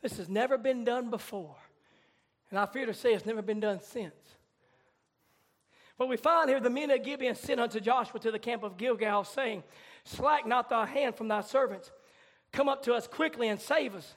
This 0.02 0.18
has 0.18 0.30
never 0.30 0.58
been 0.58 0.84
done 0.84 1.10
before. 1.10 1.56
And 2.50 2.60
I 2.60 2.66
fear 2.66 2.86
to 2.86 2.94
say 2.94 3.14
it's 3.14 3.26
never 3.26 3.42
been 3.42 3.60
done 3.60 3.82
since. 3.82 4.16
But 5.98 6.08
we 6.08 6.18
find 6.18 6.50
here 6.50 6.60
the 6.60 6.70
men 6.70 6.92
of 6.92 7.04
Gibeon 7.04 7.36
sent 7.36 7.60
unto 7.60 7.80
Joshua 7.80 8.20
to 8.20 8.32
the 8.32 8.40
camp 8.40 8.64
of 8.64 8.78
Gilgal, 8.78 9.24
saying, 9.24 9.64
Slack 10.04 10.46
not 10.46 10.70
thy 10.70 10.86
hand 10.86 11.16
from 11.16 11.28
thy 11.28 11.42
servants. 11.42 11.92
Come 12.52 12.70
up 12.70 12.84
to 12.84 12.94
us 12.94 13.08
quickly 13.08 13.50
and 13.50 13.60
save 13.60 13.96
us 13.96 14.16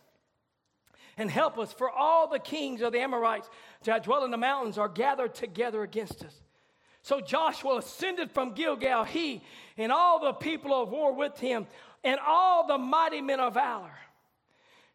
and 1.20 1.30
help 1.30 1.58
us, 1.58 1.70
for 1.70 1.90
all 1.90 2.28
the 2.28 2.38
kings 2.38 2.80
of 2.80 2.92
the 2.94 2.98
Amorites 2.98 3.50
that 3.84 4.04
dwell 4.04 4.24
in 4.24 4.30
the 4.30 4.38
mountains 4.38 4.78
are 4.78 4.88
gathered 4.88 5.34
together 5.34 5.82
against 5.82 6.24
us. 6.24 6.34
So 7.02 7.20
Joshua 7.20 7.76
ascended 7.76 8.30
from 8.30 8.54
Gilgal, 8.54 9.04
he 9.04 9.42
and 9.76 9.92
all 9.92 10.18
the 10.18 10.32
people 10.32 10.72
of 10.72 10.88
war 10.88 11.12
with 11.12 11.38
him, 11.38 11.66
and 12.02 12.18
all 12.26 12.66
the 12.66 12.78
mighty 12.78 13.20
men 13.20 13.38
of 13.38 13.52
valor. 13.52 13.92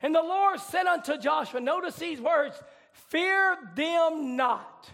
And 0.01 0.15
the 0.15 0.23
Lord 0.23 0.59
said 0.59 0.87
unto 0.87 1.15
Joshua, 1.19 1.61
notice 1.61 1.95
these 1.97 2.19
words 2.19 2.59
fear 2.91 3.57
them 3.75 4.35
not. 4.35 4.89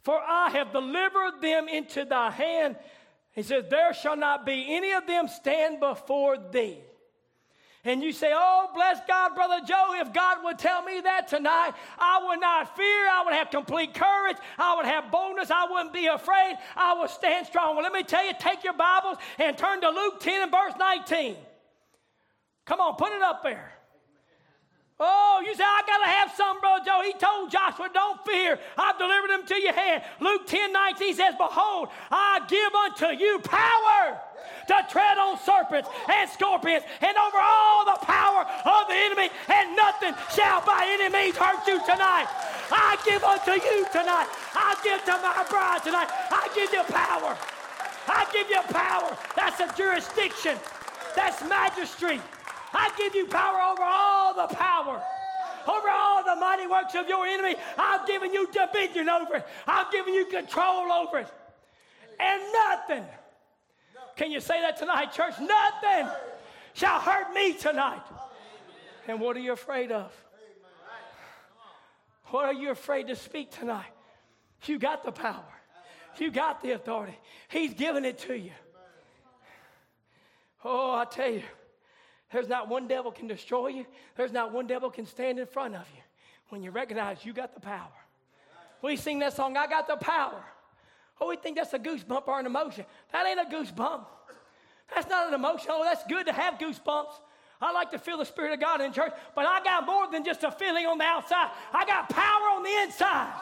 For 0.00 0.18
I 0.18 0.48
have 0.48 0.72
delivered 0.72 1.42
them 1.42 1.68
into 1.68 2.06
thy 2.06 2.30
hand. 2.30 2.76
He 3.32 3.42
says, 3.42 3.64
There 3.68 3.92
shall 3.92 4.16
not 4.16 4.46
be 4.46 4.74
any 4.74 4.92
of 4.92 5.06
them 5.06 5.28
stand 5.28 5.78
before 5.78 6.38
thee. 6.38 6.78
And 7.86 8.02
you 8.02 8.12
say, 8.12 8.32
Oh, 8.34 8.70
bless 8.74 8.98
God, 9.06 9.34
Brother 9.34 9.60
Joe. 9.66 9.94
If 10.00 10.12
God 10.12 10.38
would 10.42 10.58
tell 10.58 10.82
me 10.82 11.00
that 11.02 11.28
tonight, 11.28 11.72
I 11.98 12.24
would 12.26 12.40
not 12.40 12.76
fear. 12.76 13.08
I 13.10 13.22
would 13.24 13.34
have 13.34 13.50
complete 13.50 13.92
courage. 13.92 14.36
I 14.58 14.76
would 14.76 14.86
have 14.86 15.10
boldness. 15.10 15.50
I 15.50 15.66
wouldn't 15.70 15.92
be 15.92 16.06
afraid. 16.06 16.56
I 16.76 16.98
would 16.98 17.10
stand 17.10 17.46
strong. 17.46 17.76
Well, 17.76 17.82
let 17.82 17.92
me 17.92 18.02
tell 18.02 18.24
you, 18.24 18.32
take 18.38 18.64
your 18.64 18.72
Bibles 18.72 19.18
and 19.38 19.56
turn 19.58 19.82
to 19.82 19.90
Luke 19.90 20.20
10 20.20 20.42
and 20.42 20.50
verse 20.50 20.72
19. 20.78 21.36
Come 22.64 22.80
on, 22.80 22.96
put 22.96 23.12
it 23.12 23.20
up 23.20 23.42
there. 23.42 23.70
Oh, 24.98 25.42
you 25.44 25.54
say, 25.54 25.64
I 25.64 25.82
got 25.86 25.98
to 25.98 26.10
have 26.10 26.32
some, 26.36 26.60
Brother 26.60 26.84
Joe. 26.86 27.02
He 27.04 27.12
told 27.14 27.50
Joshua, 27.50 27.90
Don't 27.92 28.24
fear. 28.24 28.58
I've 28.78 28.96
delivered 28.96 29.28
them 29.28 29.46
to 29.46 29.60
your 29.60 29.72
hand. 29.72 30.04
Luke 30.20 30.46
10 30.46 30.72
19 30.72 31.14
says, 31.14 31.34
Behold, 31.36 31.88
I 32.10 32.40
give 32.48 32.72
unto 32.74 33.22
you 33.22 33.40
power 33.40 34.20
to 34.66 34.76
tread 34.88 35.18
on 35.18 35.38
serpents 35.40 35.88
and 36.10 36.30
scorpions 36.30 36.84
and 37.00 37.16
over 37.16 37.38
all 37.40 37.84
the 37.84 37.98
power 38.04 38.42
of 38.42 38.88
the 38.88 38.94
enemy, 38.94 39.30
and 39.48 39.76
nothing 39.76 40.14
shall 40.34 40.64
by 40.64 40.86
any 40.86 41.12
means 41.12 41.36
hurt 41.36 41.66
you 41.66 41.80
tonight. 41.84 42.28
I 42.70 42.96
give 43.04 43.22
unto 43.22 43.52
you 43.52 43.86
tonight. 43.92 44.28
I 44.54 44.76
give 44.82 45.04
to 45.04 45.12
my 45.22 45.44
bride 45.48 45.82
tonight. 45.82 46.08
I 46.30 46.48
give 46.54 46.72
you 46.72 46.82
power. 46.84 47.36
I 48.06 48.26
give 48.32 48.48
you 48.48 48.60
power. 48.72 49.16
That's 49.36 49.60
a 49.60 49.76
jurisdiction. 49.76 50.58
That's 51.14 51.42
magistrate. 51.48 52.20
I 52.72 52.90
give 52.98 53.14
you 53.14 53.26
power 53.26 53.60
over 53.60 53.82
all 53.82 54.34
the 54.34 54.54
power 54.54 55.02
over 55.66 55.88
all 55.88 56.22
the 56.24 56.36
mighty 56.36 56.66
works 56.66 56.94
of 56.94 57.08
your 57.08 57.26
enemy. 57.26 57.56
I've 57.78 58.06
given 58.06 58.32
you 58.32 58.48
dominion 58.52 59.08
over 59.08 59.36
it. 59.36 59.46
I've 59.66 59.90
given 59.90 60.14
you 60.14 60.26
control 60.26 60.92
over 60.92 61.20
it. 61.20 61.28
And 62.20 62.42
nothing, 62.52 63.04
can 64.16 64.30
you 64.30 64.40
say 64.40 64.60
that 64.60 64.76
tonight, 64.76 65.12
church? 65.12 65.34
Nothing 65.40 66.08
shall 66.72 67.00
hurt 67.00 67.32
me 67.32 67.54
tonight. 67.54 68.02
And 69.08 69.20
what 69.20 69.36
are 69.36 69.40
you 69.40 69.52
afraid 69.52 69.92
of? 69.92 70.12
What 72.26 72.46
are 72.46 72.54
you 72.54 72.70
afraid 72.70 73.08
to 73.08 73.16
speak 73.16 73.50
tonight? 73.50 73.92
You 74.64 74.78
got 74.78 75.04
the 75.04 75.12
power, 75.12 75.44
you 76.18 76.30
got 76.30 76.62
the 76.62 76.72
authority. 76.72 77.18
He's 77.48 77.74
given 77.74 78.04
it 78.04 78.18
to 78.20 78.34
you. 78.34 78.52
Oh, 80.64 80.94
I 80.94 81.04
tell 81.04 81.30
you. 81.30 81.42
There's 82.32 82.48
not 82.48 82.68
one 82.68 82.88
devil 82.88 83.12
can 83.12 83.28
destroy 83.28 83.68
you. 83.68 83.86
There's 84.16 84.32
not 84.32 84.52
one 84.52 84.66
devil 84.66 84.90
can 84.90 85.06
stand 85.06 85.38
in 85.38 85.46
front 85.46 85.74
of 85.74 85.86
you 85.94 86.02
when 86.48 86.62
you 86.62 86.70
recognize 86.70 87.24
you 87.24 87.32
got 87.32 87.54
the 87.54 87.60
power. 87.60 87.92
We 88.82 88.96
sing 88.96 89.20
that 89.20 89.34
song, 89.34 89.56
I 89.56 89.66
got 89.66 89.86
the 89.86 89.96
power. 89.96 90.42
Oh, 91.24 91.28
we 91.28 91.36
think 91.36 91.56
that's 91.56 91.72
a 91.72 91.78
goosebump 91.78 92.28
or 92.28 92.38
an 92.38 92.44
emotion. 92.44 92.84
That 93.10 93.26
ain't 93.26 93.40
a 93.40 93.44
goosebump. 93.44 94.04
That's 94.94 95.08
not 95.08 95.28
an 95.28 95.34
emotion. 95.34 95.68
Oh, 95.70 95.82
that's 95.82 96.04
good 96.06 96.26
to 96.26 96.32
have 96.32 96.58
goosebumps. 96.58 97.14
I 97.62 97.72
like 97.72 97.90
to 97.92 97.98
feel 97.98 98.18
the 98.18 98.26
Spirit 98.26 98.52
of 98.52 98.60
God 98.60 98.82
in 98.82 98.92
church, 98.92 99.12
but 99.34 99.46
I 99.46 99.64
got 99.64 99.86
more 99.86 100.10
than 100.10 100.22
just 100.22 100.44
a 100.44 100.50
feeling 100.50 100.84
on 100.84 100.98
the 100.98 101.04
outside. 101.04 101.50
I 101.72 101.86
got 101.86 102.10
power 102.10 102.50
on 102.56 102.62
the 102.62 102.82
inside. 102.82 103.32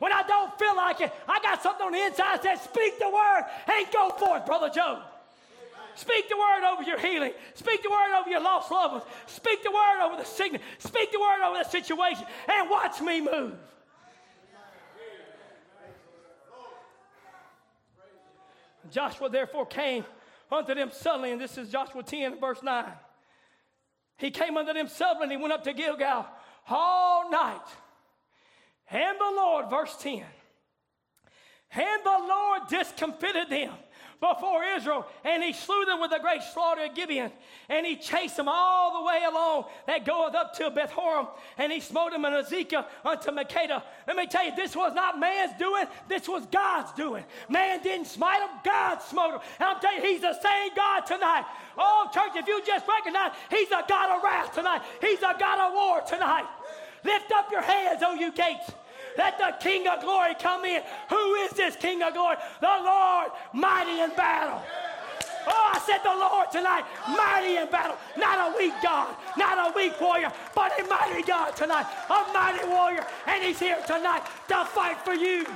When 0.00 0.12
I 0.12 0.22
don't 0.24 0.58
feel 0.58 0.76
like 0.76 1.00
it, 1.00 1.12
I 1.26 1.40
got 1.40 1.62
something 1.62 1.86
on 1.86 1.92
the 1.92 2.04
inside 2.04 2.42
that 2.42 2.58
says, 2.58 2.60
Speak 2.60 2.98
the 2.98 3.08
word 3.08 3.44
and 3.72 3.86
go 3.90 4.10
forth, 4.10 4.44
Brother 4.44 4.68
Joe. 4.68 5.00
Speak 5.94 6.28
the 6.28 6.36
word 6.36 6.70
over 6.70 6.82
your 6.82 6.98
healing. 6.98 7.32
Speak 7.54 7.82
the 7.82 7.90
word 7.90 8.20
over 8.20 8.28
your 8.28 8.42
lost 8.42 8.70
loved 8.70 8.92
ones. 8.92 9.04
Speak 9.28 9.62
the 9.62 9.70
word 9.70 10.04
over 10.04 10.16
the 10.16 10.26
sickness. 10.26 10.60
Speak 10.78 11.10
the 11.10 11.20
word 11.20 11.42
over 11.42 11.56
the 11.56 11.70
situation 11.70 12.26
and 12.48 12.68
watch 12.68 13.00
me 13.00 13.22
move. 13.22 13.54
Joshua 18.94 19.28
therefore 19.28 19.66
came 19.66 20.04
unto 20.52 20.72
them 20.72 20.90
suddenly, 20.92 21.32
and 21.32 21.40
this 21.40 21.58
is 21.58 21.68
Joshua 21.68 22.04
10, 22.04 22.38
verse 22.38 22.62
9. 22.62 22.84
He 24.16 24.30
came 24.30 24.56
unto 24.56 24.72
them 24.72 24.86
suddenly, 24.86 25.24
and 25.24 25.32
he 25.32 25.36
went 25.36 25.52
up 25.52 25.64
to 25.64 25.72
Gilgal 25.72 26.26
all 26.68 27.28
night. 27.28 27.66
And 28.88 29.18
the 29.18 29.32
Lord, 29.36 29.68
verse 29.68 29.96
10, 29.98 30.22
and 31.72 32.04
the 32.04 32.18
Lord 32.28 32.62
discomfited 32.68 33.50
them 33.50 33.72
before 34.24 34.64
Israel, 34.64 35.06
and 35.22 35.42
he 35.42 35.52
slew 35.52 35.84
them 35.84 36.00
with 36.00 36.12
a 36.12 36.18
great 36.18 36.42
slaughter 36.54 36.82
at 36.82 36.94
Gibeon, 36.94 37.30
and 37.68 37.84
he 37.84 37.96
chased 37.96 38.36
them 38.36 38.48
all 38.48 39.02
the 39.02 39.06
way 39.06 39.20
along 39.28 39.64
that 39.86 40.06
goeth 40.06 40.34
up 40.34 40.54
to 40.54 40.70
Beth 40.70 40.90
Horon, 40.92 41.26
and 41.58 41.70
he 41.70 41.80
smote 41.80 42.12
them 42.12 42.24
in 42.24 42.32
Azekah 42.32 42.86
unto 43.04 43.30
Makkedah. 43.30 43.82
Let 44.06 44.16
me 44.16 44.26
tell 44.26 44.44
you, 44.46 44.56
this 44.56 44.74
was 44.74 44.94
not 44.94 45.20
man's 45.20 45.52
doing, 45.58 45.84
this 46.08 46.26
was 46.26 46.46
God's 46.46 46.92
doing. 46.92 47.24
Man 47.48 47.82
didn't 47.82 48.06
smite 48.06 48.40
them, 48.40 48.60
God 48.64 49.02
smote 49.02 49.32
them. 49.32 49.40
And 49.60 49.68
I'm 49.68 49.80
telling 49.80 50.02
you, 50.02 50.08
he's 50.08 50.22
the 50.22 50.40
same 50.40 50.70
God 50.74 51.00
tonight. 51.00 51.44
Oh, 51.76 52.08
church, 52.14 52.32
if 52.36 52.46
you 52.46 52.62
just 52.66 52.86
recognize 52.88 53.32
he's 53.50 53.68
a 53.68 53.84
God 53.86 54.16
of 54.16 54.22
wrath 54.22 54.54
tonight, 54.54 54.82
he's 55.00 55.18
a 55.18 55.34
God 55.38 55.68
of 55.68 55.74
war 55.74 56.00
tonight. 56.08 56.46
Lift 57.04 57.30
up 57.32 57.50
your 57.52 57.60
hands, 57.60 58.02
O 58.02 58.14
you 58.14 58.32
gates. 58.32 58.70
Let 59.16 59.38
the 59.38 59.54
King 59.60 59.86
of 59.86 60.00
glory 60.00 60.34
come 60.40 60.64
in. 60.64 60.82
Who 61.10 61.34
is 61.34 61.52
this 61.52 61.76
King 61.76 62.02
of 62.02 62.14
glory? 62.14 62.36
The 62.60 62.66
Lord, 62.66 63.30
mighty 63.52 64.00
in 64.00 64.10
battle. 64.16 64.62
Oh, 65.46 65.72
I 65.74 65.78
said 65.80 65.98
the 66.02 66.16
Lord 66.16 66.50
tonight, 66.50 66.84
mighty 67.08 67.56
in 67.56 67.70
battle. 67.70 67.96
Not 68.16 68.50
a 68.52 68.56
weak 68.56 68.72
God, 68.82 69.14
not 69.36 69.58
a 69.58 69.76
weak 69.76 70.00
warrior, 70.00 70.32
but 70.54 70.72
a 70.80 70.84
mighty 70.84 71.22
God 71.22 71.54
tonight, 71.54 71.86
a 72.08 72.32
mighty 72.32 72.66
warrior. 72.66 73.04
And 73.26 73.44
He's 73.44 73.58
here 73.58 73.78
tonight 73.86 74.22
to 74.48 74.64
fight 74.64 74.98
for 75.04 75.12
you. 75.12 75.46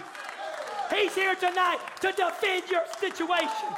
He's 0.95 1.15
here 1.15 1.35
tonight 1.35 1.79
to 2.01 2.13
defend 2.13 2.71
your 2.71 2.83
situation. 2.99 3.69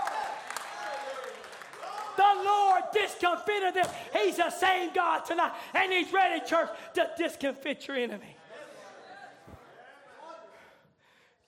The 2.17 2.43
Lord 2.45 2.83
discomfited 2.93 3.75
them. 3.75 3.87
He's 4.13 4.37
the 4.37 4.51
same 4.51 4.93
God 4.93 5.25
tonight, 5.25 5.53
and 5.75 5.93
He's 5.93 6.13
ready, 6.13 6.45
church, 6.45 6.69
to 6.95 7.09
discomfit 7.17 7.87
your 7.87 7.97
enemy. 7.97 8.37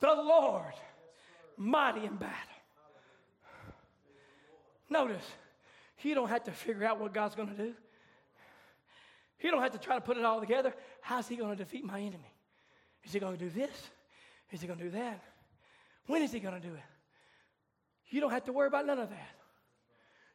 The 0.03 0.23
Lord 0.23 0.75
mighty 1.57 2.05
in 2.05 2.17
battle. 2.17 2.37
Notice, 4.91 5.25
you 6.03 6.15
don't 6.15 6.29
have 6.29 6.45
to 6.45 6.51
figure 6.51 6.85
out 6.85 7.01
what 7.01 7.15
God's 7.15 7.35
going 7.35 7.49
to 7.49 7.57
do. 7.57 7.73
You 9.41 9.51
don't 9.51 9.63
have 9.63 9.73
to 9.73 9.79
try 9.79 9.95
to 9.95 10.01
put 10.01 10.17
it 10.17 10.25
all 10.25 10.41
together. 10.41 10.75
How's 11.01 11.27
he 11.27 11.37
going 11.37 11.51
to 11.51 11.57
defeat 11.57 11.85
my 11.85 12.01
enemy? 12.01 12.33
Is 13.05 13.13
he 13.13 13.19
going 13.19 13.37
to 13.37 13.43
do 13.43 13.51
this? 13.51 13.71
Is 14.51 14.61
he 14.61 14.67
going 14.67 14.79
to 14.79 14.85
do 14.85 14.91
that? 14.91 15.23
When 16.07 16.23
is 16.23 16.33
he 16.33 16.41
going 16.41 16.61
to 16.61 16.61
do 16.61 16.75
it? 16.75 16.83
You 18.11 18.21
don't 18.21 18.31
have 18.31 18.45
to 18.45 18.53
worry 18.53 18.67
about 18.67 18.87
none 18.87 18.99
of 18.99 19.09
that. 19.09 19.31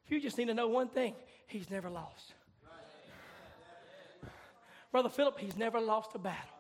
You 0.08 0.20
just 0.20 0.38
need 0.38 0.48
to 0.48 0.54
know 0.54 0.68
one 0.68 0.90
thing 0.90 1.14
He's 1.48 1.70
never 1.70 1.90
lost. 1.90 2.34
Brother 4.92 5.10
Philip, 5.10 5.40
he's 5.40 5.58
never 5.58 5.80
lost 5.80 6.12
a 6.16 6.20
battle. 6.20 6.57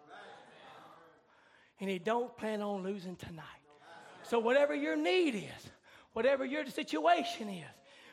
And 1.80 1.89
he 1.89 1.99
don't 1.99 2.36
plan 2.38 2.61
on 2.61 2.84
losing 2.84 3.15
tonight. 3.15 3.43
So 4.23 4.39
whatever 4.39 4.73
your 4.75 4.95
need 4.95 5.36
is, 5.36 5.71
whatever 6.13 6.43
your 6.45 6.65
situation 6.65 7.49
is, 7.49 7.65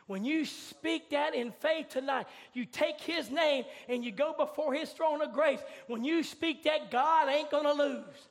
when 0.06 0.24
you 0.24 0.44
speak 0.44 1.10
that 1.10 1.34
in 1.34 1.50
faith 1.50 1.88
tonight, 1.88 2.26
you 2.52 2.66
take 2.66 3.00
his 3.00 3.30
name 3.30 3.64
and 3.88 4.04
you 4.04 4.12
go 4.12 4.34
before 4.36 4.74
his 4.74 4.90
throne 4.90 5.22
of 5.22 5.32
grace. 5.32 5.60
When 5.86 6.04
you 6.04 6.22
speak 6.22 6.64
that, 6.64 6.90
God 6.90 7.28
ain't 7.30 7.50
going 7.50 7.64
to 7.64 7.72
lose. 7.72 8.28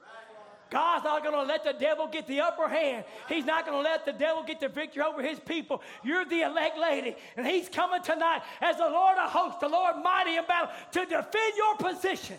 God's 0.69 1.03
not 1.03 1.23
going 1.23 1.35
to 1.35 1.43
let 1.43 1.63
the 1.63 1.73
devil 1.73 2.07
get 2.07 2.25
the 2.25 2.41
upper 2.41 2.67
hand. 2.67 3.05
He's 3.29 3.45
not 3.45 3.65
going 3.65 3.77
to 3.77 3.89
let 3.89 4.05
the 4.05 4.11
devil 4.11 4.43
get 4.43 4.59
the 4.59 4.69
victory 4.69 5.03
over 5.03 5.21
his 5.21 5.39
people. 5.39 5.83
You're 6.03 6.25
the 6.25 6.41
elect 6.41 6.79
lady, 6.79 7.15
and 7.37 7.45
he's 7.45 7.69
coming 7.69 8.01
tonight 8.01 8.41
as 8.59 8.77
the 8.77 8.89
Lord 8.89 9.17
of 9.17 9.29
hosts, 9.29 9.59
the 9.59 9.69
Lord 9.69 9.97
mighty 10.03 10.35
in 10.35 10.45
battle, 10.45 10.69
to 10.93 11.05
defend 11.05 11.53
your 11.57 11.75
position. 11.77 12.37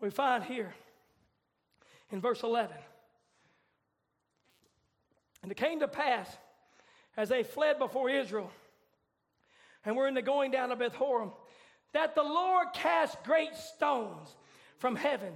We 0.00 0.10
find 0.10 0.44
here 0.44 0.74
in 2.10 2.20
verse 2.20 2.42
11. 2.42 2.76
And 5.42 5.52
it 5.52 5.56
came 5.56 5.80
to 5.80 5.88
pass 5.88 6.28
as 7.16 7.28
they 7.28 7.42
fled 7.42 7.78
before 7.78 8.10
Israel 8.10 8.50
and 9.84 9.96
were 9.96 10.08
in 10.08 10.14
the 10.14 10.22
going 10.22 10.50
down 10.50 10.70
of 10.70 10.78
Beth 10.78 10.94
Horon 10.94 11.30
that 11.92 12.14
the 12.14 12.22
Lord 12.22 12.68
cast 12.74 13.22
great 13.24 13.56
stones 13.56 14.36
from 14.76 14.94
heaven 14.94 15.32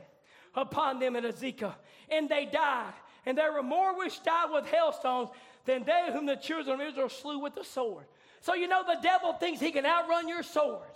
upon 0.54 0.98
them 0.98 1.16
in 1.16 1.24
Azekah, 1.24 1.74
and 2.10 2.28
they 2.28 2.44
died. 2.44 2.92
And 3.24 3.38
there 3.38 3.52
were 3.52 3.62
more 3.62 3.96
which 3.96 4.22
died 4.22 4.50
with 4.52 4.66
hailstones 4.66 5.30
than 5.64 5.84
they 5.84 6.10
whom 6.12 6.26
the 6.26 6.36
children 6.36 6.80
of 6.80 6.86
Israel 6.86 7.08
slew 7.08 7.38
with 7.38 7.54
the 7.54 7.64
sword. 7.64 8.04
So 8.40 8.54
you 8.54 8.66
know 8.66 8.82
the 8.84 9.00
devil 9.00 9.32
thinks 9.32 9.60
he 9.60 9.70
can 9.70 9.86
outrun 9.86 10.28
your 10.28 10.42
sword. 10.42 10.88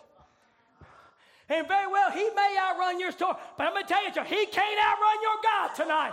And 1.48 1.68
very 1.68 1.86
well, 1.86 2.10
he 2.10 2.28
may 2.34 2.56
outrun 2.58 2.98
your 2.98 3.12
sword, 3.12 3.36
but 3.56 3.68
I'm 3.68 3.72
going 3.72 3.86
to 3.86 3.88
tell 3.88 4.02
you, 4.02 4.10
he 4.10 4.46
can't 4.46 4.80
outrun 4.82 5.22
your 5.22 5.38
God 5.42 5.68
tonight. 5.76 6.12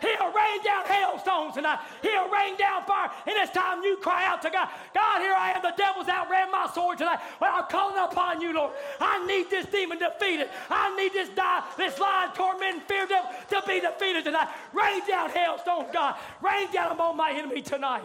He'll 0.00 0.32
rain 0.32 0.64
down 0.64 0.84
hailstones 0.84 1.54
tonight. 1.54 1.78
He'll 2.02 2.28
rain 2.28 2.56
down 2.56 2.82
fire. 2.84 3.08
And 3.24 3.36
it's 3.38 3.52
time 3.52 3.84
you 3.84 3.96
cry 3.98 4.26
out 4.26 4.42
to 4.42 4.50
God. 4.50 4.68
God, 4.92 5.20
here 5.20 5.34
I 5.38 5.52
am. 5.52 5.62
The 5.62 5.72
devil's 5.76 6.08
outran 6.08 6.50
my 6.50 6.68
sword 6.74 6.98
tonight. 6.98 7.20
But 7.38 7.50
I'm 7.52 7.66
calling 7.70 7.96
upon 7.96 8.40
you, 8.40 8.52
Lord. 8.52 8.72
I 9.00 9.24
need 9.24 9.48
this 9.48 9.66
demon 9.66 10.00
defeated. 10.00 10.48
I 10.68 10.96
need 10.96 11.12
this 11.12 11.28
die, 11.28 11.62
this 11.76 12.00
lying, 12.00 12.32
tormenting, 12.34 12.80
fear 12.80 13.06
devil 13.06 13.30
to 13.50 13.62
be 13.68 13.78
defeated 13.78 14.24
tonight. 14.24 14.48
Rain 14.72 15.06
down 15.06 15.30
hailstones, 15.30 15.90
God. 15.92 16.16
Rain 16.42 16.72
down 16.72 16.90
upon 16.90 17.16
my 17.16 17.30
enemy 17.30 17.62
tonight. 17.62 18.02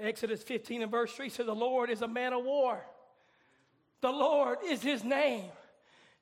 Exodus 0.00 0.42
15 0.42 0.82
and 0.82 0.90
verse 0.90 1.12
3 1.12 1.28
says, 1.28 1.46
The 1.46 1.54
Lord 1.54 1.90
is 1.90 2.02
a 2.02 2.08
man 2.08 2.32
of 2.32 2.44
war. 2.44 2.84
The 4.02 4.10
Lord 4.10 4.58
is 4.64 4.82
his 4.82 5.02
name. 5.02 5.50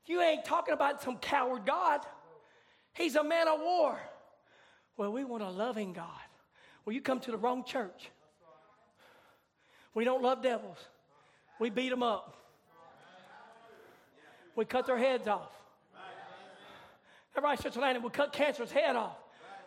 You 0.07 0.21
ain't 0.21 0.45
talking 0.45 0.75
about 0.75 1.03
some 1.03 1.17
coward 1.19 1.65
God. 1.67 2.01
He's 2.93 3.17
a 3.17 3.25
man 3.25 3.49
of 3.49 3.61
war. 3.61 3.99
Well, 4.97 5.13
we 5.13 5.25
want 5.25 5.43
a 5.43 5.51
loving 5.51 5.93
God. 5.93 6.07
Well, 6.85 6.95
you 6.95 7.01
come 7.01 7.19
to 7.21 7.31
the 7.31 7.37
wrong 7.37 7.65
church. 7.65 8.11
We 9.95 10.05
don't 10.05 10.23
love 10.23 10.43
devils. 10.43 10.79
We 11.59 11.71
beat 11.71 11.89
them 11.89 12.03
up. 12.03 12.37
We 14.55 14.65
cut 14.65 14.87
their 14.87 14.99
heads 14.99 15.27
off. 15.27 15.51
Everybody, 17.37 17.63
Sister 17.63 17.81
Landon, 17.81 18.03
we 18.03 18.11
cut 18.11 18.33
cancer's 18.33 18.71
head 18.71 18.95
off. 18.95 19.17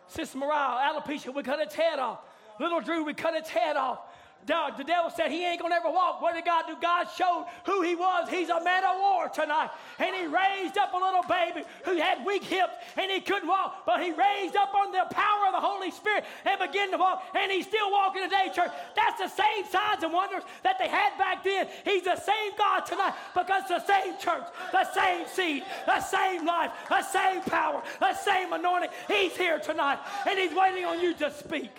Sister 0.06 0.38
Morale, 0.38 0.78
alopecia, 0.78 1.34
we 1.34 1.42
cut 1.42 1.60
its 1.60 1.74
head 1.74 1.98
off. 1.98 2.20
Little 2.58 2.80
Drew, 2.80 3.04
we 3.04 3.14
cut 3.14 3.34
its 3.34 3.50
head 3.50 3.76
off. 3.76 4.00
The 4.46 4.84
devil 4.86 5.10
said 5.10 5.30
he 5.30 5.44
ain't 5.44 5.60
gonna 5.60 5.74
ever 5.74 5.90
walk. 5.90 6.22
What 6.22 6.34
did 6.34 6.44
God 6.44 6.64
do? 6.66 6.76
God 6.80 7.06
showed 7.18 7.46
who 7.66 7.82
he 7.82 7.94
was. 7.94 8.30
He's 8.30 8.48
a 8.48 8.62
man 8.64 8.82
of 8.84 8.96
war 8.96 9.28
tonight. 9.28 9.68
And 9.98 10.14
he 10.16 10.26
raised 10.26 10.78
up 10.78 10.94
a 10.94 10.96
little 10.96 11.24
baby 11.28 11.66
who 11.84 11.96
had 11.96 12.24
weak 12.24 12.44
hips 12.44 12.72
and 12.96 13.10
he 13.10 13.20
couldn't 13.20 13.48
walk, 13.48 13.84
but 13.84 14.00
he 14.00 14.12
raised 14.12 14.56
up 14.56 14.72
on 14.74 14.92
the 14.92 15.04
power 15.10 15.48
of 15.48 15.52
the 15.52 15.60
Holy 15.60 15.90
Spirit 15.90 16.24
and 16.46 16.58
began 16.60 16.90
to 16.92 16.96
walk. 16.96 17.24
And 17.34 17.52
he's 17.52 17.66
still 17.66 17.90
walking 17.90 18.22
today, 18.22 18.50
church. 18.54 18.70
That's 18.96 19.18
the 19.18 19.28
same 19.28 19.66
signs 19.70 20.02
and 20.02 20.14
wonders 20.14 20.44
that 20.62 20.78
they 20.78 20.88
had 20.88 21.18
back 21.18 21.44
then. 21.44 21.68
He's 21.84 22.04
the 22.04 22.16
same 22.16 22.52
God 22.56 22.86
tonight 22.86 23.14
because 23.34 23.64
the 23.68 23.84
same 23.84 24.16
church, 24.18 24.46
the 24.72 24.90
same 24.94 25.26
seed, 25.26 25.64
the 25.84 26.00
same 26.00 26.46
life, 26.46 26.70
the 26.88 27.02
same 27.02 27.42
power, 27.42 27.82
the 28.00 28.14
same 28.14 28.52
anointing. 28.54 28.90
He's 29.08 29.36
here 29.36 29.58
tonight 29.58 29.98
and 30.26 30.38
he's 30.38 30.54
waiting 30.54 30.86
on 30.86 31.00
you 31.00 31.12
to 31.14 31.30
speak. 31.32 31.72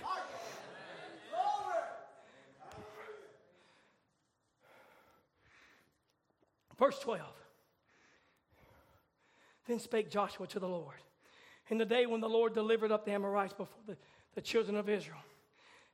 Verse 6.80 6.97
12. 6.99 7.21
Then 9.67 9.80
spake 9.80 10.09
Joshua 10.09 10.47
to 10.47 10.59
the 10.59 10.67
Lord 10.67 10.95
in 11.69 11.77
the 11.77 11.86
day 11.86 12.05
when 12.05 12.21
the 12.21 12.30
Lord 12.30 12.53
delivered 12.53 12.91
up 12.91 13.05
the 13.05 13.11
Amorites 13.11 13.53
before 13.53 13.82
the, 13.86 13.97
the 14.34 14.41
children 14.41 14.75
of 14.75 14.89
Israel. 14.89 15.19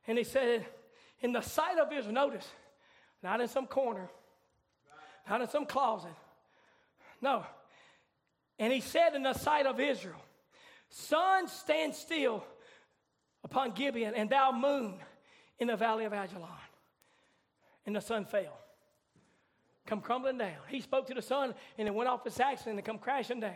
And 0.06 0.16
he 0.16 0.24
said, 0.24 0.64
In 1.20 1.32
the 1.32 1.42
sight 1.42 1.78
of 1.78 1.92
Israel, 1.92 2.14
notice, 2.14 2.48
not 3.22 3.40
in 3.40 3.48
some 3.48 3.66
corner, 3.66 4.08
not 5.28 5.40
in 5.42 5.48
some 5.48 5.66
closet. 5.66 6.14
No. 7.20 7.44
And 8.58 8.72
he 8.72 8.80
said, 8.80 9.14
In 9.14 9.24
the 9.24 9.34
sight 9.34 9.66
of 9.66 9.80
Israel, 9.80 10.22
Sun, 10.88 11.48
stand 11.48 11.94
still 11.94 12.44
upon 13.42 13.72
Gibeon, 13.72 14.14
and 14.14 14.30
thou 14.30 14.52
moon 14.52 14.94
in 15.58 15.66
the 15.68 15.76
valley 15.76 16.04
of 16.04 16.12
Ajalon. 16.12 16.48
And 17.84 17.96
the 17.96 18.00
sun 18.00 18.24
fell 18.24 18.56
come 19.86 20.00
crumbling 20.00 20.38
down. 20.38 20.56
He 20.68 20.80
spoke 20.80 21.06
to 21.08 21.14
the 21.14 21.22
sun 21.22 21.54
and 21.78 21.88
it 21.88 21.94
went 21.94 22.08
off 22.08 22.26
its 22.26 22.40
axis 22.40 22.66
and 22.66 22.78
it 22.78 22.84
come 22.84 22.98
crashing 22.98 23.40
down. 23.40 23.54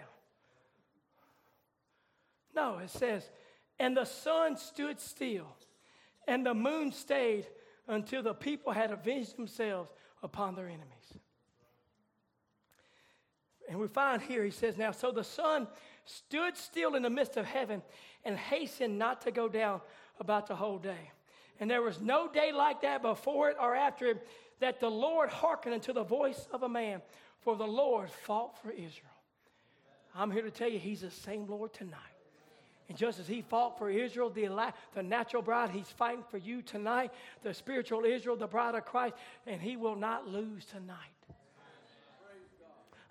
No, 2.54 2.78
it 2.78 2.90
says, 2.90 3.28
and 3.78 3.96
the 3.96 4.04
sun 4.04 4.56
stood 4.56 5.00
still 5.00 5.46
and 6.26 6.44
the 6.44 6.54
moon 6.54 6.92
stayed 6.92 7.46
until 7.88 8.22
the 8.22 8.34
people 8.34 8.72
had 8.72 8.90
avenged 8.90 9.36
themselves 9.36 9.90
upon 10.22 10.54
their 10.54 10.66
enemies. 10.66 10.86
And 13.68 13.78
we 13.78 13.86
find 13.86 14.20
here, 14.20 14.44
he 14.44 14.50
says, 14.50 14.76
now, 14.76 14.90
so 14.90 15.12
the 15.12 15.24
sun 15.24 15.68
stood 16.04 16.56
still 16.56 16.96
in 16.96 17.02
the 17.02 17.10
midst 17.10 17.36
of 17.36 17.46
heaven 17.46 17.82
and 18.24 18.36
hastened 18.36 18.98
not 18.98 19.20
to 19.22 19.30
go 19.30 19.48
down 19.48 19.80
about 20.18 20.48
the 20.48 20.56
whole 20.56 20.78
day. 20.78 21.10
And 21.60 21.70
there 21.70 21.82
was 21.82 22.00
no 22.00 22.28
day 22.28 22.52
like 22.52 22.82
that 22.82 23.02
before 23.02 23.50
it 23.50 23.56
or 23.60 23.74
after 23.74 24.06
it 24.06 24.26
that 24.60 24.80
the 24.80 24.90
Lord 24.90 25.30
hearkened 25.30 25.74
unto 25.74 25.92
the 25.92 26.04
voice 26.04 26.46
of 26.52 26.62
a 26.62 26.68
man, 26.68 27.02
for 27.40 27.56
the 27.56 27.66
Lord 27.66 28.10
fought 28.10 28.60
for 28.62 28.70
Israel. 28.70 29.10
I'm 30.14 30.30
here 30.30 30.42
to 30.42 30.50
tell 30.50 30.68
you, 30.68 30.78
He's 30.78 31.00
the 31.00 31.10
same 31.10 31.46
Lord 31.46 31.72
tonight. 31.72 31.96
And 32.88 32.98
just 32.98 33.20
as 33.20 33.28
He 33.28 33.42
fought 33.42 33.78
for 33.78 33.88
Israel, 33.88 34.30
the, 34.30 34.72
the 34.94 35.02
natural 35.02 35.42
bride, 35.42 35.70
He's 35.70 35.88
fighting 35.88 36.24
for 36.30 36.38
you 36.38 36.62
tonight, 36.62 37.12
the 37.42 37.54
spiritual 37.54 38.04
Israel, 38.04 38.36
the 38.36 38.46
bride 38.46 38.74
of 38.74 38.84
Christ, 38.84 39.14
and 39.46 39.60
He 39.60 39.76
will 39.76 39.96
not 39.96 40.28
lose 40.28 40.64
tonight. 40.64 40.96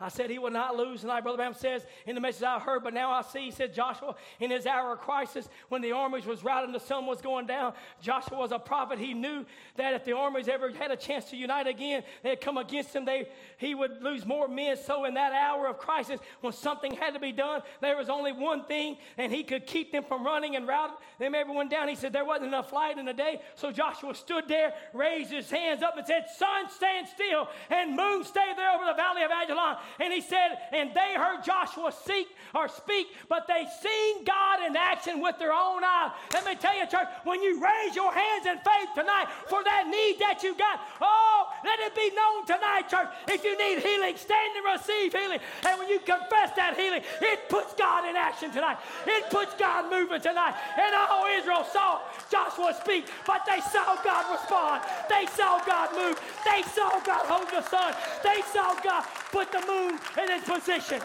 I 0.01 0.07
said 0.07 0.29
he 0.29 0.39
will 0.39 0.49
not 0.49 0.77
lose 0.77 1.01
tonight. 1.01 1.21
Brother 1.21 1.35
Branham 1.35 1.53
says 1.53 1.85
in 2.05 2.15
the 2.15 2.21
message 2.21 2.43
I 2.43 2.57
heard, 2.57 2.83
but 2.83 2.93
now 2.93 3.11
I 3.11 3.21
see, 3.21 3.45
he 3.45 3.51
said 3.51 3.73
Joshua 3.73 4.15
in 4.39 4.49
his 4.49 4.65
hour 4.65 4.93
of 4.93 4.99
crisis 4.99 5.49
when 5.67 5.81
the 5.81 5.91
armies 5.91 6.25
was 6.25 6.41
routed 6.41 6.73
the 6.73 6.79
sun 6.79 7.05
was 7.05 7.21
going 7.21 7.47
down. 7.47 7.73
Joshua 8.01 8.37
was 8.37 8.51
a 8.51 8.59
prophet. 8.59 8.97
He 8.97 9.13
knew 9.13 9.45
that 9.75 9.93
if 9.93 10.05
the 10.05 10.13
armies 10.13 10.47
ever 10.47 10.71
had 10.71 10.91
a 10.91 10.95
chance 10.95 11.25
to 11.31 11.35
unite 11.35 11.67
again, 11.67 12.03
they'd 12.23 12.39
come 12.39 12.57
against 12.57 12.95
him. 12.95 13.03
They, 13.03 13.27
he 13.57 13.75
would 13.75 14.01
lose 14.01 14.25
more 14.25 14.47
men. 14.47 14.77
So 14.77 15.03
in 15.05 15.15
that 15.15 15.33
hour 15.33 15.67
of 15.67 15.77
crisis, 15.77 16.19
when 16.41 16.53
something 16.53 16.93
had 16.93 17.13
to 17.15 17.19
be 17.19 17.31
done, 17.31 17.61
there 17.81 17.97
was 17.97 18.09
only 18.09 18.31
one 18.31 18.63
thing, 18.65 18.97
and 19.17 19.33
he 19.33 19.43
could 19.43 19.67
keep 19.67 19.91
them 19.91 20.03
from 20.03 20.25
running 20.25 20.55
and 20.55 20.67
rout 20.67 20.91
them 21.19 21.35
everyone 21.35 21.67
down. 21.67 21.89
He 21.89 21.95
said 21.95 22.13
there 22.13 22.25
wasn't 22.25 22.47
enough 22.47 22.71
light 22.71 22.97
in 22.97 23.05
the 23.05 23.13
day. 23.13 23.41
So 23.55 23.71
Joshua 23.71 24.15
stood 24.15 24.47
there, 24.47 24.73
raised 24.93 25.31
his 25.31 25.49
hands 25.49 25.83
up 25.83 25.97
and 25.97 26.07
said, 26.07 26.27
Sun, 26.37 26.69
stand 26.69 27.07
still, 27.07 27.49
and 27.69 27.95
moon, 27.95 28.23
stay 28.23 28.53
there 28.55 28.71
over 28.71 28.85
the 28.85 28.93
valley 28.93 29.23
of 29.23 29.31
Ajalon. 29.31 29.77
And 29.99 30.13
he 30.13 30.21
said, 30.21 30.57
and 30.71 30.93
they 30.93 31.15
heard 31.15 31.43
Joshua 31.43 31.91
seek 31.91 32.27
or 32.53 32.67
speak, 32.67 33.07
but 33.27 33.47
they 33.47 33.65
seen 33.81 34.23
God 34.23 34.65
in 34.65 34.75
action 34.75 35.21
with 35.21 35.39
their 35.39 35.53
own 35.53 35.83
eyes. 35.83 36.11
Let 36.33 36.45
me 36.45 36.55
tell 36.55 36.75
you, 36.77 36.85
church, 36.87 37.07
when 37.23 37.41
you 37.41 37.63
raise 37.63 37.95
your 37.95 38.13
hands 38.13 38.45
in 38.45 38.57
faith 38.57 38.89
tonight 38.95 39.27
for 39.47 39.63
that 39.63 39.87
need 39.87 40.19
that 40.19 40.43
you 40.43 40.55
got, 40.55 40.79
oh, 41.01 41.47
let 41.63 41.79
it 41.79 41.95
be 41.95 42.11
known 42.15 42.45
tonight, 42.45 42.89
church. 42.89 43.07
If 43.27 43.43
you 43.43 43.57
need 43.57 43.79
healing, 43.79 44.15
stand 44.17 44.57
and 44.57 44.65
receive 44.65 45.13
healing. 45.13 45.39
And 45.65 45.79
when 45.79 45.89
you 45.89 45.99
confess 45.99 46.51
that 46.55 46.75
healing, 46.75 47.01
it 47.21 47.49
puts 47.49 47.73
God 47.73 48.07
in 48.07 48.15
action 48.15 48.51
tonight. 48.51 48.77
It 49.05 49.29
puts 49.29 49.55
God 49.55 49.89
moving 49.89 50.21
tonight. 50.21 50.55
And 50.77 50.95
all 50.95 51.25
Israel 51.25 51.63
saw 51.63 52.01
Joshua 52.29 52.75
speak, 52.79 53.07
but 53.25 53.45
they 53.47 53.61
saw 53.61 53.95
God 54.03 54.31
respond. 54.31 54.83
They 55.09 55.25
saw 55.35 55.63
God 55.65 55.89
move. 55.95 56.19
They 56.45 56.63
saw 56.63 56.99
God 57.01 57.25
hold 57.25 57.47
the 57.49 57.67
sun. 57.69 57.93
They 58.23 58.41
saw 58.53 58.75
God 58.81 59.05
put 59.31 59.51
the 59.51 59.63
moon 59.67 59.78
in 59.87 60.31
its 60.31 60.47
position. 60.47 61.01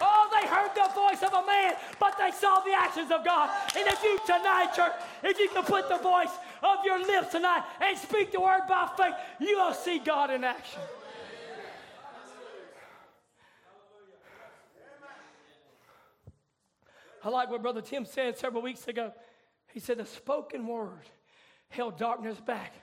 Oh, 0.00 0.28
They 0.32 0.46
heard 0.46 0.70
the 0.74 0.92
voice 0.94 1.22
of 1.22 1.32
a 1.34 1.46
man, 1.46 1.74
but 1.98 2.16
they 2.18 2.30
saw 2.30 2.60
the 2.60 2.72
actions 2.72 3.10
of 3.10 3.24
God. 3.24 3.50
And 3.76 3.86
if 3.86 4.02
you 4.02 4.18
tonight, 4.24 4.72
church, 4.74 4.92
if 5.22 5.38
you 5.38 5.48
can 5.50 5.62
put 5.64 5.88
the 5.88 5.98
voice 5.98 6.32
of 6.62 6.78
your 6.84 6.98
lips 6.98 7.32
tonight 7.32 7.64
and 7.80 7.98
speak 7.98 8.32
the 8.32 8.40
word 8.40 8.62
by 8.68 8.88
faith, 8.96 9.14
you 9.40 9.58
will 9.58 9.74
see 9.74 9.98
God 9.98 10.30
in 10.30 10.44
action. 10.44 10.80
I 17.22 17.28
like 17.28 17.50
what 17.50 17.60
Brother 17.60 17.82
Tim 17.82 18.06
said 18.06 18.38
several 18.38 18.62
weeks 18.62 18.88
ago. 18.88 19.12
He 19.72 19.80
said, 19.80 19.98
The 19.98 20.06
spoken 20.06 20.66
word 20.66 21.04
held 21.68 21.98
darkness 21.98 22.40
back 22.40 22.74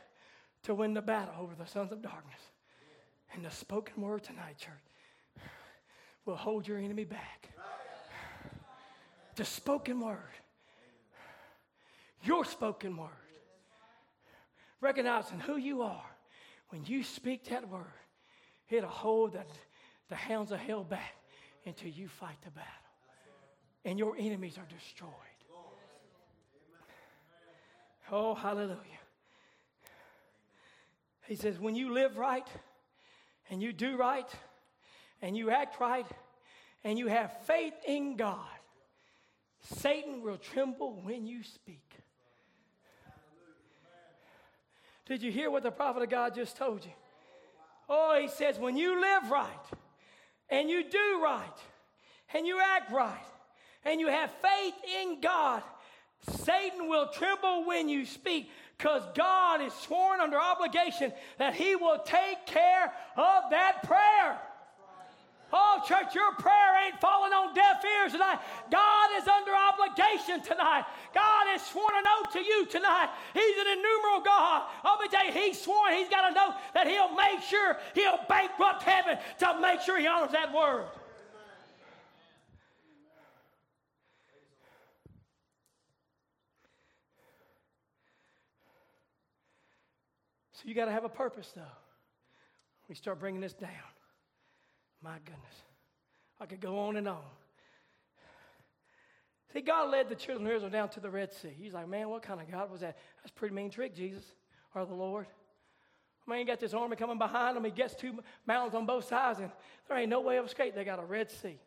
to 0.64 0.76
win 0.76 0.94
the 0.94 1.02
battle 1.02 1.34
over 1.40 1.56
the 1.56 1.66
sons 1.66 1.92
of 1.92 2.02
darkness. 2.02 2.40
And 3.34 3.46
the 3.46 3.52
spoken 3.52 4.02
word 4.02 4.24
tonight, 4.24 4.58
church, 4.58 5.44
will 6.26 6.36
hold 6.36 6.68
your 6.68 6.78
enemy 6.78 7.06
back. 7.06 7.50
The 9.36 9.46
spoken 9.46 10.00
word, 10.00 10.18
your 12.24 12.44
spoken 12.44 12.98
word, 12.98 13.10
recognizing 14.82 15.40
who 15.40 15.58
you 15.58 15.84
are, 15.84 16.06
when 16.70 16.84
you 16.86 17.04
speak 17.04 17.46
that 17.50 17.70
word, 17.70 17.86
it'll 18.70 18.90
hold 18.90 19.34
the, 19.34 19.44
the 20.10 20.16
hounds 20.16 20.52
of 20.52 20.60
hell 20.60 20.84
back 20.84 21.16
until 21.66 21.90
you 21.90 22.08
fight 22.08 22.38
the 22.44 22.52
battle 22.52 22.72
and 23.86 23.98
your 23.98 24.16
enemies 24.20 24.58
are 24.58 24.68
destroyed. 24.74 25.12
Oh, 28.12 28.36
hallelujah. 28.36 28.78
He 31.28 31.36
says, 31.36 31.60
when 31.60 31.76
you 31.76 31.94
live 31.94 32.18
right 32.18 32.48
and 33.50 33.62
you 33.62 33.74
do 33.74 33.98
right 33.98 34.30
and 35.22 35.36
you 35.36 35.50
act 35.50 35.80
right 35.80 36.06
and 36.84 36.98
you 36.98 37.08
have 37.08 37.32
faith 37.46 37.74
in 37.86 38.16
God, 38.16 38.40
Satan 39.62 40.22
will 40.22 40.38
tremble 40.38 41.02
when 41.04 41.26
you 41.26 41.44
speak. 41.44 41.84
Did 45.06 45.24
you 45.24 45.32
hear 45.32 45.50
what 45.50 45.64
the 45.64 45.72
prophet 45.72 46.04
of 46.04 46.10
God 46.10 46.36
just 46.36 46.58
told 46.58 46.84
you? 46.84 46.92
Oh, 47.90 48.18
he 48.20 48.28
says, 48.28 48.60
when 48.60 48.76
you 48.76 49.00
live 49.00 49.32
right 49.32 49.48
and 50.50 50.70
you 50.70 50.84
do 50.90 51.22
right 51.24 51.58
and 52.34 52.46
you 52.46 52.60
act 52.60 52.92
right 52.92 53.26
and 53.86 54.02
you 54.02 54.08
have 54.08 54.30
faith 54.42 54.74
in 55.02 55.22
God, 55.22 55.64
Satan 56.22 56.90
will 56.90 57.08
tremble 57.10 57.66
when 57.66 57.88
you 57.90 58.06
speak 58.06 58.50
because 58.78 59.04
God 59.16 59.62
is 59.62 59.74
sworn 59.74 60.20
under 60.20 60.40
obligation 60.40 61.12
that 61.38 61.56
he 61.56 61.76
will 61.76 62.00
take 62.06 62.46
care 62.46 62.94
of 63.16 63.44
that 63.52 63.84
prayer. 63.84 64.40
Oh, 65.52 65.82
church, 65.88 66.14
your 66.14 66.34
prayer 66.36 66.86
ain't 66.86 67.00
falling 67.00 67.32
on 67.32 67.56
deaf 67.56 67.82
ears 67.86 68.12
tonight. 68.12 68.40
God 68.70 69.10
is 69.16 69.28
under 69.28 69.56
obligation 69.56 70.42
tonight. 70.44 70.84
God 71.14 71.48
has 71.48 71.66
sworn 71.66 71.94
an 71.96 72.04
oath 72.20 72.34
to 72.34 72.40
you 72.40 72.66
tonight. 72.66 73.10
He's 73.34 73.58
an 73.58 73.68
innumerable 73.80 74.26
God. 74.26 74.64
Be 75.02 75.08
telling 75.08 75.28
you, 75.28 75.34
He's 75.34 75.62
sworn, 75.62 75.94
He's 75.94 76.10
got 76.10 76.28
to 76.28 76.36
know 76.36 76.54
that 76.74 76.88
He'll 76.88 77.16
make 77.16 77.42
sure 77.42 77.78
He'll 77.94 78.20
bankrupt 78.28 78.84
heaven 78.84 79.18
to 79.40 79.60
make 79.62 79.80
sure 79.80 79.98
He 79.98 80.06
honors 80.06 80.32
that 80.34 80.54
word. 80.54 80.86
So 90.58 90.64
you 90.66 90.74
got 90.74 90.86
to 90.86 90.92
have 90.92 91.04
a 91.04 91.10
purpose, 91.10 91.52
though. 91.56 91.62
We 92.90 92.96
start 92.96 93.20
bringing 93.20 93.42
this 93.42 93.54
down. 93.54 93.70
My 95.04 95.18
goodness. 95.24 95.56
I 96.42 96.48
could 96.48 96.62
go 96.62 96.80
on 96.80 96.98
and 96.98 97.08
on. 97.08 97.22
See, 99.54 99.62
God 99.62 99.92
led 99.92 100.10
the 100.10 100.16
children 100.16 100.48
of 100.48 100.54
Israel 100.54 100.72
down 100.72 100.90
to 100.90 101.00
the 101.00 101.12
Red 101.12 101.32
Sea. 101.32 101.54
He's 101.56 101.74
like, 101.74 101.88
man, 101.88 102.10
what 102.10 102.24
kind 102.24 102.42
of 102.42 102.50
God 102.50 102.72
was 102.72 102.82
that? 102.82 102.98
That's 103.22 103.30
a 103.30 103.34
pretty 103.34 103.54
mean 103.54 103.70
trick, 103.70 103.96
Jesus, 103.96 104.24
or 104.74 104.84
the 104.86 104.96
Lord. 104.96 105.28
Man, 106.26 106.40
he 106.40 106.44
got 106.44 106.60
this 106.60 106.74
army 106.74 106.96
coming 106.96 107.20
behind 107.20 107.56
him. 107.56 107.64
He 107.64 107.70
gets 107.70 107.94
two 107.94 108.20
mountains 108.48 108.74
on 108.74 108.88
both 108.88 109.06
sides, 109.06 109.40
and 109.40 109.52
there 109.88 109.98
ain't 109.98 110.10
no 110.10 110.22
way 110.22 110.38
of 110.38 110.48
escape. 110.48 110.74
They 110.74 110.84
got 110.84 111.00
a 111.00 111.06
Red 111.06 111.30
Sea. 111.30 111.60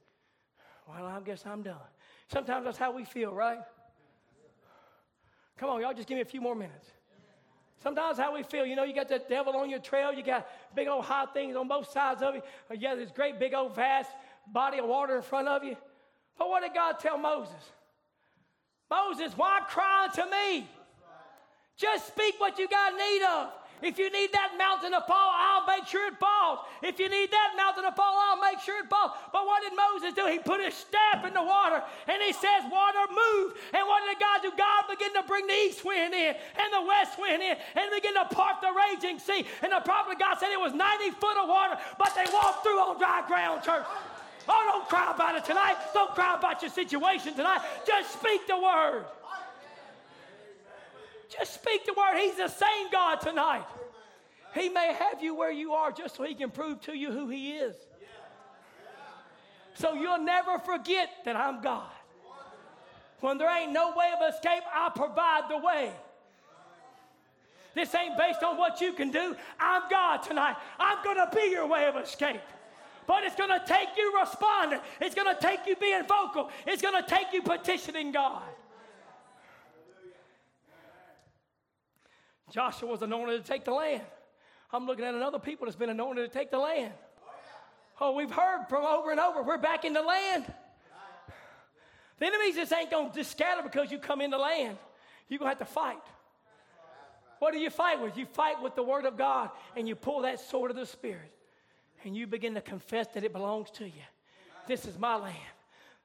Well, 0.88 1.06
I 1.06 1.20
guess 1.20 1.46
I'm 1.46 1.62
done. 1.62 1.76
Sometimes 2.26 2.64
that's 2.64 2.76
how 2.76 2.90
we 2.90 3.04
feel, 3.04 3.32
right? 3.32 3.60
Come 5.56 5.70
on, 5.70 5.80
y'all, 5.80 5.94
just 5.94 6.08
give 6.08 6.16
me 6.16 6.22
a 6.22 6.26
few 6.26 6.40
more 6.40 6.56
minutes. 6.56 6.88
Sometimes 7.82 8.18
how 8.18 8.34
we 8.34 8.42
feel, 8.42 8.66
you 8.66 8.76
know, 8.76 8.84
you 8.84 8.94
got 8.94 9.08
the 9.08 9.22
devil 9.28 9.56
on 9.56 9.70
your 9.70 9.78
trail, 9.78 10.12
you 10.12 10.22
got 10.22 10.46
big 10.74 10.86
old 10.86 11.04
high 11.04 11.26
things 11.26 11.56
on 11.56 11.66
both 11.66 11.90
sides 11.90 12.22
of 12.22 12.34
you, 12.34 12.42
you 12.70 12.80
got 12.80 12.96
this 12.96 13.10
great 13.10 13.38
big 13.38 13.54
old 13.54 13.74
vast 13.74 14.10
body 14.52 14.78
of 14.78 14.86
water 14.86 15.16
in 15.16 15.22
front 15.22 15.48
of 15.48 15.64
you. 15.64 15.76
But 16.38 16.48
what 16.48 16.62
did 16.62 16.74
God 16.74 16.98
tell 17.00 17.16
Moses? 17.16 17.54
Moses, 18.90 19.32
why 19.36 19.60
cry 19.68 20.08
to 20.14 20.26
me? 20.26 20.68
Just 21.76 22.08
speak 22.08 22.34
what 22.38 22.58
you 22.58 22.68
got 22.68 22.92
need 22.92 23.22
of. 23.22 23.48
If 23.82 23.98
you 23.98 24.10
need 24.10 24.32
that 24.32 24.56
mountain 24.58 24.92
to 24.92 25.00
fall, 25.08 25.32
I'll 25.32 25.66
make 25.66 25.86
sure 25.86 26.06
it 26.06 26.18
falls. 26.18 26.60
If 26.82 27.00
you 27.00 27.08
need 27.08 27.30
that 27.30 27.56
mountain 27.56 27.84
to 27.84 27.92
fall, 27.92 28.12
I'll 28.12 28.40
make 28.40 28.60
sure 28.60 28.78
it 28.78 28.88
falls. 28.88 29.12
But 29.32 29.46
what 29.46 29.62
did 29.62 29.72
Moses 29.72 30.12
do? 30.12 30.28
He 30.28 30.38
put 30.38 30.60
his 30.60 30.74
staff 30.74 31.24
in 31.24 31.32
the 31.32 31.42
water 31.42 31.82
and 32.06 32.22
he 32.22 32.32
says, 32.32 32.68
Water, 32.70 33.04
move. 33.08 33.56
And 33.72 33.86
what 33.88 34.04
did 34.04 34.20
God 34.20 34.42
do? 34.42 34.52
God 34.56 34.84
began 34.88 35.14
to 35.16 35.24
bring 35.26 35.46
the 35.46 35.56
east 35.64 35.84
wind 35.84 36.12
in 36.12 36.36
and 36.36 36.68
the 36.72 36.84
west 36.84 37.18
wind 37.18 37.42
in 37.42 37.56
and 37.56 37.86
begin 37.94 38.14
to 38.14 38.28
part 38.28 38.60
the 38.60 38.72
raging 38.72 39.18
sea. 39.18 39.46
And 39.62 39.72
the 39.72 39.80
prophet 39.80 40.18
God 40.18 40.36
said 40.38 40.52
it 40.52 40.60
was 40.60 40.74
90 40.74 41.10
foot 41.16 41.36
of 41.40 41.48
water, 41.48 41.80
but 41.98 42.12
they 42.14 42.28
walked 42.32 42.62
through 42.62 42.78
on 42.78 42.98
dry 42.98 43.24
ground, 43.26 43.62
church. 43.62 43.84
Oh, 44.48 44.62
don't 44.72 44.88
cry 44.88 45.12
about 45.14 45.36
it 45.36 45.44
tonight. 45.44 45.76
Don't 45.94 46.12
cry 46.14 46.36
about 46.36 46.60
your 46.60 46.70
situation 46.70 47.34
tonight. 47.34 47.60
Just 47.86 48.18
speak 48.18 48.46
the 48.46 48.58
word. 48.58 49.04
Just 51.40 51.54
speak 51.54 51.86
the 51.86 51.94
word. 51.94 52.18
He's 52.18 52.36
the 52.36 52.48
same 52.48 52.90
God 52.92 53.16
tonight. 53.16 53.64
He 54.54 54.68
may 54.68 54.92
have 54.92 55.22
you 55.22 55.34
where 55.34 55.50
you 55.50 55.72
are 55.72 55.90
just 55.90 56.16
so 56.16 56.24
he 56.24 56.34
can 56.34 56.50
prove 56.50 56.82
to 56.82 56.94
you 56.94 57.10
who 57.10 57.28
he 57.28 57.52
is. 57.52 57.74
So 59.74 59.94
you'll 59.94 60.22
never 60.22 60.58
forget 60.58 61.08
that 61.24 61.36
I'm 61.36 61.62
God. 61.62 61.88
When 63.20 63.38
there 63.38 63.50
ain't 63.50 63.72
no 63.72 63.94
way 63.96 64.10
of 64.20 64.34
escape, 64.34 64.62
I'll 64.74 64.90
provide 64.90 65.44
the 65.48 65.56
way. 65.56 65.92
This 67.74 67.94
ain't 67.94 68.18
based 68.18 68.42
on 68.42 68.58
what 68.58 68.80
you 68.82 68.92
can 68.92 69.10
do. 69.10 69.34
I'm 69.58 69.82
God 69.90 70.18
tonight. 70.18 70.56
I'm 70.78 71.02
going 71.02 71.16
to 71.16 71.30
be 71.34 71.50
your 71.50 71.66
way 71.66 71.86
of 71.86 71.96
escape. 71.96 72.40
But 73.06 73.24
it's 73.24 73.36
going 73.36 73.50
to 73.50 73.64
take 73.66 73.88
you 73.96 74.18
responding. 74.20 74.80
It's 75.00 75.14
going 75.14 75.34
to 75.34 75.40
take 75.40 75.60
you 75.66 75.76
being 75.76 76.02
vocal. 76.06 76.50
It's 76.66 76.82
going 76.82 77.02
to 77.02 77.08
take 77.08 77.32
you 77.32 77.40
petitioning 77.40 78.12
God. 78.12 78.42
Joshua 82.50 82.88
was 82.88 83.02
anointed 83.02 83.44
to 83.44 83.48
take 83.50 83.64
the 83.64 83.72
land. 83.72 84.02
I'm 84.72 84.86
looking 84.86 85.04
at 85.04 85.14
another 85.14 85.38
people 85.38 85.66
that's 85.66 85.76
been 85.76 85.90
anointed 85.90 86.30
to 86.30 86.38
take 86.38 86.50
the 86.50 86.58
land. 86.58 86.92
Oh, 88.00 88.12
we've 88.12 88.30
heard 88.30 88.66
from 88.68 88.84
over 88.84 89.10
and 89.10 89.20
over, 89.20 89.42
we're 89.42 89.58
back 89.58 89.84
in 89.84 89.92
the 89.92 90.02
land. 90.02 90.52
The 92.18 92.26
enemies 92.26 92.54
just 92.54 92.72
ain't 92.72 92.90
to 92.90 93.10
just 93.14 93.32
scatter 93.32 93.62
because 93.62 93.90
you 93.90 93.98
come 93.98 94.20
in 94.20 94.30
the 94.30 94.38
land. 94.38 94.76
You're 95.28 95.38
to 95.38 95.46
have 95.46 95.58
to 95.58 95.64
fight. 95.64 96.02
What 97.38 97.52
do 97.52 97.58
you 97.58 97.70
fight 97.70 98.00
with? 98.00 98.16
You 98.18 98.26
fight 98.26 98.62
with 98.62 98.74
the 98.74 98.82
Word 98.82 99.06
of 99.06 99.16
God 99.16 99.50
and 99.76 99.88
you 99.88 99.94
pull 99.94 100.22
that 100.22 100.40
sword 100.40 100.70
of 100.70 100.76
the 100.76 100.84
Spirit 100.84 101.32
and 102.04 102.16
you 102.16 102.26
begin 102.26 102.54
to 102.54 102.60
confess 102.60 103.06
that 103.14 103.24
it 103.24 103.32
belongs 103.32 103.70
to 103.72 103.84
you. 103.84 104.02
This 104.66 104.84
is 104.84 104.98
my 104.98 105.16
land. 105.16 105.36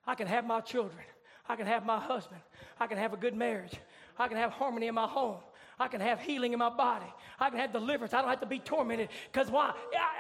I 0.08 0.16
can 0.16 0.28
have 0.28 0.46
my 0.46 0.62
children. 0.62 1.04
I 1.48 1.56
can 1.56 1.68
have 1.68 1.86
my 1.86 2.00
husband. 2.00 2.42
I 2.80 2.88
can 2.88 2.98
have 2.98 3.14
a 3.14 3.18
good 3.18 3.36
marriage. 3.36 3.74
I 4.18 4.28
can 4.28 4.38
have 4.38 4.52
harmony 4.52 4.88
in 4.88 4.96
my 4.96 5.08
home. 5.08 5.38
I 5.78 5.90
can 5.90 6.00
have 6.00 6.22
healing 6.22 6.54
in 6.54 6.60
my 6.60 6.70
body. 6.70 7.06
I 7.38 7.50
can 7.50 7.60
have 7.60 7.74
deliverance. 7.74 8.14
I 8.14 8.22
don't 8.22 8.30
have 8.30 8.40
to 8.40 8.46
be 8.46 8.60
tormented. 8.60 9.10
Because 9.32 9.52
why? 9.52 9.74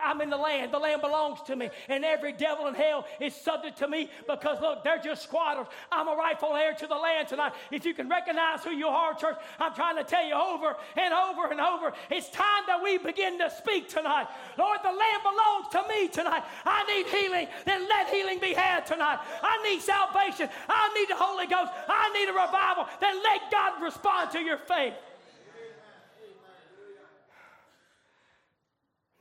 I, 0.04 0.12
am 0.12 0.20
in 0.20 0.30
the 0.30 0.38
land. 0.38 0.74
The 0.74 0.80
land 0.80 1.00
belongs 1.00 1.42
to 1.44 1.56
me. 1.56 1.70
And 1.88 2.04
every 2.04 2.34
devil 2.34 2.68
in 2.68 2.74
hell 2.74 3.06
is 3.22 3.34
subject 3.34 3.78
to 3.78 3.88
me 3.88 4.10
because, 4.28 4.60
look, 4.60 4.84
they're 4.84 5.00
just 5.00 5.24
squatters. 5.24 5.68
I'm 5.94 6.10
a 6.10 6.16
rightful 6.16 6.54
heir 6.56 6.74
to 6.74 6.88
the 6.88 6.96
land 6.96 7.30
tonight. 7.30 7.54
If 7.72 7.86
you 7.86 7.94
can 7.94 8.10
recognize 8.10 8.66
who 8.66 8.72
you 8.72 8.88
are, 8.88 9.14
church, 9.14 9.38
I'm 9.58 9.74
trying 9.74 9.96
to 9.96 10.04
tell 10.04 10.28
you 10.28 10.34
over 10.34 10.76
and 10.98 11.14
over 11.14 11.50
and 11.50 11.62
over. 11.62 11.94
It's 12.12 12.30
time 12.32 12.64
that 12.68 12.84
we 12.84 12.98
begin 12.98 13.40
to 13.40 13.50
speak 13.50 13.88
tonight. 13.88 14.28
Lord, 14.58 14.80
the 14.84 14.92
land 14.92 15.22
belongs 15.24 15.68
to 15.72 15.84
me 15.88 16.10
tonight. 16.10 16.44
I 16.66 16.84
need 16.84 17.08
healing. 17.08 17.48
Then 17.64 17.88
let 17.88 18.10
healing 18.10 18.40
be 18.40 18.54
had 18.54 18.86
tonight. 18.86 19.20
I 19.42 19.64
need 19.64 19.82
salvation. 19.82 20.50
I 20.68 20.94
need 21.00 21.10
the 21.10 21.16
Holy 21.16 21.48
Ghost. 21.48 21.72
I 21.88 22.12
need 22.12 22.28
a 22.28 22.34
revival. 22.34 22.88
Then 23.00 23.24
let 23.24 23.50
God 23.50 23.82
respond 23.82 24.32
to 24.32 24.40
your 24.40 24.58
faith. 24.58 24.94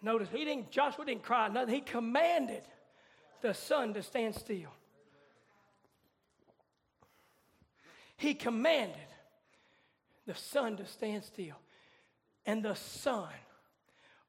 Notice 0.04 0.28
he 0.30 0.44
didn't, 0.44 0.70
Joshua 0.70 1.06
didn't 1.06 1.22
cry 1.22 1.48
nothing. 1.48 1.74
He 1.74 1.80
commanded 1.80 2.60
the 3.40 3.54
sun 3.54 3.94
to 3.94 4.02
stand 4.02 4.34
still. 4.34 4.68
He 8.18 8.34
commanded 8.34 8.96
the 10.26 10.34
sun 10.34 10.76
to 10.76 10.84
stand 10.84 11.24
still. 11.24 11.56
And 12.44 12.62
the 12.62 12.74
sun 12.74 13.30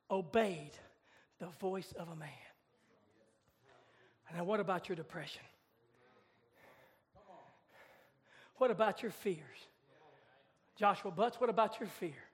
obeyed 0.09 0.71
the 1.39 1.47
voice 1.59 1.93
of 1.99 2.07
a 2.07 2.15
man. 2.15 2.29
Now, 4.33 4.45
what 4.45 4.61
about 4.61 4.87
your 4.87 4.95
depression? 4.95 5.43
What 8.55 8.71
about 8.71 9.01
your 9.01 9.11
fears? 9.11 9.67
Joshua 10.77 11.11
Butts, 11.11 11.39
what 11.41 11.49
about 11.49 11.81
your 11.81 11.89
fear? 11.89 12.24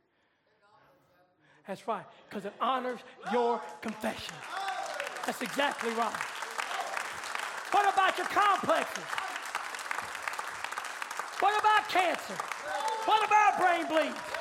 That's 1.68 1.88
right, 1.88 2.06
because 2.30 2.46
it 2.46 2.54
honors 2.60 3.00
your 3.32 3.62
confession. 3.82 4.34
That's 5.26 5.42
exactly 5.42 5.92
right. 5.92 6.14
What 7.72 7.94
about 7.94 8.18
your 8.18 8.28
complexes? 8.28 9.04
What 11.40 11.60
about 11.60 11.90
cancer? 11.90 12.36
What 13.06 13.26
about 13.26 13.60
brain 13.60 13.88
bleeds? 13.88 14.41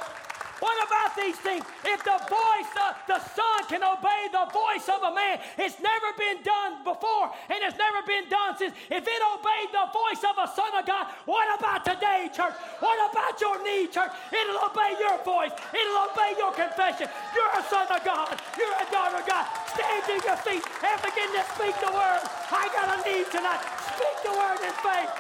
What 0.61 0.77
about 0.87 1.17
these 1.17 1.37
things? 1.41 1.65
If 1.85 2.05
the 2.05 2.21
voice 2.29 2.73
of 2.77 2.93
the 3.09 3.19
Son 3.33 3.59
can 3.69 3.83
obey 3.83 4.29
the 4.29 4.47
voice 4.53 4.87
of 4.93 5.01
a 5.03 5.13
man, 5.13 5.41
it's 5.57 5.81
never 5.81 6.13
been 6.21 6.45
done 6.45 6.85
before 6.85 7.33
and 7.49 7.59
it's 7.65 7.81
never 7.81 8.05
been 8.05 8.29
done 8.29 8.57
since. 8.61 8.77
If 8.93 9.05
it 9.09 9.23
obeyed 9.35 9.73
the 9.73 9.89
voice 9.89 10.23
of 10.23 10.37
a 10.37 10.49
Son 10.53 10.69
of 10.77 10.85
God, 10.85 11.09
what 11.25 11.49
about 11.57 11.85
today, 11.85 12.29
church? 12.29 12.55
What 12.79 13.01
about 13.09 13.41
your 13.41 13.57
need, 13.65 13.93
church? 13.93 14.13
It'll 14.29 14.61
obey 14.69 15.01
your 15.01 15.17
voice, 15.25 15.53
it'll 15.73 16.01
obey 16.13 16.37
your 16.37 16.53
confession. 16.53 17.09
You're 17.35 17.55
a 17.57 17.65
son 17.73 17.89
of 17.89 18.05
God, 18.05 18.37
you're 18.57 18.77
a 18.77 18.87
daughter 18.93 19.17
of 19.17 19.27
God. 19.27 19.49
Stand 19.73 20.05
to 20.13 20.17
your 20.21 20.37
feet 20.45 20.65
and 20.85 20.97
begin 21.01 21.29
to 21.41 21.43
speak 21.57 21.75
the 21.81 21.93
word. 21.93 22.21
I 22.53 22.69
got 22.77 22.93
a 22.93 22.99
need 23.09 23.27
tonight. 23.33 23.65
Speak 23.97 24.17
the 24.29 24.35
word 24.37 24.61
in 24.61 24.75
faith. 24.85 25.11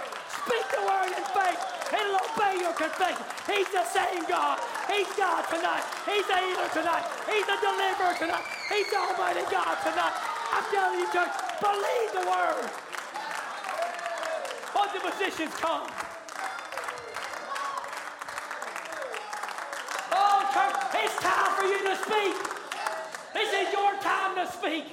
Speak 0.45 0.64
the 0.76 0.84
word 0.84 1.12
in 1.16 1.24
faith. 1.32 1.80
It'll 1.93 2.22
obey 2.22 2.62
your 2.62 2.72
confession. 2.72 3.26
He's 3.51 3.68
the 3.74 3.84
same 3.84 4.22
God. 4.28 4.61
He's 4.86 5.11
God 5.18 5.43
tonight. 5.51 5.82
He's 6.07 6.26
the 6.26 6.38
healer 6.38 6.70
tonight. 6.70 7.05
He's 7.26 7.47
the 7.47 7.59
deliverer 7.59 8.14
tonight. 8.14 8.45
He's 8.70 8.88
the 8.91 8.97
Almighty 8.97 9.43
God 9.51 9.74
tonight. 9.82 10.14
I'm 10.53 10.64
telling 10.70 11.01
you, 11.01 11.07
church, 11.12 11.34
believe 11.61 12.11
the 12.14 12.30
word. 12.30 12.70
Hold 14.70 14.91
the 14.95 15.01
positions 15.11 15.55
come. 15.57 15.91
Oh, 20.12 20.38
church, 20.55 21.05
it's 21.05 21.16
time 21.18 21.51
for 21.59 21.64
you 21.66 21.82
to 21.91 21.97
speak. 22.07 22.34
This 23.34 23.53
is 23.53 23.72
your 23.72 23.93
time 24.01 24.36
to 24.36 24.53
speak. 24.53 24.84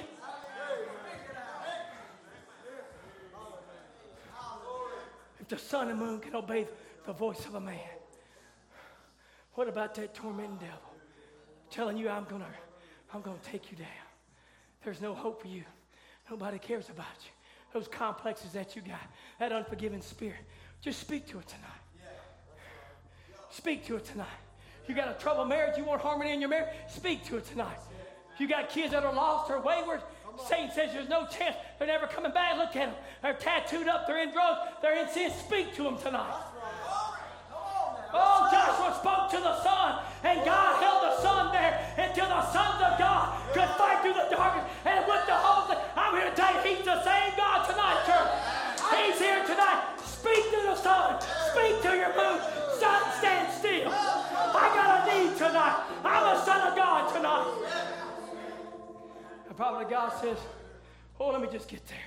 If 5.40 5.48
the 5.48 5.58
sun 5.58 5.90
and 5.90 5.98
moon 5.98 6.20
can 6.20 6.34
obey 6.34 6.66
the 7.08 7.14
voice 7.14 7.46
of 7.46 7.54
a 7.54 7.60
man. 7.60 7.78
What 9.54 9.66
about 9.66 9.94
that 9.94 10.12
tormenting 10.12 10.58
devil 10.58 10.92
telling 11.70 11.96
you, 11.96 12.10
I'm 12.10 12.24
going 12.24 12.42
to 12.42 12.46
I'm 13.14 13.22
to 13.22 13.50
take 13.50 13.70
you 13.70 13.78
down? 13.78 13.88
There's 14.84 15.00
no 15.00 15.14
hope 15.14 15.40
for 15.40 15.48
you. 15.48 15.62
Nobody 16.30 16.58
cares 16.58 16.90
about 16.90 17.06
you. 17.22 17.30
Those 17.72 17.88
complexes 17.88 18.52
that 18.52 18.76
you 18.76 18.82
got, 18.82 19.00
that 19.38 19.52
unforgiving 19.52 20.02
spirit, 20.02 20.36
just 20.82 21.00
speak 21.00 21.26
to 21.28 21.38
it 21.38 21.48
tonight. 21.48 22.10
Speak 23.48 23.86
to 23.86 23.96
it 23.96 24.04
tonight. 24.04 24.26
You 24.86 24.94
got 24.94 25.08
a 25.08 25.14
troubled 25.18 25.48
marriage, 25.48 25.78
you 25.78 25.84
want 25.84 26.02
harmony 26.02 26.34
in 26.34 26.40
your 26.42 26.50
marriage, 26.50 26.74
speak 26.90 27.24
to 27.28 27.38
it 27.38 27.46
tonight. 27.46 27.78
You 28.38 28.48
got 28.48 28.68
kids 28.68 28.92
that 28.92 29.02
are 29.02 29.14
lost 29.14 29.50
or 29.50 29.62
wayward, 29.62 30.02
Satan 30.46 30.70
says 30.74 30.92
there's 30.92 31.08
no 31.08 31.26
chance 31.26 31.56
they're 31.78 31.88
never 31.88 32.06
coming 32.06 32.32
back. 32.32 32.58
Look 32.58 32.76
at 32.76 32.90
them. 32.90 32.94
They're 33.22 33.32
tattooed 33.32 33.88
up, 33.88 34.06
they're 34.06 34.22
in 34.22 34.30
drugs, 34.30 34.60
they're 34.82 35.02
in 35.02 35.08
sin. 35.08 35.32
Speak 35.46 35.74
to 35.76 35.84
them 35.84 35.96
tonight. 35.96 36.47
Oh, 38.12 38.48
Joshua 38.50 38.96
spoke 38.98 39.30
to 39.32 39.40
the 39.40 39.56
sun, 39.62 40.02
and 40.24 40.44
God 40.44 40.82
held 40.82 41.02
the 41.04 41.14
sun 41.20 41.52
there 41.52 41.76
until 41.96 42.28
the 42.28 42.44
sons 42.52 42.80
of 42.82 42.98
God 42.98 43.36
could 43.52 43.68
fight 43.76 44.02
through 44.02 44.14
the 44.14 44.28
darkness. 44.30 44.64
And 44.84 45.04
with 45.06 45.24
the 45.26 45.36
whole 45.36 45.68
thing, 45.68 45.78
I'm 45.96 46.14
here 46.16 46.30
to 46.30 46.36
tell 46.36 46.52
you, 46.54 46.60
He's 46.64 46.84
the 46.84 47.02
same 47.04 47.32
God 47.36 47.68
tonight, 47.68 48.00
church. 48.08 48.30
He's 48.96 49.18
here 49.18 49.44
tonight. 49.44 50.00
Speak 50.04 50.44
to 50.50 50.60
the 50.72 50.76
sun. 50.76 51.20
Speak 51.52 51.82
to 51.82 51.96
your 51.96 52.12
moon. 52.16 52.40
Sun, 52.80 53.02
stand 53.18 53.52
still. 53.52 53.92
I 53.92 54.66
got 54.74 54.88
a 54.96 55.12
need 55.12 55.36
tonight. 55.36 55.82
I'm 56.04 56.36
a 56.36 56.44
son 56.44 56.60
of 56.68 56.76
God 56.76 57.14
tonight. 57.14 57.68
Prophet 59.58 59.86
of 59.86 59.90
God 59.90 60.12
says, 60.20 60.38
Oh, 61.18 61.30
let 61.30 61.42
me 61.42 61.48
just 61.50 61.68
get 61.68 61.84
there. 61.88 61.98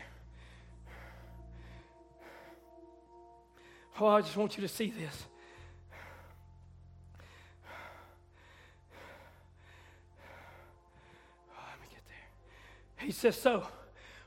Oh, 3.99 4.07
I 4.07 4.21
just 4.21 4.37
want 4.37 4.55
you 4.55 4.61
to 4.61 4.69
see 4.69 4.89
this. 4.89 5.25
He 13.11 13.13
says, 13.13 13.35
So, 13.35 13.67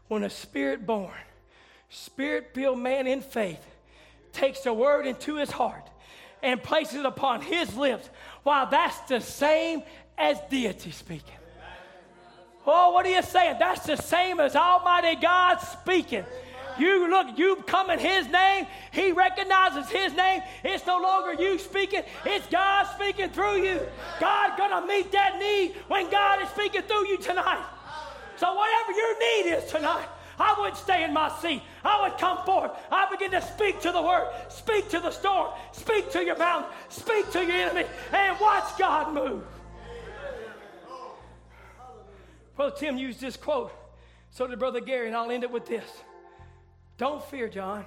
when 0.09 0.25
a 0.25 0.29
spirit 0.29 0.85
born, 0.85 1.17
spirit 1.89 2.51
filled 2.53 2.79
man 2.79 3.07
in 3.07 3.23
faith 3.23 3.67
takes 4.31 4.61
the 4.61 4.75
word 4.75 5.07
into 5.07 5.37
his 5.37 5.51
heart 5.51 5.89
and 6.43 6.63
places 6.63 6.97
it 6.97 7.07
upon 7.07 7.41
his 7.41 7.75
lips, 7.79 8.11
while 8.43 8.67
that's 8.67 9.01
the 9.09 9.21
same 9.21 9.85
as 10.19 10.37
deity 10.51 10.91
speaking. 10.91 11.39
Oh, 12.67 12.93
what 12.93 13.07
are 13.07 13.09
you 13.09 13.23
saying? 13.23 13.57
That's 13.59 13.87
the 13.87 13.97
same 13.97 14.39
as 14.39 14.55
Almighty 14.55 15.19
God 15.19 15.61
speaking. 15.61 16.27
You 16.79 17.09
look, 17.09 17.39
you 17.39 17.57
come 17.67 17.89
in 17.89 17.99
His 17.99 18.27
name. 18.29 18.67
He 18.93 19.13
recognizes 19.13 19.89
His 19.89 20.13
name. 20.13 20.43
It's 20.63 20.85
no 20.87 21.01
longer 21.01 21.43
you 21.43 21.59
speaking. 21.59 22.03
It's 22.27 22.47
God 22.49 22.87
speaking 22.95 23.31
through 23.31 23.63
you. 23.63 23.81
God 24.21 24.59
gonna 24.59 24.87
meet 24.87 25.11
that 25.13 25.39
need 25.39 25.75
when 25.89 26.11
God 26.11 26.43
is 26.43 26.51
speaking 26.51 26.83
through 26.83 27.09
you 27.09 27.17
tonight. 27.19 27.65
So, 28.37 28.55
whatever 28.55 28.93
your 28.93 29.19
need 29.19 29.57
is 29.57 29.71
tonight, 29.71 30.09
I 30.39 30.55
wouldn't 30.59 30.77
stay 30.77 31.05
in 31.05 31.13
my 31.13 31.31
seat. 31.41 31.63
I 31.85 32.03
would 32.03 32.19
come 32.19 32.45
forth. 32.45 32.73
I 32.91 33.09
begin 33.11 33.31
to 33.33 33.43
speak 33.43 33.81
to 33.83 33.93
the 33.93 34.03
word, 34.03 34.29
speak 34.49 34.89
to 34.91 35.01
the 35.01 35.11
storm, 35.11 35.53
speak 35.73 36.11
to 36.13 36.25
your 36.25 36.37
mountain, 36.37 36.71
speak 36.89 37.31
to 37.33 37.45
your 37.45 37.57
enemy, 37.57 37.87
and 38.13 38.39
watch 38.41 38.77
God 38.79 39.15
move. 39.15 39.45
Brother 42.57 42.75
Tim 42.77 42.99
used 42.99 43.21
this 43.21 43.37
quote. 43.37 43.73
So 44.31 44.47
did 44.47 44.59
Brother 44.59 44.81
Gary, 44.81 45.07
and 45.07 45.17
I'll 45.17 45.31
end 45.31 45.45
it 45.45 45.51
with 45.51 45.67
this. 45.67 45.89
Don't 46.97 47.25
fear, 47.25 47.49
John. 47.49 47.85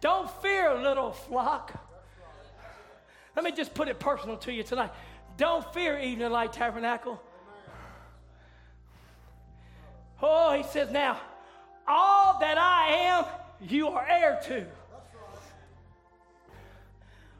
Don't 0.00 0.30
fear, 0.42 0.74
little 0.74 1.12
flock. 1.12 1.72
Let 3.34 3.44
me 3.44 3.52
just 3.52 3.74
put 3.74 3.88
it 3.88 3.98
personal 3.98 4.36
to 4.38 4.52
you 4.52 4.62
tonight. 4.62 4.90
Don't 5.36 5.72
fear, 5.74 5.98
Evening 5.98 6.30
Light 6.30 6.52
Tabernacle. 6.52 7.20
Oh, 10.22 10.54
he 10.56 10.62
says, 10.62 10.90
now, 10.90 11.20
all 11.86 12.38
that 12.40 12.58
I 12.58 12.92
am, 12.92 13.24
you 13.68 13.88
are 13.88 14.06
heir 14.08 14.40
to. 14.44 14.64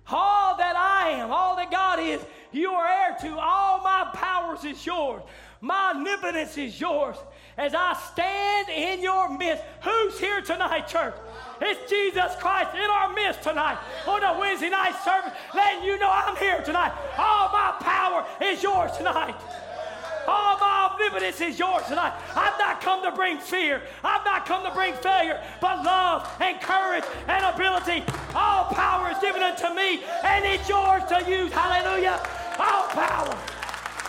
All 0.08 0.56
that 0.56 0.76
I 0.76 1.10
am, 1.10 1.32
all 1.32 1.56
that 1.56 1.70
God 1.70 1.98
is, 2.00 2.20
you 2.52 2.70
are 2.70 2.86
heir 2.86 3.16
to. 3.22 3.38
All 3.38 3.82
my 3.82 4.10
powers 4.12 4.64
is 4.64 4.84
yours. 4.86 5.22
My 5.60 5.92
omnipotence 5.94 6.56
is 6.58 6.80
yours. 6.80 7.16
As 7.58 7.74
I 7.74 7.94
stand 8.12 8.68
in 8.68 9.02
your 9.02 9.36
midst, 9.36 9.64
who's 9.82 10.18
here 10.18 10.42
tonight, 10.42 10.86
church? 10.86 11.14
It's 11.60 11.90
Jesus 11.90 12.36
Christ 12.38 12.74
in 12.74 12.90
our 12.90 13.12
midst 13.14 13.42
tonight 13.42 13.78
on 14.06 14.22
a 14.22 14.38
Wednesday 14.38 14.68
night 14.68 14.94
service, 15.02 15.32
letting 15.54 15.82
you 15.84 15.98
know 15.98 16.10
I'm 16.12 16.36
here 16.36 16.62
tonight. 16.62 16.92
All 17.16 17.50
my 17.50 17.74
power 17.80 18.26
is 18.42 18.62
yours 18.62 18.92
tonight. 18.96 19.34
All 20.28 20.58
my 20.58 20.65
omnipotence 20.96 21.40
is 21.40 21.58
yours 21.58 21.84
tonight. 21.86 22.12
I've 22.34 22.58
not 22.58 22.80
come 22.80 23.02
to 23.02 23.12
bring 23.12 23.38
fear. 23.38 23.82
I've 24.02 24.24
not 24.24 24.46
come 24.46 24.64
to 24.64 24.70
bring 24.70 24.94
failure, 24.94 25.40
but 25.60 25.84
love 25.84 26.28
and 26.40 26.60
courage 26.60 27.04
and 27.28 27.44
ability. 27.54 28.04
All 28.34 28.64
power 28.66 29.10
is 29.10 29.18
given 29.18 29.42
unto 29.42 29.74
me, 29.74 30.02
and 30.24 30.44
it's 30.44 30.68
yours 30.68 31.02
to 31.08 31.24
use. 31.28 31.52
Hallelujah. 31.52 32.20
All 32.58 32.88
power. 32.88 33.36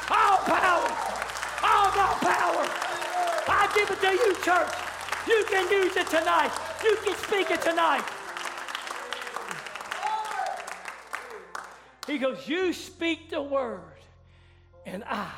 All 0.10 0.38
power. 0.48 0.90
All 1.64 1.90
my 1.96 2.18
power. 2.22 2.66
I 3.50 3.72
give 3.76 3.90
it 3.90 4.02
to 4.02 4.12
you, 4.12 4.36
church. 4.44 4.74
You 5.28 5.44
can 5.50 5.70
use 5.72 5.96
it 5.96 6.08
tonight. 6.08 6.52
You 6.84 6.98
can 7.04 7.16
speak 7.18 7.52
it 7.52 7.62
tonight. 7.62 8.04
He 12.06 12.18
goes, 12.18 12.48
You 12.48 12.72
speak 12.72 13.30
the 13.30 13.42
word, 13.42 13.82
and 14.86 15.04
I 15.06 15.30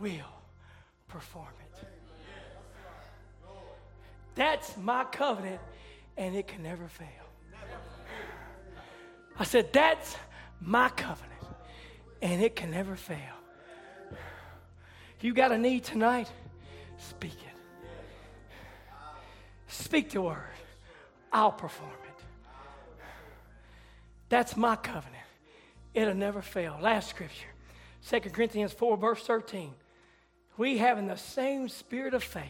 will 0.00 0.37
perform 1.08 1.46
it. 1.60 1.88
That's 4.34 4.76
my 4.76 5.04
covenant, 5.04 5.60
and 6.16 6.36
it 6.36 6.46
can 6.46 6.62
never 6.62 6.86
fail. 6.86 7.08
I 9.38 9.44
said, 9.44 9.72
That's 9.72 10.16
my 10.60 10.88
covenant, 10.90 11.42
and 12.22 12.42
it 12.42 12.54
can 12.54 12.70
never 12.70 12.94
fail. 12.94 13.18
You 15.20 15.34
got 15.34 15.50
a 15.50 15.58
need 15.58 15.82
tonight? 15.82 16.30
Speak 16.98 17.32
it. 17.32 17.84
Speak 19.66 20.10
the 20.10 20.22
word. 20.22 20.38
I'll 21.32 21.52
perform 21.52 21.90
it. 21.90 22.24
That's 24.28 24.56
my 24.56 24.76
covenant. 24.76 25.14
It'll 25.94 26.14
never 26.14 26.42
fail. 26.42 26.78
Last 26.80 27.10
scripture 27.10 27.48
2 28.08 28.20
Corinthians 28.30 28.72
4, 28.72 28.96
verse 28.96 29.22
13 29.24 29.74
we 30.58 30.76
having 30.76 31.06
the 31.06 31.16
same 31.16 31.68
spirit 31.68 32.12
of 32.12 32.22
faith, 32.22 32.44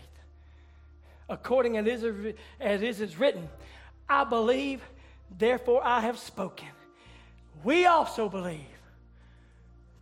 according 1.29 1.77
as 1.77 1.87
it 1.87 2.05
is, 2.05 2.35
as 2.59 2.83
it 2.83 3.01
is 3.01 3.19
written, 3.19 3.49
I 4.09 4.25
believe, 4.25 4.83
therefore 5.39 5.85
I 5.85 6.01
have 6.01 6.19
spoken. 6.19 6.69
We 7.63 7.87
also 7.87 8.29
believe, 8.29 8.61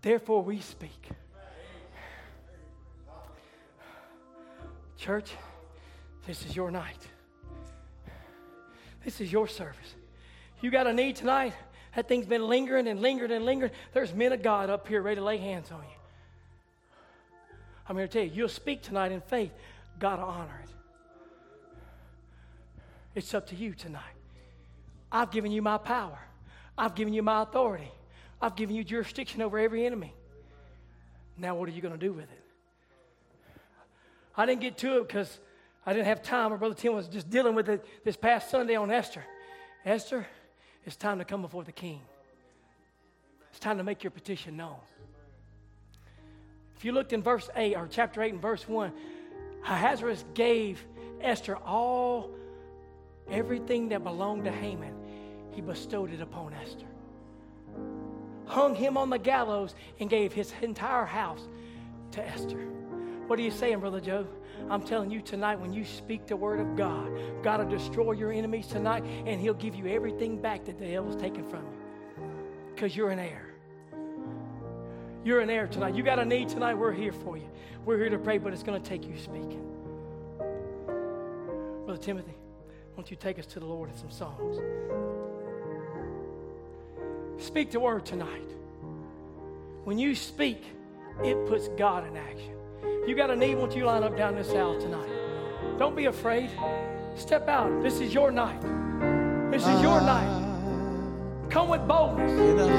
therefore 0.03 0.43
we 0.43 0.61
speak. 0.61 1.09
Church, 4.97 5.33
this 6.27 6.47
is 6.47 6.57
your 6.57 6.71
night. 6.71 7.07
This 9.05 9.21
is 9.21 9.31
your 9.31 9.47
service. 9.47 9.95
You 10.61 10.71
got 10.71 10.87
a 10.87 10.93
need 10.93 11.17
tonight? 11.17 11.53
That 11.95 12.09
thing's 12.09 12.27
been 12.27 12.47
lingering 12.47 12.89
and 12.89 13.01
lingering 13.01 13.31
and 13.31 13.45
lingering. 13.45 13.73
There's 13.93 14.13
men 14.13 14.33
of 14.33 14.43
God 14.43 14.69
up 14.69 14.89
here 14.89 15.03
ready 15.03 15.17
to 15.17 15.25
lay 15.25 15.39
hands 15.39 15.71
on 15.71 15.81
you. 15.81 15.96
I'm 17.89 17.97
here 17.97 18.07
to 18.07 18.13
tell 18.13 18.23
you, 18.25 18.31
you'll 18.33 18.49
speak 18.49 18.83
tonight 18.83 19.13
in 19.13 19.21
faith. 19.21 19.53
God 19.99 20.19
will 20.19 20.27
honor 20.27 20.61
it. 20.65 20.71
It's 23.15 23.33
up 23.33 23.47
to 23.49 23.57
you 23.57 23.73
tonight. 23.73 24.03
I've 25.11 25.31
given 25.31 25.53
you 25.53 25.63
my 25.63 25.79
power. 25.79 26.19
I've 26.77 26.95
given 26.95 27.15
you 27.15 27.23
my 27.23 27.43
authority. 27.43 27.91
I've 28.43 28.57
given 28.57 28.75
you 28.75 28.85
jurisdiction 28.85 29.41
over 29.41 29.59
every 29.59 29.87
enemy. 29.87 30.13
Now, 31.39 31.55
what 31.55 31.69
are 31.69 31.73
you 31.73 31.81
going 31.81 31.99
to 31.99 32.01
do 32.01 32.13
with 32.13 32.25
it? 32.25 32.45
I 34.37 34.45
didn't 34.45 34.61
get 34.61 34.77
to 34.79 34.99
it 34.99 35.09
because 35.09 35.39
I 35.87 35.93
didn't 35.93 36.07
have 36.07 36.23
time. 36.23 36.51
My 36.51 36.57
brother 36.57 36.75
Tim 36.75 36.93
was 36.93 37.09
just 37.09 37.31
dealing 37.31 37.55
with 37.55 37.69
it 37.69 37.85
this 38.05 38.17
past 38.17 38.51
Sunday 38.51 38.75
on 38.75 38.91
Esther. 38.91 39.25
Esther, 39.85 40.27
it's 40.85 40.97
time 40.97 41.19
to 41.19 41.25
come 41.25 41.41
before 41.41 41.65
the 41.65 41.73
king. 41.73 42.01
It's 43.51 43.61
time 43.61 43.79
to 43.79 43.85
make 43.85 44.05
your 44.05 44.11
petition 44.11 44.57
known. 44.57 44.77
If 46.77 46.85
you 46.85 46.93
looked 46.93 47.13
in 47.13 47.23
verse 47.23 47.49
8 47.57 47.77
or 47.77 47.89
chapter 47.91 48.23
8 48.23 48.35
and 48.35 48.43
verse 48.43 48.69
1, 48.69 48.93
Ahasuerus 49.65 50.25
gave 50.35 50.85
Esther 51.21 51.57
all 51.57 52.31
everything 53.31 53.89
that 53.89 54.05
belonged 54.05 54.45
to 54.45 54.53
Haman. 54.53 54.95
He 55.53 55.63
bestowed 55.63 56.13
it 56.13 56.21
upon 56.21 56.53
Esther. 56.53 56.87
Hung 58.45 58.75
him 58.75 58.97
on 58.97 59.11
the 59.11 59.19
gallows 59.19 59.75
and 59.99 60.09
gave 60.09 60.33
his 60.33 60.53
entire 60.61 61.07
house 61.07 61.49
to 62.13 62.25
Esther. 62.25 62.61
What 63.27 63.39
are 63.39 63.43
you 63.43 63.51
saying, 63.51 63.81
Brother 63.81 64.01
Joe? 64.01 64.27
I'm 64.71 64.83
telling 64.83 65.11
you 65.11 65.21
tonight, 65.21 65.57
when 65.57 65.73
you 65.73 65.85
speak 65.85 66.27
the 66.27 66.37
word 66.37 66.61
of 66.61 66.77
God, 66.77 67.11
God 67.43 67.61
will 67.61 67.69
destroy 67.69 68.13
your 68.13 68.33
enemies 68.33 68.67
tonight, 68.69 69.05
and 69.05 69.41
He'll 69.41 69.55
give 69.55 69.75
you 69.75 69.87
everything 69.87 70.41
back 70.41 70.65
that 70.65 70.79
the 70.79 70.87
devil's 70.87 71.17
taken 71.17 71.45
from 71.45 71.63
you. 71.63 72.25
Because 72.75 72.97
you're 72.97 73.11
an 73.11 73.19
heir. 73.19 73.46
You're 75.27 75.41
an 75.41 75.51
heir 75.51 75.67
tonight. 75.67 75.97
You 75.97 76.05
got 76.05 76.21
a 76.21 76.25
need 76.25 76.49
tonight, 76.49 76.75
we're 76.75 76.93
here 76.93 77.11
for 77.11 77.37
you. 77.37 77.49
We're 77.85 77.99
here 77.99 78.11
to 78.11 78.19
pray, 78.19 78.39
but 78.39 78.53
it's 78.53 78.63
going 78.63 78.81
to 78.81 78.89
take 78.89 79.05
you 79.05 79.19
speaking. 79.19 79.61
Brother 81.85 82.01
Timothy, 82.01 82.37
won't 82.95 83.11
you 83.11 83.17
take 83.17 83.37
us 83.41 83.47
to 83.47 83.59
the 83.59 83.67
Lord 83.67 83.91
in 83.91 83.97
some 83.97 84.13
songs? 84.13 84.61
Speak 87.45 87.73
the 87.73 87.81
word 87.81 88.07
tonight. 88.07 88.53
When 89.83 89.99
you 89.99 90.15
speak, 90.15 90.63
it 91.25 91.45
puts 91.49 91.67
God 91.71 92.07
in 92.07 92.17
action. 92.17 92.55
You 93.09 93.17
got 93.17 93.29
a 93.29 93.35
need, 93.35 93.57
won't 93.57 93.75
you 93.75 93.85
line 93.85 94.05
up 94.05 94.17
down 94.17 94.37
this 94.37 94.51
aisle 94.51 94.81
tonight? 94.81 95.11
Don't 95.77 95.97
be 95.97 96.05
afraid. 96.05 96.51
Step 97.17 97.49
out. 97.49 97.83
This 97.83 97.99
is 97.99 98.15
your 98.15 98.31
night. 98.31 98.63
This 99.51 99.63
is 99.67 99.83
your 99.83 100.01
night. 100.03 101.51
Come 101.51 101.69
with 101.69 101.85
boldness. 101.89 102.31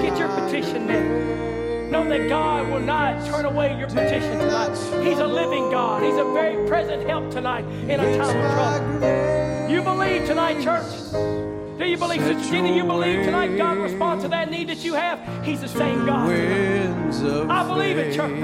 Get 0.02 0.18
your 0.18 0.30
petition 0.30 0.88
met. 0.88 1.57
Know 1.90 2.08
that 2.10 2.28
God 2.28 2.70
will 2.70 2.80
not 2.80 3.26
turn 3.28 3.46
away 3.46 3.78
your 3.78 3.88
petition 3.88 4.40
tonight. 4.40 4.76
He's 5.04 5.20
a 5.20 5.28
living 5.28 5.72
God. 5.72 6.04
He's 6.04 6.18
a 6.18 6.26
very 6.34 6.68
present 6.68 7.08
help 7.08 7.32
tonight 7.32 7.66
in 7.66 8.00
a 8.00 8.18
time 8.18 8.38
of 8.38 8.52
trouble. 8.52 9.72
You 9.72 9.82
believe 9.82 10.26
tonight, 10.26 10.62
church? 10.62 11.12
Do 11.78 11.86
you 11.86 11.98
believe, 11.98 12.22
Sister 12.22 12.52
Gina, 12.52 12.76
you 12.76 12.84
believe 12.84 13.24
tonight 13.24 13.56
God 13.58 13.78
responds 13.78 14.24
to 14.24 14.30
that 14.30 14.50
need 14.52 14.68
that 14.70 14.84
you 14.84 14.96
have? 14.96 15.46
He's 15.46 15.62
the 15.62 15.68
same 15.68 16.06
God. 16.06 16.30
I 16.30 17.68
believe 17.68 17.98
it, 17.98 18.14
church. 18.16 18.38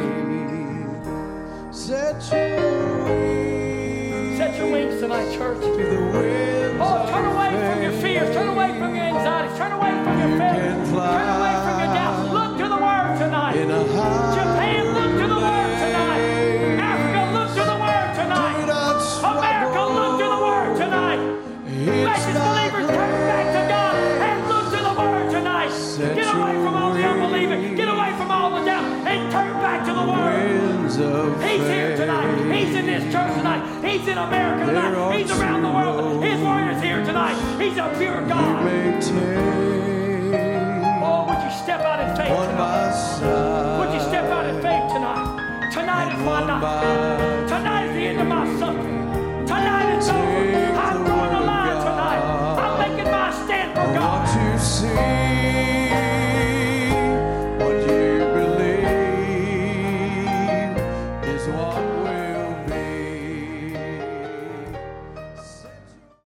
Set 1.75 2.31
your 2.31 3.03
wings. 3.03 4.37
Set 4.37 4.57
your 4.57 4.71
wings 4.71 5.01
tonight, 5.01 5.33
church. 5.33 5.59
To 5.59 5.71
the 5.71 6.01
winds 6.13 6.53
oh, 6.79 7.09
turn 7.09 7.25
away 7.25 7.49
from 7.71 7.81
your 7.81 7.91
fears. 8.01 8.35
Turn 8.35 8.47
away 8.49 8.69
from 8.77 8.95
your 8.95 9.03
anxieties. 9.03 9.57
Turn 9.57 9.71
away 9.71 9.91
from 10.03 10.19
your 10.19 10.37
fear. 10.37 10.53
Turn 10.93 11.29
away 11.37 11.52
tonight. 13.53 14.33
Japan, 14.33 14.83
look 14.93 15.11
to 15.21 15.27
the 15.27 15.39
Word 15.39 15.73
tonight. 15.77 16.21
Africa, 16.81 17.21
look 17.37 17.49
to 17.53 17.63
the 17.63 17.77
Word 17.77 18.09
tonight. 18.17 18.65
America, 19.23 19.83
look 19.93 20.13
to 20.19 20.25
the 20.25 20.41
Word 20.41 20.73
tonight. 20.77 21.21
Precious 22.03 22.33
believers, 22.33 22.87
turn 22.89 23.13
back 23.29 23.47
to 23.53 23.61
God 23.69 23.95
and 24.25 24.37
look 24.49 24.65
to 24.73 24.81
the 24.81 24.93
Word 24.99 25.27
tonight. 25.31 25.71
Get 26.15 26.27
away 26.35 26.53
from 26.63 26.73
all 26.75 26.93
the 26.93 27.03
unbelieving. 27.03 27.75
Get 27.75 27.87
away 27.87 28.11
from 28.17 28.31
all 28.31 28.49
the 28.57 28.65
doubt 28.65 28.85
and 29.07 29.31
turn 29.31 29.53
back 29.61 29.85
to 29.85 29.93
the 29.93 30.05
Word. 30.11 30.53
He's 31.43 31.67
here 31.67 31.95
tonight. 31.97 32.55
He's 32.55 32.75
in 32.75 32.85
this 32.85 33.03
church 33.13 33.33
tonight. 33.37 33.63
He's 33.85 34.07
in 34.07 34.17
America 34.17 34.65
tonight. 34.65 35.17
He's 35.17 35.31
around 35.31 35.61
the 35.63 35.69
world. 35.69 36.23
His 36.23 36.39
word 36.41 36.73
is 36.73 36.81
here 36.81 37.03
tonight. 37.03 37.35
He's 37.61 37.77
a 37.77 37.93
pure 37.97 38.21
God 38.27 38.63
step 41.73 41.85
out 41.87 41.99
in 42.01 42.15
faith 42.15 42.27
tonight? 42.27 43.79
Would 43.79 43.93
you 43.95 43.99
step 44.01 44.25
out 44.25 44.45
in 44.45 44.55
faith 44.61 44.93
tonight? 44.93 45.71
Tonight 45.71 46.13
is 46.13 46.23
my 46.23 46.45
night. 46.45 47.47
Tonight 47.47 47.85
is 47.87 47.93
the 47.95 48.07
end 48.09 48.21
of 48.21 48.27
my 48.27 48.59
suffering. 48.59 49.45
Tonight 49.47 49.97
is 49.97 50.09
over. 50.09 50.53
I'm 50.83 51.03
drawing 51.03 51.33
a 51.33 51.41
line 51.41 51.77
tonight. 51.81 52.21
I'm 52.61 52.77
making 52.79 53.11
my 53.11 53.31
stand 53.31 53.71
for 53.71 53.91
God. 53.93 55.42